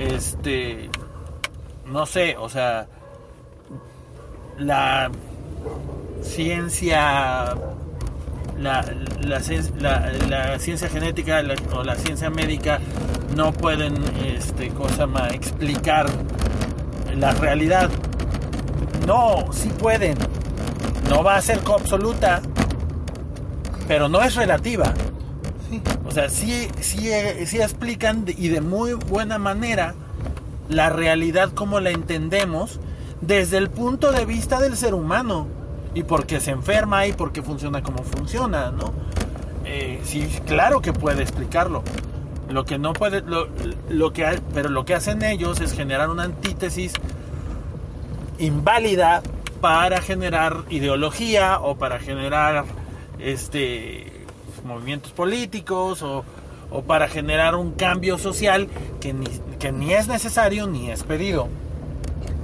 este 0.00 0.90
no 1.86 2.06
sé 2.06 2.36
o 2.36 2.48
sea 2.48 2.86
la 4.58 5.10
ciencia 6.22 7.54
la, 8.58 8.84
la, 9.20 9.38
cien- 9.40 9.70
la- 9.80 10.10
la 10.28 10.58
ciencia 10.58 10.88
genética 10.88 11.42
o 11.74 11.82
la 11.82 11.94
ciencia 11.96 12.28
médica 12.30 12.78
no 13.34 13.52
pueden 13.52 13.94
este 14.26 14.68
cosa 14.70 15.06
más 15.06 15.32
explicar 15.32 16.06
la 17.16 17.32
realidad. 17.32 17.88
No 19.06 19.46
sí 19.52 19.68
pueden. 19.78 20.16
No 21.08 21.22
va 21.24 21.36
a 21.36 21.42
ser 21.42 21.60
absoluta 21.74 22.40
pero 23.88 24.08
no 24.08 24.22
es 24.22 24.34
relativa 24.36 24.92
o 26.06 26.10
sea, 26.10 26.28
sí, 26.28 26.68
sí, 26.80 27.10
sí 27.46 27.60
explican 27.60 28.24
y 28.26 28.48
de 28.48 28.60
muy 28.60 28.94
buena 28.94 29.38
manera 29.38 29.94
la 30.68 30.88
realidad 30.90 31.52
como 31.52 31.80
la 31.80 31.90
entendemos 31.90 32.80
desde 33.20 33.58
el 33.58 33.68
punto 33.68 34.12
de 34.12 34.24
vista 34.24 34.60
del 34.60 34.76
ser 34.76 34.94
humano 34.94 35.46
y 35.94 36.04
por 36.04 36.26
qué 36.26 36.40
se 36.40 36.52
enferma 36.52 37.06
y 37.06 37.12
por 37.12 37.32
qué 37.32 37.42
funciona 37.42 37.82
como 37.82 38.02
funciona, 38.04 38.70
¿no? 38.70 38.92
Eh, 39.64 40.00
sí, 40.04 40.26
claro 40.46 40.80
que 40.80 40.92
puede 40.92 41.22
explicarlo. 41.22 41.82
Lo 42.48 42.64
que 42.64 42.78
no 42.78 42.92
puede, 42.92 43.22
lo, 43.22 44.12
que, 44.12 44.40
pero 44.52 44.68
lo 44.68 44.84
que 44.84 44.94
hacen 44.94 45.22
ellos 45.22 45.60
es 45.60 45.72
generar 45.72 46.10
una 46.10 46.24
antítesis 46.24 46.92
inválida 48.38 49.22
para 49.60 50.00
generar 50.00 50.64
ideología 50.70 51.60
o 51.60 51.76
para 51.76 52.00
generar 52.00 52.64
este 53.18 54.09
movimientos 54.64 55.12
políticos 55.12 56.02
o, 56.02 56.24
o 56.70 56.82
para 56.82 57.08
generar 57.08 57.54
un 57.54 57.72
cambio 57.72 58.18
social 58.18 58.68
que 59.00 59.12
ni, 59.12 59.26
que 59.58 59.72
ni 59.72 59.92
es 59.92 60.08
necesario 60.08 60.66
ni 60.66 60.90
es 60.90 61.02
pedido. 61.04 61.48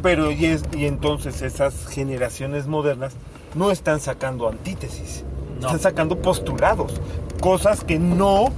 Pero 0.03 0.31
y, 0.31 0.47
es- 0.47 0.63
y 0.77 0.87
entonces 0.87 1.43
esas 1.43 1.87
generaciones 1.87 2.67
modernas 2.67 3.15
no 3.55 3.71
están 3.71 4.01
sacando 4.01 4.49
antítesis, 4.49 5.25
No. 5.61 5.67
están 5.69 5.81
sacando 5.81 6.19
postulados, 6.21 6.93
cosas 7.41 7.83
que 7.83 7.99
no 7.99 8.53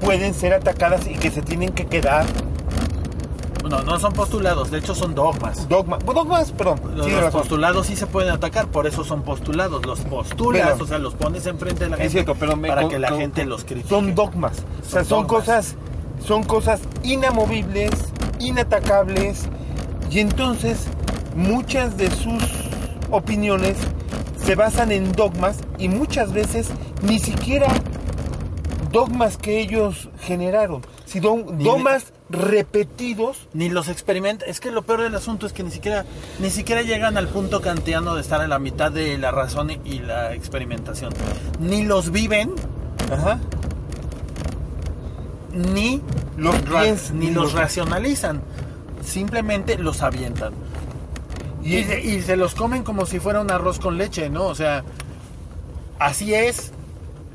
pueden 0.00 0.34
ser 0.34 0.52
atacadas 0.52 1.06
y 1.06 1.14
que 1.14 1.30
se 1.30 1.40
tienen 1.42 1.70
que 1.70 1.86
quedar 1.86 2.26
No, 3.74 3.82
no 3.82 3.98
son 3.98 4.12
postulados, 4.12 4.70
de 4.70 4.78
hecho 4.78 4.94
son 4.94 5.14
dogmas. 5.14 5.68
dogma, 5.68 5.98
dogmas, 5.98 6.52
perdón, 6.52 6.80
Los, 6.94 7.06
tiene 7.06 7.20
los 7.22 7.32
postulados 7.32 7.86
sí 7.86 7.96
se 7.96 8.06
pueden 8.06 8.30
atacar, 8.32 8.68
por 8.68 8.86
eso 8.86 9.02
son 9.04 9.22
postulados. 9.22 9.84
Los 9.84 10.00
postulas, 10.00 10.70
Pero- 10.72 10.84
o 10.84 10.86
sea, 10.86 10.98
los 10.98 11.14
pones 11.14 11.46
enfrente 11.46 11.84
de 11.84 11.90
la 11.90 11.96
Es 11.96 12.02
gente 12.02 12.12
cierto, 12.12 12.34
pero 12.38 12.56
me- 12.56 12.68
para 12.68 12.82
con- 12.82 12.90
que 12.90 12.98
la 12.98 13.08
con- 13.08 13.18
gente 13.18 13.44
los 13.44 13.64
critique. 13.64 13.88
son 13.88 14.14
dogmas, 14.14 14.58
o 14.58 14.84
sea, 14.88 15.00
Son 15.04 15.08
son 15.08 15.26
dogmas. 15.26 15.44
cosas, 15.44 15.74
son 16.24 16.42
cosas 16.44 16.80
inamovibles, 17.02 17.90
inatacables 18.38 19.46
y 20.10 20.20
entonces 20.20 20.86
muchas 21.34 21.96
de 21.96 22.10
sus 22.10 22.42
opiniones 23.10 23.76
se 24.36 24.54
basan 24.54 24.92
en 24.92 25.12
dogmas 25.12 25.58
y 25.78 25.88
muchas 25.88 26.32
veces 26.32 26.70
ni 27.02 27.18
siquiera 27.18 27.66
dogmas 28.92 29.36
que 29.36 29.60
ellos 29.60 30.08
generaron, 30.20 30.82
sino 31.06 31.36
Ni- 31.36 31.64
dogmas 31.64 32.12
repetidos 32.30 33.46
Ni 33.52 33.68
los 33.68 33.88
experimentan. 33.88 34.48
Es 34.48 34.58
que 34.60 34.70
lo 34.70 34.82
peor 34.82 35.02
del 35.02 35.14
asunto 35.14 35.46
es 35.46 35.52
que 35.52 35.62
ni 35.62 35.70
siquiera, 35.70 36.04
ni 36.40 36.50
siquiera 36.50 36.82
llegan 36.82 37.16
al 37.18 37.28
punto 37.28 37.60
kantiano 37.60 38.14
de 38.14 38.20
estar 38.22 38.40
en 38.42 38.50
la 38.50 38.58
mitad 38.58 38.90
de 38.90 39.18
la 39.18 39.30
razón 39.30 39.70
y- 39.70 39.98
la 40.00 40.32
experimentación. 40.34 41.12
Ni 41.60 41.82
los 41.84 42.10
viven, 42.10 42.52
ajá, 43.12 43.38
ni 45.52 46.00
los 46.36 46.56
piens- 46.56 47.10
ni 47.12 47.30
los 47.30 47.52
racionalizan. 47.52 48.42
Simplemente 49.04 49.78
los 49.78 50.02
avientan. 50.02 50.52
Y, 51.62 51.76
y, 51.76 51.84
se- 51.84 52.00
y 52.00 52.22
se 52.22 52.36
los 52.36 52.54
comen 52.54 52.82
como 52.82 53.06
si 53.06 53.20
fuera 53.20 53.40
un 53.40 53.50
arroz 53.50 53.78
con 53.78 53.96
leche, 53.98 54.28
¿no? 54.30 54.46
O 54.46 54.54
sea, 54.54 54.82
así 55.98 56.34
es. 56.34 56.72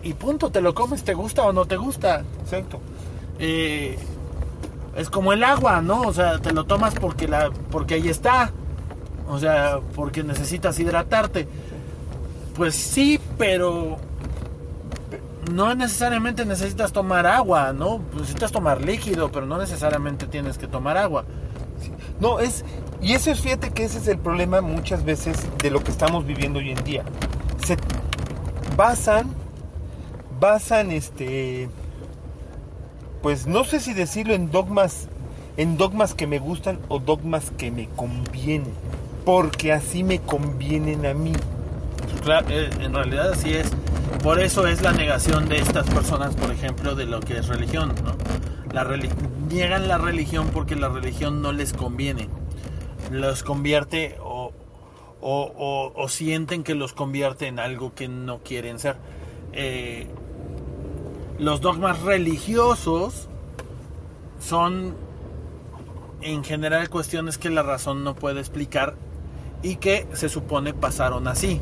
Y 0.03 0.13
punto, 0.13 0.49
te 0.51 0.61
lo 0.61 0.73
comes, 0.73 1.03
te 1.03 1.13
gusta 1.13 1.43
o 1.43 1.53
no 1.53 1.65
te 1.65 1.77
gusta. 1.77 2.23
exacto. 2.43 2.79
Eh, 3.39 3.97
es 4.95 5.09
como 5.09 5.33
el 5.33 5.43
agua, 5.43 5.81
¿no? 5.81 6.01
O 6.01 6.13
sea, 6.13 6.39
te 6.39 6.51
lo 6.51 6.65
tomas 6.65 6.93
porque 6.95 7.27
la 7.27 7.51
porque 7.71 7.95
ahí 7.95 8.09
está. 8.09 8.51
O 9.29 9.39
sea, 9.39 9.79
porque 9.95 10.23
necesitas 10.23 10.79
hidratarte. 10.79 11.47
Pues 12.55 12.75
sí, 12.75 13.19
pero 13.37 13.97
no 15.51 15.73
necesariamente 15.75 16.45
necesitas 16.45 16.91
tomar 16.91 17.25
agua, 17.25 17.73
¿no? 17.73 18.01
Necesitas 18.13 18.51
tomar 18.51 18.81
líquido, 18.83 19.31
pero 19.31 19.45
no 19.45 19.57
necesariamente 19.57 20.27
tienes 20.27 20.57
que 20.57 20.67
tomar 20.67 20.97
agua. 20.97 21.25
No, 22.19 22.39
es. 22.39 22.65
Y 23.01 23.13
eso 23.13 23.31
es, 23.31 23.39
fíjate 23.39 23.71
que 23.71 23.85
ese 23.85 23.99
es 23.99 24.07
el 24.07 24.17
problema 24.17 24.61
muchas 24.61 25.05
veces 25.05 25.47
de 25.61 25.71
lo 25.71 25.81
que 25.81 25.91
estamos 25.91 26.25
viviendo 26.25 26.59
hoy 26.59 26.71
en 26.71 26.83
día. 26.83 27.03
Se 27.65 27.77
basan. 28.75 29.29
Basan 30.39 30.91
este. 30.91 31.69
Pues 33.21 33.47
no 33.47 33.63
sé 33.63 33.79
si 33.79 33.93
decirlo 33.93 34.33
en 34.33 34.51
dogmas. 34.51 35.07
En 35.57 35.77
dogmas 35.77 36.13
que 36.13 36.25
me 36.27 36.39
gustan 36.39 36.79
o 36.87 36.99
dogmas 36.99 37.51
que 37.57 37.69
me 37.71 37.87
convienen. 37.95 38.71
Porque 39.25 39.73
así 39.73 40.03
me 40.03 40.19
convienen 40.19 41.05
a 41.05 41.13
mí. 41.13 41.33
Claro, 42.23 42.47
eh, 42.49 42.69
en 42.79 42.93
realidad 42.93 43.31
así 43.33 43.53
es. 43.53 43.69
Por 44.23 44.39
eso 44.39 44.67
es 44.67 44.81
la 44.81 44.91
negación 44.91 45.47
de 45.49 45.57
estas 45.59 45.89
personas, 45.89 46.35
por 46.35 46.51
ejemplo, 46.51 46.95
de 46.95 47.05
lo 47.05 47.19
que 47.19 47.37
es 47.37 47.47
religión, 47.47 47.93
¿no? 48.03 48.15
Niegan 49.49 49.87
la 49.87 49.97
religión 49.97 50.49
porque 50.53 50.75
la 50.75 50.89
religión 50.89 51.41
no 51.41 51.51
les 51.51 51.73
conviene. 51.73 52.27
Los 53.11 53.43
convierte 53.43 54.17
o, 54.21 54.51
o- 55.21 55.51
o- 55.57 55.91
o 55.95 56.07
sienten 56.09 56.63
que 56.63 56.75
los 56.75 56.93
convierte 56.93 57.47
en 57.47 57.59
algo 57.59 57.93
que 57.95 58.07
no 58.07 58.39
quieren 58.39 58.77
ser. 58.79 58.95
Eh, 59.53 60.07
los 61.39 61.61
dogmas 61.61 62.01
religiosos 62.01 63.27
son 64.39 64.95
en 66.21 66.43
general 66.43 66.89
cuestiones 66.89 67.37
que 67.37 67.49
la 67.49 67.63
razón 67.63 68.03
no 68.03 68.13
puede 68.15 68.39
explicar 68.39 68.95
y 69.63 69.77
que 69.77 70.07
se 70.13 70.29
supone 70.29 70.73
pasaron 70.73 71.27
así. 71.27 71.61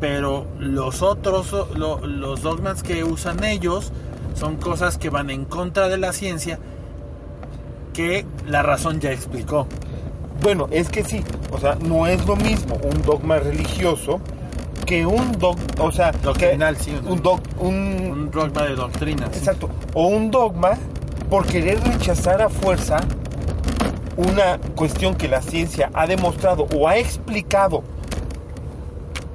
Pero 0.00 0.46
los 0.58 1.02
otros, 1.02 1.52
lo- 1.76 2.04
los 2.06 2.42
dogmas 2.42 2.82
que 2.82 3.04
usan 3.04 3.44
ellos 3.44 3.92
son 4.34 4.56
cosas 4.56 4.98
que 4.98 5.10
van 5.10 5.30
en 5.30 5.44
contra 5.44 5.88
de 5.88 5.98
la 5.98 6.12
ciencia 6.12 6.58
que 7.92 8.26
la 8.46 8.62
razón 8.62 8.98
ya 9.00 9.12
explicó. 9.12 9.66
Bueno, 10.42 10.66
es 10.72 10.88
que 10.88 11.04
sí, 11.04 11.22
o 11.52 11.58
sea, 11.58 11.76
no 11.76 12.06
es 12.08 12.26
lo 12.26 12.34
mismo 12.34 12.74
un 12.82 13.02
dogma 13.02 13.38
religioso 13.38 14.20
que 14.86 15.06
un 15.06 15.32
dogma, 15.38 15.64
o 15.84 15.92
sea, 15.92 16.12
que 16.12 16.18
Doctrinal, 16.18 16.76
sí, 16.76 16.92
¿no? 17.02 17.12
un, 17.12 17.22
doc- 17.22 17.48
un, 17.58 17.74
Un 18.12 18.30
dogma 18.30 18.62
de 18.64 18.74
doctrina. 18.74 19.28
sí. 19.32 19.38
exacto, 19.38 19.68
o 19.94 20.06
un 20.06 20.30
dogma 20.30 20.72
por 21.30 21.46
querer 21.46 21.80
rechazar 21.82 22.42
a 22.42 22.48
fuerza 22.48 22.98
una 24.16 24.58
cuestión 24.74 25.14
que 25.14 25.28
la 25.28 25.40
ciencia 25.40 25.90
ha 25.94 26.06
demostrado 26.06 26.66
o 26.76 26.86
ha 26.88 26.98
explicado 26.98 27.82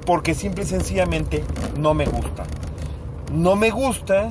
porque 0.06 0.34
simple 0.34 0.64
y 0.64 0.66
sencillamente 0.66 1.44
no 1.78 1.92
me 1.94 2.06
gusta. 2.06 2.44
No 3.32 3.56
me 3.56 3.70
gusta, 3.70 4.30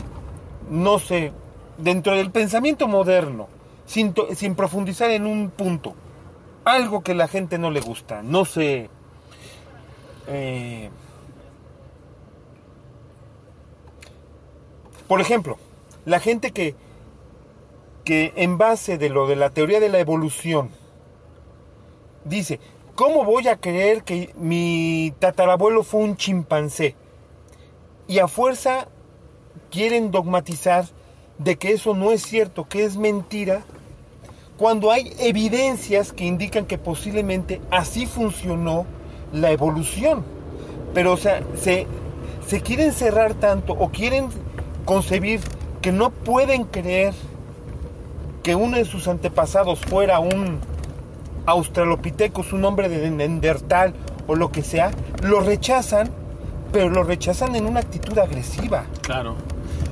no 0.71 0.97
sé, 0.99 1.31
dentro 1.77 2.15
del 2.15 2.31
pensamiento 2.31 2.87
moderno, 2.87 3.47
sin, 3.85 4.13
sin 4.35 4.55
profundizar 4.55 5.11
en 5.11 5.27
un 5.27 5.49
punto, 5.51 5.93
algo 6.65 7.01
que 7.01 7.13
la 7.13 7.27
gente 7.27 7.57
no 7.59 7.69
le 7.69 7.79
gusta, 7.81 8.23
no 8.23 8.45
sé. 8.45 8.89
eh, 10.27 10.89
por 15.07 15.21
ejemplo, 15.21 15.57
la 16.05 16.19
gente 16.19 16.51
que, 16.51 16.75
que 18.03 18.33
en 18.35 18.57
base 18.57 18.97
de 18.97 19.09
lo 19.09 19.27
de 19.27 19.35
la 19.35 19.49
teoría 19.49 19.79
de 19.79 19.89
la 19.89 19.99
evolución 19.99 20.69
dice, 22.25 22.59
¿cómo 22.95 23.23
voy 23.23 23.47
a 23.47 23.57
creer 23.57 24.03
que 24.03 24.33
mi 24.37 25.13
tatarabuelo 25.19 25.83
fue 25.83 26.01
un 26.01 26.17
chimpancé? 26.17 26.95
Y 28.07 28.19
a 28.19 28.27
fuerza 28.27 28.87
quieren 29.69 30.11
dogmatizar 30.11 30.85
de 31.37 31.57
que 31.57 31.73
eso 31.73 31.93
no 31.93 32.11
es 32.11 32.21
cierto, 32.21 32.67
que 32.67 32.83
es 32.83 32.97
mentira, 32.97 33.63
cuando 34.57 34.91
hay 34.91 35.13
evidencias 35.19 36.11
que 36.11 36.25
indican 36.25 36.65
que 36.65 36.77
posiblemente 36.77 37.61
así 37.69 38.07
funcionó 38.07 38.85
la 39.31 39.51
evolución. 39.51 40.25
Pero, 40.93 41.13
o 41.13 41.17
sea, 41.17 41.43
se, 41.55 41.85
se 42.47 42.61
quieren 42.61 42.91
cerrar 42.91 43.35
tanto 43.35 43.73
o 43.73 43.89
quieren 43.89 44.29
concebir 44.87 45.41
que 45.81 45.91
no 45.91 46.09
pueden 46.09 46.63
creer 46.63 47.13
que 48.41 48.55
uno 48.55 48.77
de 48.77 48.85
sus 48.85 49.07
antepasados 49.07 49.79
fuera 49.81 50.19
un 50.19 50.59
Australopithecus, 51.45 52.53
un 52.53 52.65
hombre 52.65 52.89
de 52.89 53.11
Neandertal 53.11 53.93
o 54.25 54.35
lo 54.35 54.49
que 54.51 54.63
sea, 54.63 54.91
lo 55.21 55.41
rechazan, 55.41 56.09
pero 56.71 56.89
lo 56.89 57.03
rechazan 57.03 57.55
en 57.55 57.65
una 57.65 57.81
actitud 57.81 58.17
agresiva. 58.17 58.85
Claro. 59.01 59.35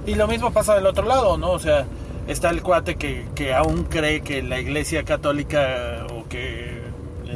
Y 0.08 0.16
lo 0.16 0.28
mismo 0.28 0.52
pasa 0.52 0.76
del 0.76 0.86
otro 0.86 1.06
lado, 1.06 1.38
¿no? 1.38 1.52
O 1.52 1.60
sea, 1.60 1.86
está 2.28 2.50
el 2.50 2.62
cuate 2.62 2.96
que, 2.96 3.26
que 3.36 3.54
aún 3.54 3.84
cree 3.84 4.22
que 4.22 4.42
la 4.42 4.60
iglesia 4.60 5.04
católica 5.04 6.08
o 6.14 6.28
que 6.30 6.82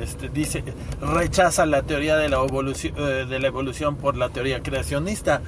este, 0.01 0.29
dice 0.29 0.63
rechaza 1.01 1.65
la 1.65 1.81
teoría 1.81 2.15
de 2.15 2.29
la 2.29 2.37
evolución 2.37 2.95
de 2.95 3.39
la 3.39 3.47
evolución 3.47 3.95
por 3.95 4.15
la 4.15 4.29
teoría 4.29 4.61
creacionista 4.61 5.41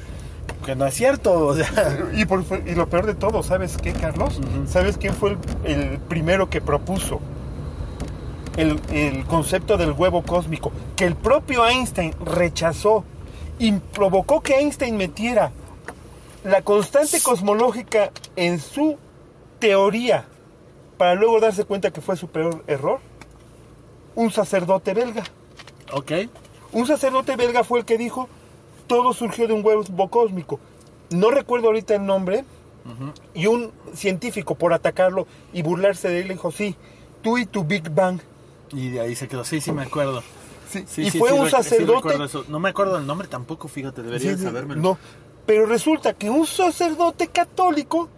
que 0.65 0.75
no 0.75 0.85
es 0.85 0.93
cierto 0.93 1.33
o 1.47 1.55
sea 1.55 1.97
Y, 2.13 2.25
por- 2.25 2.43
y 2.65 2.75
lo 2.75 2.87
peor 2.87 3.05
de 3.05 3.15
todo, 3.15 3.43
¿sabes 3.43 3.77
qué, 3.77 3.93
Carlos? 3.93 4.39
¿Sabes 4.67 4.97
quién 4.97 5.13
fue 5.13 5.31
el, 5.31 5.37
el 5.63 5.99
primero 5.99 6.49
que 6.49 6.61
propuso 6.61 7.19
el, 8.57 8.79
el 8.91 9.25
concepto 9.25 9.77
del 9.77 9.91
huevo 9.91 10.23
cósmico? 10.23 10.71
Que 10.95 11.05
el 11.05 11.15
propio 11.15 11.65
Einstein 11.67 12.13
rechazó 12.25 13.03
y 13.59 13.71
provocó 13.73 14.41
que 14.41 14.55
Einstein 14.59 14.97
metiera 14.97 15.51
la 16.43 16.61
constante 16.63 17.21
cosmológica 17.21 18.11
en 18.35 18.59
su 18.59 18.97
teoría 19.59 20.25
para 20.97 21.15
luego 21.15 21.39
darse 21.39 21.63
cuenta 21.65 21.91
que 21.91 22.01
fue 22.01 22.17
su 22.17 22.27
peor 22.27 22.63
error. 22.67 22.99
Un 24.15 24.31
sacerdote 24.31 24.93
belga. 24.93 25.23
ok 25.93 26.11
Un 26.73 26.85
sacerdote 26.87 27.35
belga 27.35 27.63
fue 27.63 27.79
el 27.79 27.85
que 27.85 27.97
dijo, 27.97 28.27
todo 28.91 29.13
surgió 29.13 29.47
de 29.47 29.53
un 29.53 29.65
huevo 29.65 30.09
cósmico. 30.09 30.59
No 31.11 31.31
recuerdo 31.31 31.67
ahorita 31.67 31.95
el 31.95 32.05
nombre. 32.05 32.43
Y 33.33 33.45
un 33.45 33.71
científico 33.93 34.55
por 34.55 34.73
atacarlo 34.73 35.27
y 35.53 35.61
burlarse 35.61 36.09
de 36.09 36.21
él 36.21 36.27
dijo, 36.29 36.51
sí, 36.51 36.75
tú 37.21 37.37
y 37.37 37.45
tu 37.45 37.63
Big 37.63 37.89
Bang. 37.91 38.19
y 38.73 38.89
de 38.89 39.01
ahí 39.01 39.15
se 39.15 39.27
quedó 39.27 39.43
sí 39.43 39.61
sí 39.61 39.71
me 39.71 39.83
acuerdo 39.83 40.23
Sí, 40.69 40.85
Sí, 40.87 41.01
y 41.03 41.09
sí, 41.11 41.19
fue 41.19 41.31
un 41.33 41.49
sacerdote. 41.49 42.15
no 42.47 42.59
me 42.59 42.69
acuerdo 42.69 42.97
el 42.97 43.05
nombre 43.05 43.27
tampoco 43.27 43.67
fíjate 43.67 44.01
debería 44.01 44.37
sabérmelo 44.37 44.81
No, 44.81 44.97
pero 45.45 45.65
resulta 45.65 46.13
que 46.13 46.29
un 46.29 46.47
sacerdote 46.47 47.27
católico 47.27 48.09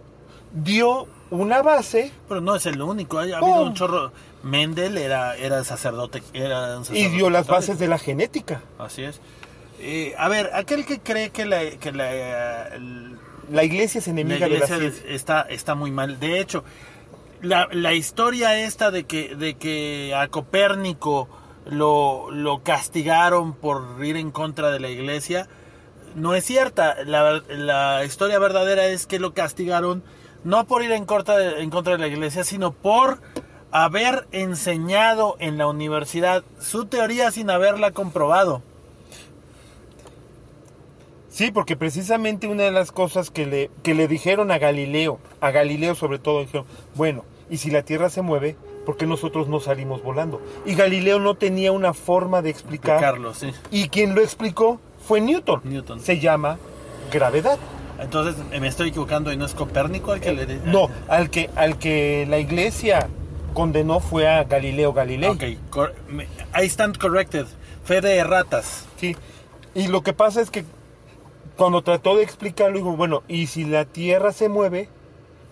dio 0.52 1.06
una 1.30 1.60
base 1.62 2.12
pero 2.28 2.40
no 2.40 2.54
es 2.54 2.64
el 2.66 2.80
único 2.80 3.18
ha 3.18 3.22
habido 3.22 3.62
un 3.64 3.74
chorro 3.74 4.12
Mendel 4.44 4.96
era 4.98 5.36
era 5.36 5.62
sacerdote 5.64 6.22
era 6.32 6.76
un 6.78 6.82
y 6.82 6.84
sacerdote 6.86 7.16
dio 7.16 7.30
las 7.30 7.46
bases 7.46 7.78
de 7.78 7.88
la 7.88 7.98
genética. 7.98 8.62
Así 8.78 9.02
es. 9.02 9.20
Eh, 9.86 10.14
a 10.16 10.30
ver, 10.30 10.50
aquel 10.54 10.86
que 10.86 11.00
cree 11.00 11.28
que 11.28 11.44
la, 11.44 11.70
que 11.78 11.92
la, 11.92 13.62
iglesia 13.62 13.98
es 13.98 14.06
la 14.06 14.12
enemiga 14.12 14.46
de 14.46 14.48
la 14.48 14.54
iglesia 14.54 14.78
ciencia. 14.78 15.10
está, 15.10 15.42
está 15.42 15.74
muy 15.74 15.90
mal. 15.90 16.18
De 16.18 16.40
hecho, 16.40 16.64
la, 17.42 17.68
la 17.70 17.92
historia 17.92 18.58
esta 18.60 18.90
de 18.90 19.04
que, 19.04 19.36
de 19.36 19.58
que 19.58 20.14
a 20.16 20.28
Copérnico 20.28 21.28
lo, 21.66 22.30
lo 22.30 22.62
castigaron 22.62 23.54
por 23.54 24.02
ir 24.02 24.16
en 24.16 24.30
contra 24.30 24.70
de 24.70 24.80
la 24.80 24.88
iglesia 24.88 25.48
no 26.14 26.34
es 26.34 26.46
cierta. 26.46 27.04
La, 27.04 27.42
la 27.50 28.06
historia 28.06 28.38
verdadera 28.38 28.86
es 28.86 29.06
que 29.06 29.18
lo 29.18 29.34
castigaron 29.34 30.02
no 30.44 30.64
por 30.64 30.82
ir 30.82 30.92
en 30.92 31.04
contra, 31.04 31.36
de, 31.36 31.62
en 31.62 31.68
contra 31.68 31.92
de 31.92 31.98
la 31.98 32.06
iglesia, 32.06 32.42
sino 32.42 32.72
por 32.72 33.20
haber 33.70 34.26
enseñado 34.32 35.36
en 35.40 35.58
la 35.58 35.66
universidad 35.66 36.42
su 36.58 36.86
teoría 36.86 37.30
sin 37.30 37.50
haberla 37.50 37.90
comprobado. 37.90 38.62
Sí, 41.34 41.50
porque 41.50 41.74
precisamente 41.76 42.46
una 42.46 42.62
de 42.62 42.70
las 42.70 42.92
cosas 42.92 43.30
que 43.30 43.44
le, 43.44 43.68
que 43.82 43.92
le 43.92 44.06
dijeron 44.06 44.52
a 44.52 44.58
Galileo, 44.58 45.18
a 45.40 45.50
Galileo 45.50 45.96
sobre 45.96 46.20
todo, 46.20 46.42
dijeron, 46.42 46.64
bueno, 46.94 47.24
y 47.50 47.56
si 47.56 47.72
la 47.72 47.82
Tierra 47.82 48.08
se 48.08 48.22
mueve, 48.22 48.54
¿por 48.86 48.96
qué 48.96 49.04
nosotros 49.04 49.48
no 49.48 49.58
salimos 49.58 50.00
volando? 50.04 50.40
Y 50.64 50.76
Galileo 50.76 51.18
no 51.18 51.34
tenía 51.34 51.72
una 51.72 51.92
forma 51.92 52.40
de 52.40 52.50
explicar. 52.50 53.00
Carlos, 53.00 53.38
sí. 53.38 53.50
Y 53.72 53.88
quien 53.88 54.14
lo 54.14 54.20
explicó 54.20 54.78
fue 55.08 55.20
Newton. 55.20 55.60
Newton. 55.64 55.98
Se 55.98 56.20
llama 56.20 56.56
gravedad. 57.10 57.58
Entonces 57.98 58.36
eh, 58.52 58.60
me 58.60 58.68
estoy 58.68 58.90
equivocando 58.90 59.32
y 59.32 59.36
no 59.36 59.44
es 59.44 59.54
Copérnico 59.54 60.14
el 60.14 60.20
que 60.20 60.32
le 60.34 60.46
di- 60.46 60.60
No, 60.66 60.88
al 61.08 61.30
que, 61.30 61.50
al 61.56 61.78
que 61.80 62.26
la 62.30 62.38
iglesia 62.38 63.08
condenó 63.54 63.98
fue 63.98 64.28
a 64.28 64.44
Galileo 64.44 64.92
Galilei. 64.92 65.30
Ok, 65.30 65.42
I 65.42 66.64
stand 66.66 66.96
corrected. 66.98 67.46
Fe 67.84 68.00
de 68.00 68.22
ratas. 68.22 68.84
Sí. 69.00 69.16
Y 69.74 69.88
lo 69.88 70.02
que 70.02 70.12
pasa 70.12 70.40
es 70.40 70.50
que 70.50 70.64
cuando 71.56 71.82
trató 71.82 72.16
de 72.16 72.22
explicarlo, 72.22 72.76
dijo, 72.76 72.96
bueno, 72.96 73.22
y 73.28 73.46
si 73.46 73.64
la 73.64 73.84
Tierra 73.84 74.32
se 74.32 74.48
mueve, 74.48 74.88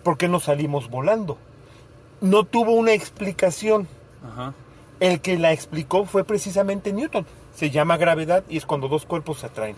¿por 0.02 0.18
qué 0.18 0.28
no 0.28 0.40
salimos 0.40 0.90
volando? 0.90 1.38
No 2.20 2.44
tuvo 2.44 2.72
una 2.72 2.92
explicación. 2.92 3.88
Ajá. 4.24 4.54
El 5.00 5.20
que 5.20 5.38
la 5.38 5.52
explicó 5.52 6.04
fue 6.04 6.24
precisamente 6.24 6.92
Newton. 6.92 7.26
Se 7.54 7.70
llama 7.70 7.96
gravedad 7.96 8.44
y 8.48 8.56
es 8.56 8.66
cuando 8.66 8.88
dos 8.88 9.04
cuerpos 9.04 9.40
se 9.40 9.46
atraen. 9.46 9.76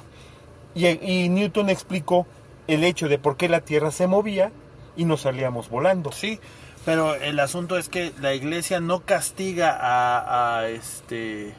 Y, 0.74 0.86
y 0.86 1.28
Newton 1.28 1.70
explicó 1.70 2.26
el 2.66 2.84
hecho 2.84 3.08
de 3.08 3.18
por 3.18 3.36
qué 3.36 3.48
la 3.48 3.60
Tierra 3.60 3.90
se 3.90 4.06
movía 4.06 4.52
y 4.96 5.04
no 5.04 5.16
salíamos 5.16 5.68
volando. 5.68 6.12
Sí, 6.12 6.40
pero 6.84 7.14
el 7.14 7.40
asunto 7.40 7.78
es 7.78 7.88
que 7.88 8.12
la 8.20 8.34
iglesia 8.34 8.80
no 8.80 9.00
castiga 9.00 9.76
a, 9.80 10.58
a 10.58 10.68
este 10.68 11.54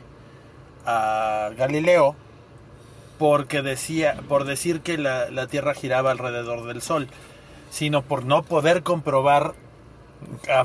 a 0.85 1.49
Galileo 1.57 2.15
porque 3.17 3.61
decía 3.61 4.17
por 4.27 4.43
decir 4.45 4.81
que 4.81 4.97
la, 4.97 5.29
la 5.29 5.47
Tierra 5.47 5.73
giraba 5.73 6.11
alrededor 6.11 6.65
del 6.65 6.81
Sol, 6.81 7.07
sino 7.69 8.01
por 8.01 8.25
no 8.25 8.43
poder 8.43 8.83
comprobar 8.83 9.53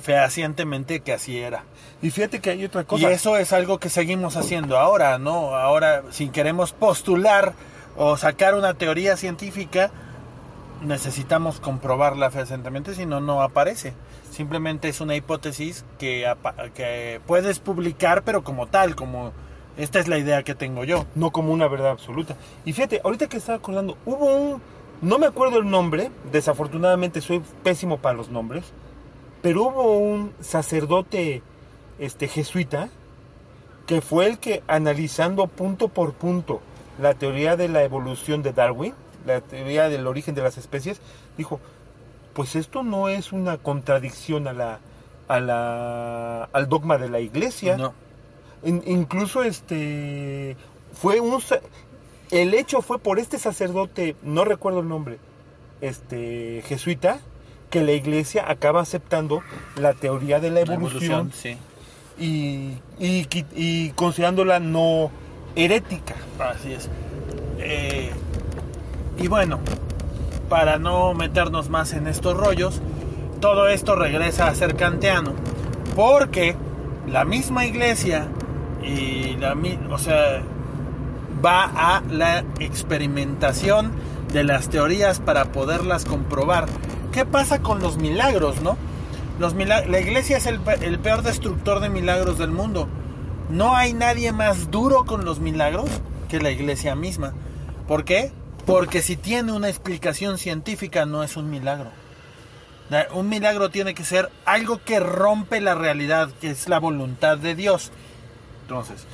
fehacientemente 0.00 1.00
que 1.00 1.12
así 1.12 1.38
era. 1.38 1.64
Y 2.02 2.10
fíjate 2.10 2.40
que 2.40 2.50
hay 2.50 2.64
otra 2.64 2.82
Y 2.82 2.84
cosa. 2.84 3.10
eso 3.10 3.36
es 3.36 3.52
algo 3.52 3.78
que 3.78 3.88
seguimos 3.90 4.36
haciendo 4.36 4.78
ahora, 4.78 5.18
¿no? 5.18 5.54
Ahora, 5.54 6.02
si 6.10 6.28
queremos 6.30 6.72
postular 6.72 7.52
o 7.96 8.16
sacar 8.16 8.54
una 8.54 8.74
teoría 8.74 9.16
científica, 9.16 9.90
necesitamos 10.82 11.60
comprobarla 11.60 12.30
fehacientemente, 12.30 12.94
si 12.94 13.04
no, 13.06 13.20
no 13.20 13.42
aparece. 13.42 13.92
Simplemente 14.30 14.88
es 14.88 15.00
una 15.00 15.16
hipótesis 15.16 15.84
que, 15.98 16.32
que 16.74 17.20
puedes 17.26 17.58
publicar, 17.58 18.22
pero 18.22 18.42
como 18.42 18.66
tal, 18.66 18.94
como 18.94 19.32
esta 19.82 19.98
es 19.98 20.08
la 20.08 20.18
idea 20.18 20.42
que 20.42 20.54
tengo 20.54 20.84
yo. 20.84 21.06
no 21.14 21.30
como 21.30 21.52
una 21.52 21.68
verdad 21.68 21.90
absoluta. 21.90 22.36
Y 22.64 22.72
fíjate, 22.72 23.00
ahorita 23.02 23.28
que 23.28 23.38
estaba 23.38 23.58
acordando, 23.58 23.96
hubo 24.04 24.26
un, 24.26 24.62
no 25.02 25.18
me 25.18 25.26
acuerdo 25.26 25.58
el 25.58 25.70
nombre, 25.70 26.10
desafortunadamente 26.30 27.20
soy 27.20 27.42
pésimo 27.62 27.98
para 27.98 28.16
los 28.16 28.30
nombres, 28.30 28.64
pero 29.42 29.64
hubo 29.64 29.98
un 29.98 30.32
sacerdote 30.40 31.42
este 31.98 32.28
jesuita 32.28 32.88
que 33.86 34.00
fue 34.00 34.26
el 34.26 34.38
que 34.38 34.62
analizando 34.68 35.46
punto 35.46 35.88
por 35.88 36.12
punto 36.12 36.60
la 37.00 37.14
teoría 37.14 37.56
de 37.56 37.68
la 37.68 37.82
evolución 37.82 38.42
de 38.42 38.52
Darwin, 38.52 38.94
la 39.26 39.40
teoría 39.40 39.88
del 39.88 40.06
origen 40.06 40.34
de 40.34 40.42
las 40.42 40.58
especies, 40.58 41.00
dijo, 41.36 41.60
pues 42.34 42.54
esto 42.54 42.82
no 42.82 43.08
es 43.08 43.32
una 43.32 43.58
contradicción 43.58 44.46
a 44.46 44.52
la 44.52 44.80
a 45.30 45.38
la, 45.38 46.44
al 46.52 46.68
dogma 46.68 46.98
de 46.98 47.08
la 47.08 47.20
iglesia. 47.20 47.76
No. 47.76 47.94
In- 48.62 48.82
incluso 48.86 49.42
este 49.42 50.56
fue 50.92 51.20
un 51.20 51.40
el 52.30 52.54
hecho 52.54 52.82
fue 52.82 52.98
por 52.98 53.18
este 53.18 53.38
sacerdote, 53.38 54.16
no 54.22 54.44
recuerdo 54.44 54.80
el 54.80 54.88
nombre, 54.88 55.18
este 55.80 56.62
jesuita, 56.66 57.18
que 57.70 57.82
la 57.82 57.92
iglesia 57.92 58.44
acaba 58.50 58.80
aceptando 58.82 59.42
la 59.76 59.94
teoría 59.94 60.40
de 60.40 60.50
la 60.50 60.64
La 60.64 60.74
evolución, 60.74 61.32
sí. 61.32 61.56
y, 62.18 62.74
y 62.98 63.90
considerándola 63.90 64.60
no 64.60 65.10
herética. 65.56 66.14
Así 66.38 66.72
es. 66.72 66.88
Eh, 67.58 68.10
y 69.18 69.28
bueno, 69.28 69.58
para 70.48 70.78
no 70.78 71.14
meternos 71.14 71.68
más 71.68 71.92
en 71.92 72.06
estos 72.06 72.36
rollos, 72.36 72.80
todo 73.40 73.68
esto 73.68 73.96
regresa 73.96 74.48
a 74.48 74.54
ser 74.54 74.76
kantiano. 74.76 75.32
Porque 75.96 76.54
la 77.08 77.24
misma 77.24 77.66
iglesia 77.66 78.28
y 78.82 79.36
la 79.36 79.56
o 79.90 79.98
sea, 79.98 80.42
va 81.44 81.64
a 81.96 82.02
la 82.10 82.44
experimentación 82.58 83.92
de 84.32 84.44
las 84.44 84.68
teorías 84.68 85.20
para 85.20 85.46
poderlas 85.46 86.04
comprobar. 86.04 86.66
¿Qué 87.12 87.24
pasa 87.24 87.60
con 87.60 87.80
los 87.80 87.96
milagros, 87.96 88.60
no? 88.62 88.76
Los 89.38 89.54
mila- 89.54 89.84
la 89.86 90.00
iglesia 90.00 90.36
es 90.36 90.46
el, 90.46 90.60
el 90.82 90.98
peor 90.98 91.22
destructor 91.22 91.80
de 91.80 91.88
milagros 91.88 92.38
del 92.38 92.50
mundo. 92.50 92.88
No 93.48 93.74
hay 93.74 93.92
nadie 93.94 94.32
más 94.32 94.70
duro 94.70 95.04
con 95.06 95.24
los 95.24 95.40
milagros 95.40 95.88
que 96.28 96.40
la 96.40 96.50
iglesia 96.50 96.94
misma. 96.94 97.32
¿Por 97.88 98.04
qué? 98.04 98.30
Porque 98.66 99.02
si 99.02 99.16
tiene 99.16 99.52
una 99.52 99.68
explicación 99.68 100.38
científica 100.38 101.06
no 101.06 101.24
es 101.24 101.36
un 101.36 101.50
milagro. 101.50 101.90
La- 102.90 103.06
Un 103.14 103.28
milagro 103.28 103.70
tiene 103.70 103.94
que 103.94 104.04
ser 104.04 104.30
algo 104.44 104.80
que 104.84 105.00
rompe 105.00 105.60
la 105.60 105.74
realidad, 105.74 106.28
que 106.40 106.50
es 106.50 106.68
la 106.68 106.78
voluntad 106.78 107.38
de 107.38 107.54
Dios. 107.54 107.90
Entonces, 108.70 109.04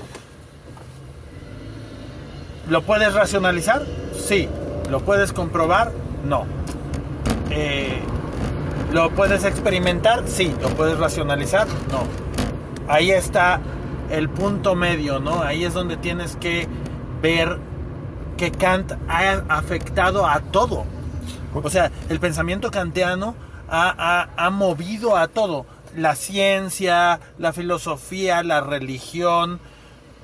¿lo 2.69 2.83
puedes 2.83 3.15
racionalizar? 3.15 3.87
Sí. 4.13 4.51
¿Lo 4.91 5.01
puedes 5.01 5.33
comprobar? 5.33 5.93
No. 6.27 6.45
Eh, 7.51 8.03
¿Lo 8.93 9.09
puedes 9.13 9.45
experimentar? 9.45 10.25
Sí. 10.27 10.55
¿Lo 10.61 10.69
puedes 10.69 10.99
racionalizar? 10.99 11.67
No. 11.91 12.03
Ahí 12.87 13.11
está 13.13 13.61
el 14.11 14.29
punto 14.29 14.75
medio, 14.75 15.21
¿no? 15.21 15.41
Ahí 15.43 15.65
es 15.65 15.73
donde 15.73 15.97
tienes 15.97 16.37
que 16.37 16.69
ver 17.23 17.57
que 18.37 18.51
Kant 18.53 18.93
ha 19.09 19.43
afectado 19.49 20.27
a 20.29 20.41
todo. 20.41 20.85
O 21.55 21.71
sea, 21.71 21.91
el 22.11 22.21
pensamiento 22.21 22.71
kantiano 22.71 23.35
ha, 23.71 23.95
ha- 23.97 24.29
ha 24.37 24.51
movido 24.51 25.17
a 25.17 25.29
todo. 25.29 25.65
La 25.97 26.15
ciencia, 26.15 27.21
la 27.39 27.53
filosofía, 27.53 28.43
la 28.43 28.61
religión, 28.61 29.59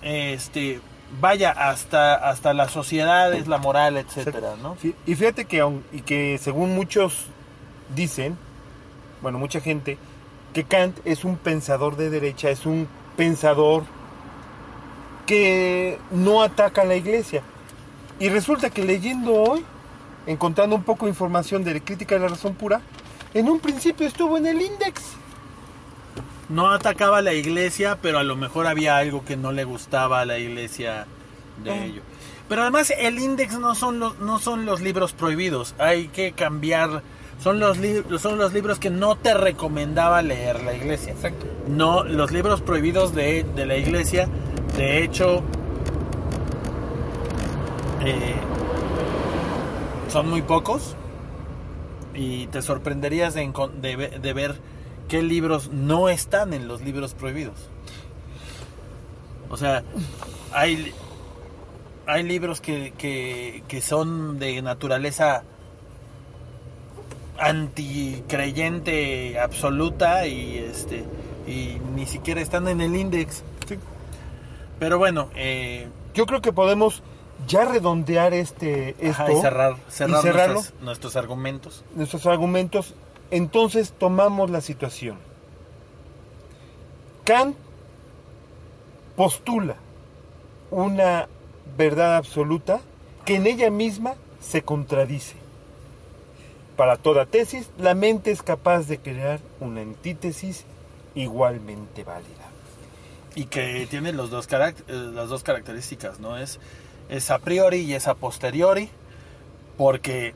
este, 0.02 0.80
vaya, 1.20 1.50
hasta, 1.50 2.14
hasta 2.14 2.54
las 2.54 2.70
sociedades, 2.70 3.48
la 3.48 3.58
moral, 3.58 3.96
etcétera, 3.96 4.54
¿no? 4.62 4.76
Sí, 4.80 4.94
Y 5.06 5.14
fíjate 5.14 5.46
que, 5.46 5.66
y 5.92 6.02
que 6.02 6.38
según 6.38 6.74
muchos 6.74 7.26
dicen, 7.94 8.36
bueno, 9.20 9.38
mucha 9.38 9.60
gente, 9.60 9.98
que 10.52 10.64
Kant 10.64 10.98
es 11.04 11.24
un 11.24 11.36
pensador 11.36 11.96
de 11.96 12.10
derecha, 12.10 12.50
es 12.50 12.66
un 12.66 12.88
pensador 13.16 13.84
que 15.26 15.98
no 16.10 16.42
ataca 16.42 16.82
a 16.82 16.84
la 16.84 16.96
iglesia. 16.96 17.42
Y 18.18 18.28
resulta 18.28 18.70
que 18.70 18.84
leyendo 18.84 19.34
hoy, 19.34 19.64
encontrando 20.26 20.76
un 20.76 20.82
poco 20.82 21.06
de 21.06 21.10
información 21.10 21.64
de 21.64 21.80
crítica 21.82 22.16
de 22.16 22.20
la 22.22 22.28
razón 22.28 22.54
pura, 22.54 22.80
en 23.34 23.48
un 23.48 23.60
principio 23.60 24.06
estuvo 24.06 24.36
en 24.36 24.46
el 24.46 24.60
index. 24.60 25.02
No 26.48 26.70
atacaba 26.70 27.18
a 27.18 27.22
la 27.22 27.32
iglesia, 27.34 27.98
pero 28.02 28.18
a 28.18 28.22
lo 28.24 28.36
mejor 28.36 28.66
había 28.66 28.96
algo 28.96 29.24
que 29.24 29.36
no 29.36 29.52
le 29.52 29.64
gustaba 29.64 30.20
a 30.20 30.24
la 30.24 30.38
iglesia 30.38 31.06
de 31.62 31.70
Ah. 31.70 31.84
ello. 31.84 32.02
Pero 32.48 32.62
además 32.62 32.92
el 32.98 33.18
índice 33.18 33.58
no 33.58 33.74
son 33.74 33.98
los 33.98 34.18
no 34.18 34.38
son 34.38 34.66
los 34.66 34.80
libros 34.82 35.12
prohibidos. 35.12 35.74
Hay 35.78 36.08
que 36.08 36.32
cambiar. 36.32 37.02
Son 37.42 37.58
los 37.58 37.78
son 38.20 38.38
los 38.38 38.52
libros 38.52 38.78
que 38.78 38.90
no 38.90 39.16
te 39.16 39.32
recomendaba 39.34 40.20
leer 40.22 40.62
la 40.62 40.74
iglesia. 40.74 41.12
Exacto. 41.12 41.46
No, 41.68 42.04
los 42.04 42.30
libros 42.30 42.60
prohibidos 42.60 43.14
de, 43.14 43.44
de 43.44 43.66
la 43.66 43.76
iglesia, 43.76 44.28
de 44.76 45.02
hecho, 45.02 45.42
eh, 48.04 48.34
son 50.08 50.28
muy 50.28 50.42
pocos 50.42 50.94
y 52.14 52.46
te 52.48 52.60
sorprenderías 52.62 53.34
de, 53.34 54.18
de 54.20 54.32
ver 54.34 54.56
qué 55.12 55.22
libros 55.22 55.68
no 55.70 56.08
están 56.08 56.54
en 56.54 56.66
los 56.68 56.80
libros 56.80 57.12
prohibidos. 57.12 57.56
O 59.50 59.58
sea, 59.58 59.82
hay, 60.52 60.90
hay 62.06 62.22
libros 62.22 62.62
que, 62.62 62.94
que, 62.96 63.62
que 63.68 63.82
son 63.82 64.38
de 64.38 64.62
naturaleza 64.62 65.42
anticreyente 67.38 69.38
absoluta 69.38 70.26
y 70.26 70.56
este 70.58 71.04
y 71.46 71.76
ni 71.94 72.06
siquiera 72.06 72.40
están 72.40 72.66
en 72.68 72.80
el 72.80 72.96
index. 72.96 73.42
Sí. 73.68 73.76
Pero 74.78 74.96
bueno, 74.96 75.28
eh, 75.34 75.88
Yo 76.14 76.24
creo 76.24 76.40
que 76.40 76.52
podemos 76.54 77.02
ya 77.46 77.66
redondear 77.66 78.32
este 78.32 78.90
esto 79.00 79.22
ajá, 79.24 79.32
y 79.32 79.40
cerrar, 79.42 79.76
cerrar 79.88 80.20
y 80.20 80.22
cerrarlo. 80.22 80.54
nuestras- 80.54 80.82
nuestros 80.82 81.16
argumentos. 81.16 81.84
nuestros 81.94 82.24
argumentos, 82.26 82.94
entonces 83.32 83.94
tomamos 83.98 84.50
la 84.50 84.60
situación. 84.60 85.16
Kant 87.24 87.56
postula 89.16 89.76
una 90.70 91.28
verdad 91.76 92.16
absoluta 92.16 92.80
que 93.24 93.36
en 93.36 93.46
ella 93.46 93.70
misma 93.70 94.14
se 94.40 94.62
contradice. 94.62 95.36
Para 96.76 96.98
toda 96.98 97.24
tesis, 97.24 97.70
la 97.78 97.94
mente 97.94 98.32
es 98.32 98.42
capaz 98.42 98.86
de 98.86 98.98
crear 98.98 99.40
una 99.60 99.80
antítesis 99.80 100.64
igualmente 101.14 102.04
válida. 102.04 102.50
Y 103.34 103.46
que 103.46 103.86
tiene 103.88 104.12
los 104.12 104.28
dos 104.28 104.46
eh, 104.50 104.74
las 104.88 105.30
dos 105.30 105.42
características, 105.42 106.20
¿no? 106.20 106.36
Es, 106.36 106.60
es 107.08 107.30
a 107.30 107.38
priori 107.38 107.78
y 107.78 107.94
es 107.94 108.08
a 108.08 108.14
posteriori, 108.14 108.90
porque 109.78 110.34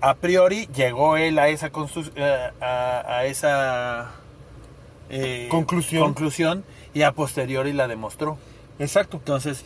a 0.00 0.14
priori 0.14 0.66
llegó 0.74 1.16
él 1.16 1.38
a 1.38 1.48
esa, 1.48 1.70
constru- 1.72 2.12
eh, 2.16 2.50
a, 2.60 3.04
a 3.06 3.24
esa 3.26 4.12
eh, 5.10 5.48
Conclusión. 5.50 6.02
conclusión 6.04 6.64
y 6.94 7.02
a 7.02 7.12
posteriori 7.12 7.72
la 7.72 7.88
demostró. 7.88 8.38
Exacto. 8.78 9.18
Entonces, 9.18 9.64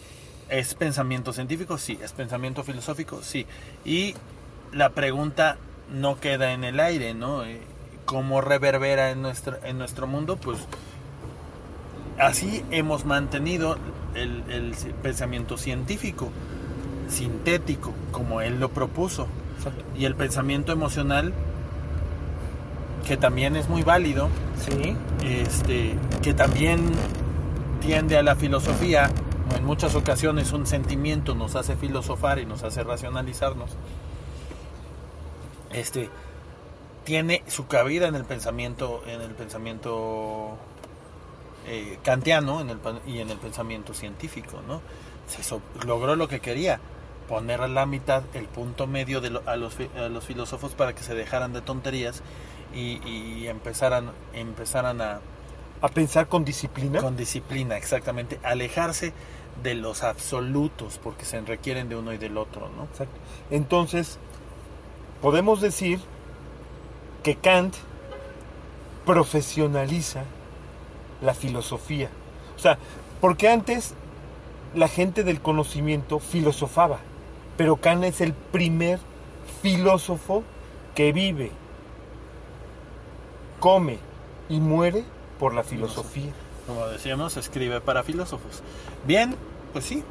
¿es 0.48 0.74
pensamiento 0.74 1.32
científico? 1.32 1.78
Sí. 1.78 1.98
¿Es 2.02 2.12
pensamiento 2.12 2.64
filosófico? 2.64 3.22
Sí. 3.22 3.46
Y 3.84 4.14
la 4.72 4.90
pregunta 4.90 5.56
no 5.92 6.18
queda 6.18 6.52
en 6.52 6.64
el 6.64 6.80
aire, 6.80 7.14
¿no? 7.14 7.44
Eh, 7.44 7.60
¿Cómo 8.04 8.40
reverbera 8.40 9.10
en 9.10 9.22
nuestro, 9.22 9.56
en 9.64 9.78
nuestro 9.78 10.06
mundo? 10.06 10.36
Pues 10.36 10.58
así 12.18 12.64
hemos 12.70 13.04
mantenido 13.04 13.78
el, 14.14 14.74
pensamiento 15.02 15.56
científico, 15.58 16.30
sintético, 17.08 17.92
como 18.12 18.40
él 18.40 18.60
lo 18.60 18.68
propuso. 18.70 19.26
Y 19.96 20.04
el 20.04 20.14
pensamiento 20.14 20.72
emocional, 20.72 21.32
que 23.06 23.16
también 23.16 23.56
es 23.56 23.68
muy 23.68 23.82
válido, 23.82 24.28
Sí. 24.58 24.96
este, 25.24 25.94
que 26.22 26.34
también 26.34 26.90
tiende 27.80 28.16
a 28.16 28.22
la 28.22 28.34
filosofía. 28.36 29.10
En 29.56 29.64
muchas 29.64 29.94
ocasiones 29.94 30.52
un 30.52 30.66
sentimiento 30.66 31.34
nos 31.34 31.54
hace 31.54 31.76
filosofar 31.76 32.38
y 32.38 32.46
nos 32.46 32.62
hace 32.62 32.82
racionalizarnos. 32.82 33.70
Este 35.72 36.08
tiene 37.04 37.42
su 37.48 37.66
cabida 37.66 38.08
en 38.08 38.14
el 38.14 38.24
pensamiento, 38.24 39.02
en 39.06 39.20
el 39.20 39.32
pensamiento 39.32 40.56
eh, 41.66 41.98
kantiano 42.02 42.60
en 42.60 42.70
el, 42.70 42.78
y 43.06 43.18
en 43.18 43.30
el 43.30 43.38
pensamiento 43.38 43.92
científico, 43.92 44.60
¿no? 44.66 44.80
Se 45.28 45.42
so- 45.42 45.60
logró 45.86 46.16
lo 46.16 46.28
que 46.28 46.40
quería, 46.40 46.80
poner 47.28 47.60
a 47.62 47.68
la 47.68 47.86
mitad 47.86 48.22
el 48.34 48.46
punto 48.46 48.86
medio 48.86 49.20
de 49.20 49.30
lo- 49.30 49.42
a, 49.46 49.56
los, 49.56 49.74
fi- 49.74 49.90
a 49.96 50.08
los 50.08 50.24
filósofos 50.24 50.72
para 50.72 50.94
que 50.94 51.02
se 51.02 51.14
dejaran 51.14 51.52
de 51.52 51.60
tonterías 51.62 52.22
y, 52.74 53.00
y 53.08 53.46
empezaran, 53.48 54.10
empezaran 54.32 55.00
a, 55.00 55.20
A 55.80 55.88
pensar 55.88 56.28
con 56.28 56.44
disciplina. 56.44 57.00
con 57.00 57.16
disciplina, 57.16 57.76
exactamente, 57.76 58.38
alejarse 58.42 59.12
de 59.62 59.74
los 59.74 60.02
absolutos, 60.02 60.98
porque 61.02 61.24
se 61.24 61.40
requieren 61.40 61.88
de 61.88 61.96
uno 61.96 62.12
y 62.12 62.18
del 62.18 62.36
otro, 62.36 62.68
¿no? 62.76 62.84
Exacto. 62.84 63.14
Entonces, 63.50 64.18
podemos 65.22 65.60
decir 65.60 66.00
que 67.22 67.36
Kant 67.36 67.74
profesionaliza 69.06 70.24
la 71.22 71.34
filosofía. 71.34 72.10
O 72.56 72.58
sea, 72.58 72.78
porque 73.20 73.48
antes 73.48 73.94
la 74.74 74.88
gente 74.88 75.22
del 75.24 75.40
conocimiento 75.40 76.18
filosofaba, 76.18 76.98
pero 77.56 77.76
Kant 77.76 78.04
es 78.04 78.20
el 78.20 78.32
primer 78.32 78.98
filósofo 79.62 80.42
que 80.94 81.12
vive, 81.12 81.50
come, 83.60 83.98
y 84.48 84.60
muere 84.60 85.04
por 85.38 85.54
la 85.54 85.62
filosofía. 85.62 86.30
Como 86.66 86.86
decíamos, 86.86 87.36
escribe 87.36 87.80
para 87.80 88.02
filósofos. 88.02 88.62
Bien, 89.06 89.34
pues 89.72 89.84
sí. 89.84 90.02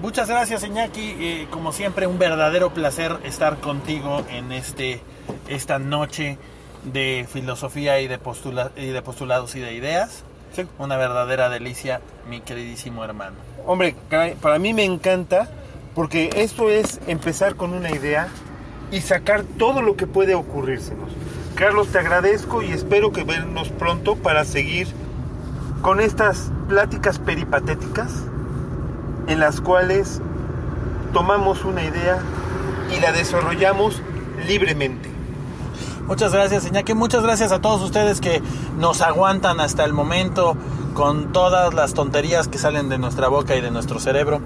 Muchas 0.00 0.28
gracias, 0.28 0.64
Iñaki. 0.64 1.16
Eh, 1.18 1.46
como 1.50 1.72
siempre, 1.72 2.06
un 2.06 2.18
verdadero 2.18 2.70
placer 2.72 3.18
estar 3.24 3.58
contigo 3.60 4.24
en 4.30 4.52
este 4.52 5.00
esta 5.48 5.78
noche 5.78 6.38
de 6.84 7.26
filosofía 7.30 8.00
y 8.00 8.08
de, 8.08 8.18
postula- 8.18 8.72
y 8.76 8.86
de 8.86 9.02
postulados 9.02 9.54
y 9.54 9.60
de 9.60 9.74
ideas. 9.74 10.24
Sí. 10.54 10.66
Una 10.78 10.96
verdadera 10.96 11.48
delicia, 11.48 12.00
mi 12.28 12.40
queridísimo 12.40 13.04
hermano. 13.04 13.36
Hombre, 13.66 13.94
para 14.40 14.58
mí 14.58 14.72
me 14.74 14.84
encanta 14.84 15.48
porque 15.94 16.30
esto 16.36 16.70
es 16.70 17.00
empezar 17.06 17.56
con 17.56 17.72
una 17.74 17.90
idea 17.90 18.28
y 18.90 19.00
sacar 19.00 19.44
todo 19.58 19.82
lo 19.82 19.96
que 19.96 20.06
puede 20.06 20.34
ocurrírsenos. 20.34 21.10
Carlos, 21.54 21.88
te 21.88 21.98
agradezco 21.98 22.62
y 22.62 22.72
espero 22.72 23.12
que 23.12 23.24
vernos 23.24 23.68
pronto 23.68 24.16
para 24.16 24.44
seguir 24.44 24.88
con 25.82 26.00
estas 26.00 26.50
pláticas 26.68 27.18
peripatéticas 27.18 28.24
en 29.26 29.40
las 29.40 29.60
cuales 29.60 30.20
tomamos 31.12 31.64
una 31.64 31.84
idea 31.84 32.20
y 32.96 33.00
la 33.00 33.12
desarrollamos 33.12 34.00
libremente. 34.46 35.10
Muchas 36.06 36.32
gracias, 36.32 36.66
Iñaki. 36.66 36.94
Muchas 36.94 37.22
gracias 37.22 37.52
a 37.52 37.60
todos 37.60 37.80
ustedes 37.82 38.20
que 38.20 38.42
nos 38.78 39.02
aguantan 39.02 39.60
hasta 39.60 39.84
el 39.84 39.92
momento 39.92 40.56
con 40.94 41.32
todas 41.32 41.72
las 41.74 41.94
tonterías 41.94 42.48
que 42.48 42.58
salen 42.58 42.88
de 42.88 42.98
nuestra 42.98 43.28
boca 43.28 43.56
y 43.56 43.60
de 43.60 43.70
nuestro 43.70 44.00
cerebro. 44.00 44.40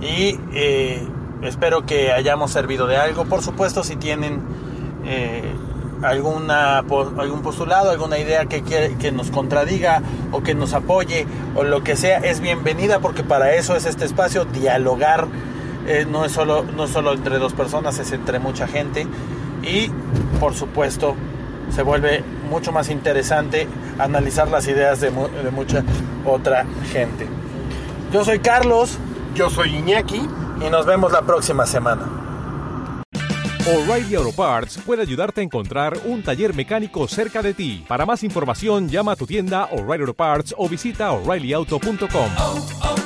Y 0.00 0.38
eh, 0.54 1.06
espero 1.42 1.84
que 1.86 2.12
hayamos 2.12 2.50
servido 2.50 2.86
de 2.86 2.96
algo. 2.96 3.24
Por 3.26 3.42
supuesto, 3.42 3.84
si 3.84 3.96
tienen 3.96 4.40
eh, 5.04 5.42
alguna, 6.02 6.78
algún 6.78 7.42
postulado, 7.42 7.90
alguna 7.90 8.18
idea 8.18 8.46
que, 8.46 8.62
que 8.62 9.12
nos 9.12 9.30
contradiga 9.30 10.02
o 10.32 10.42
que 10.42 10.54
nos 10.54 10.72
apoye 10.72 11.26
o 11.54 11.64
lo 11.64 11.82
que 11.82 11.96
sea, 11.96 12.18
es 12.18 12.40
bienvenida 12.40 13.00
porque 13.00 13.22
para 13.22 13.54
eso 13.54 13.76
es 13.76 13.84
este 13.86 14.04
espacio, 14.04 14.44
dialogar. 14.46 15.26
Eh, 15.86 16.06
no, 16.08 16.24
es 16.24 16.32
solo, 16.32 16.64
no 16.76 16.86
solo 16.86 17.12
entre 17.14 17.38
dos 17.38 17.52
personas, 17.52 17.98
es 17.98 18.12
entre 18.12 18.38
mucha 18.38 18.66
gente. 18.66 19.06
Y 19.62 19.90
por 20.38 20.54
supuesto 20.54 21.14
se 21.74 21.82
vuelve 21.82 22.24
mucho 22.48 22.72
más 22.72 22.88
interesante 22.88 23.68
analizar 23.98 24.48
las 24.48 24.66
ideas 24.66 25.00
de, 25.00 25.10
mu- 25.10 25.28
de 25.28 25.50
mucha 25.50 25.84
otra 26.24 26.64
gente. 26.92 27.26
Yo 28.12 28.24
soy 28.24 28.38
Carlos 28.40 28.98
Yo 29.34 29.48
soy 29.50 29.76
Iñaki. 29.76 30.20
y 30.60 30.70
nos 30.70 30.84
vemos 30.84 31.10
la 31.12 31.22
próxima 31.22 31.66
semana. 31.66 32.02
O'Reilly 33.66 34.14
Auto 34.16 34.32
Parts 34.32 34.78
puede 34.78 35.02
ayudarte 35.02 35.42
a 35.42 35.44
encontrar 35.44 35.96
un 36.04 36.22
taller 36.22 36.54
mecánico 36.54 37.06
cerca 37.06 37.42
de 37.42 37.54
ti. 37.54 37.84
Para 37.86 38.04
más 38.06 38.24
información, 38.24 38.88
llama 38.88 39.12
a 39.12 39.16
tu 39.16 39.26
tienda 39.26 39.66
O'Reilly 39.66 40.02
Auto 40.02 40.14
Parts 40.14 40.54
o 40.56 40.68
visita 40.68 41.12
oreillyauto.com. 41.12 42.30
oh, 42.38 42.66
oh, 42.82 42.99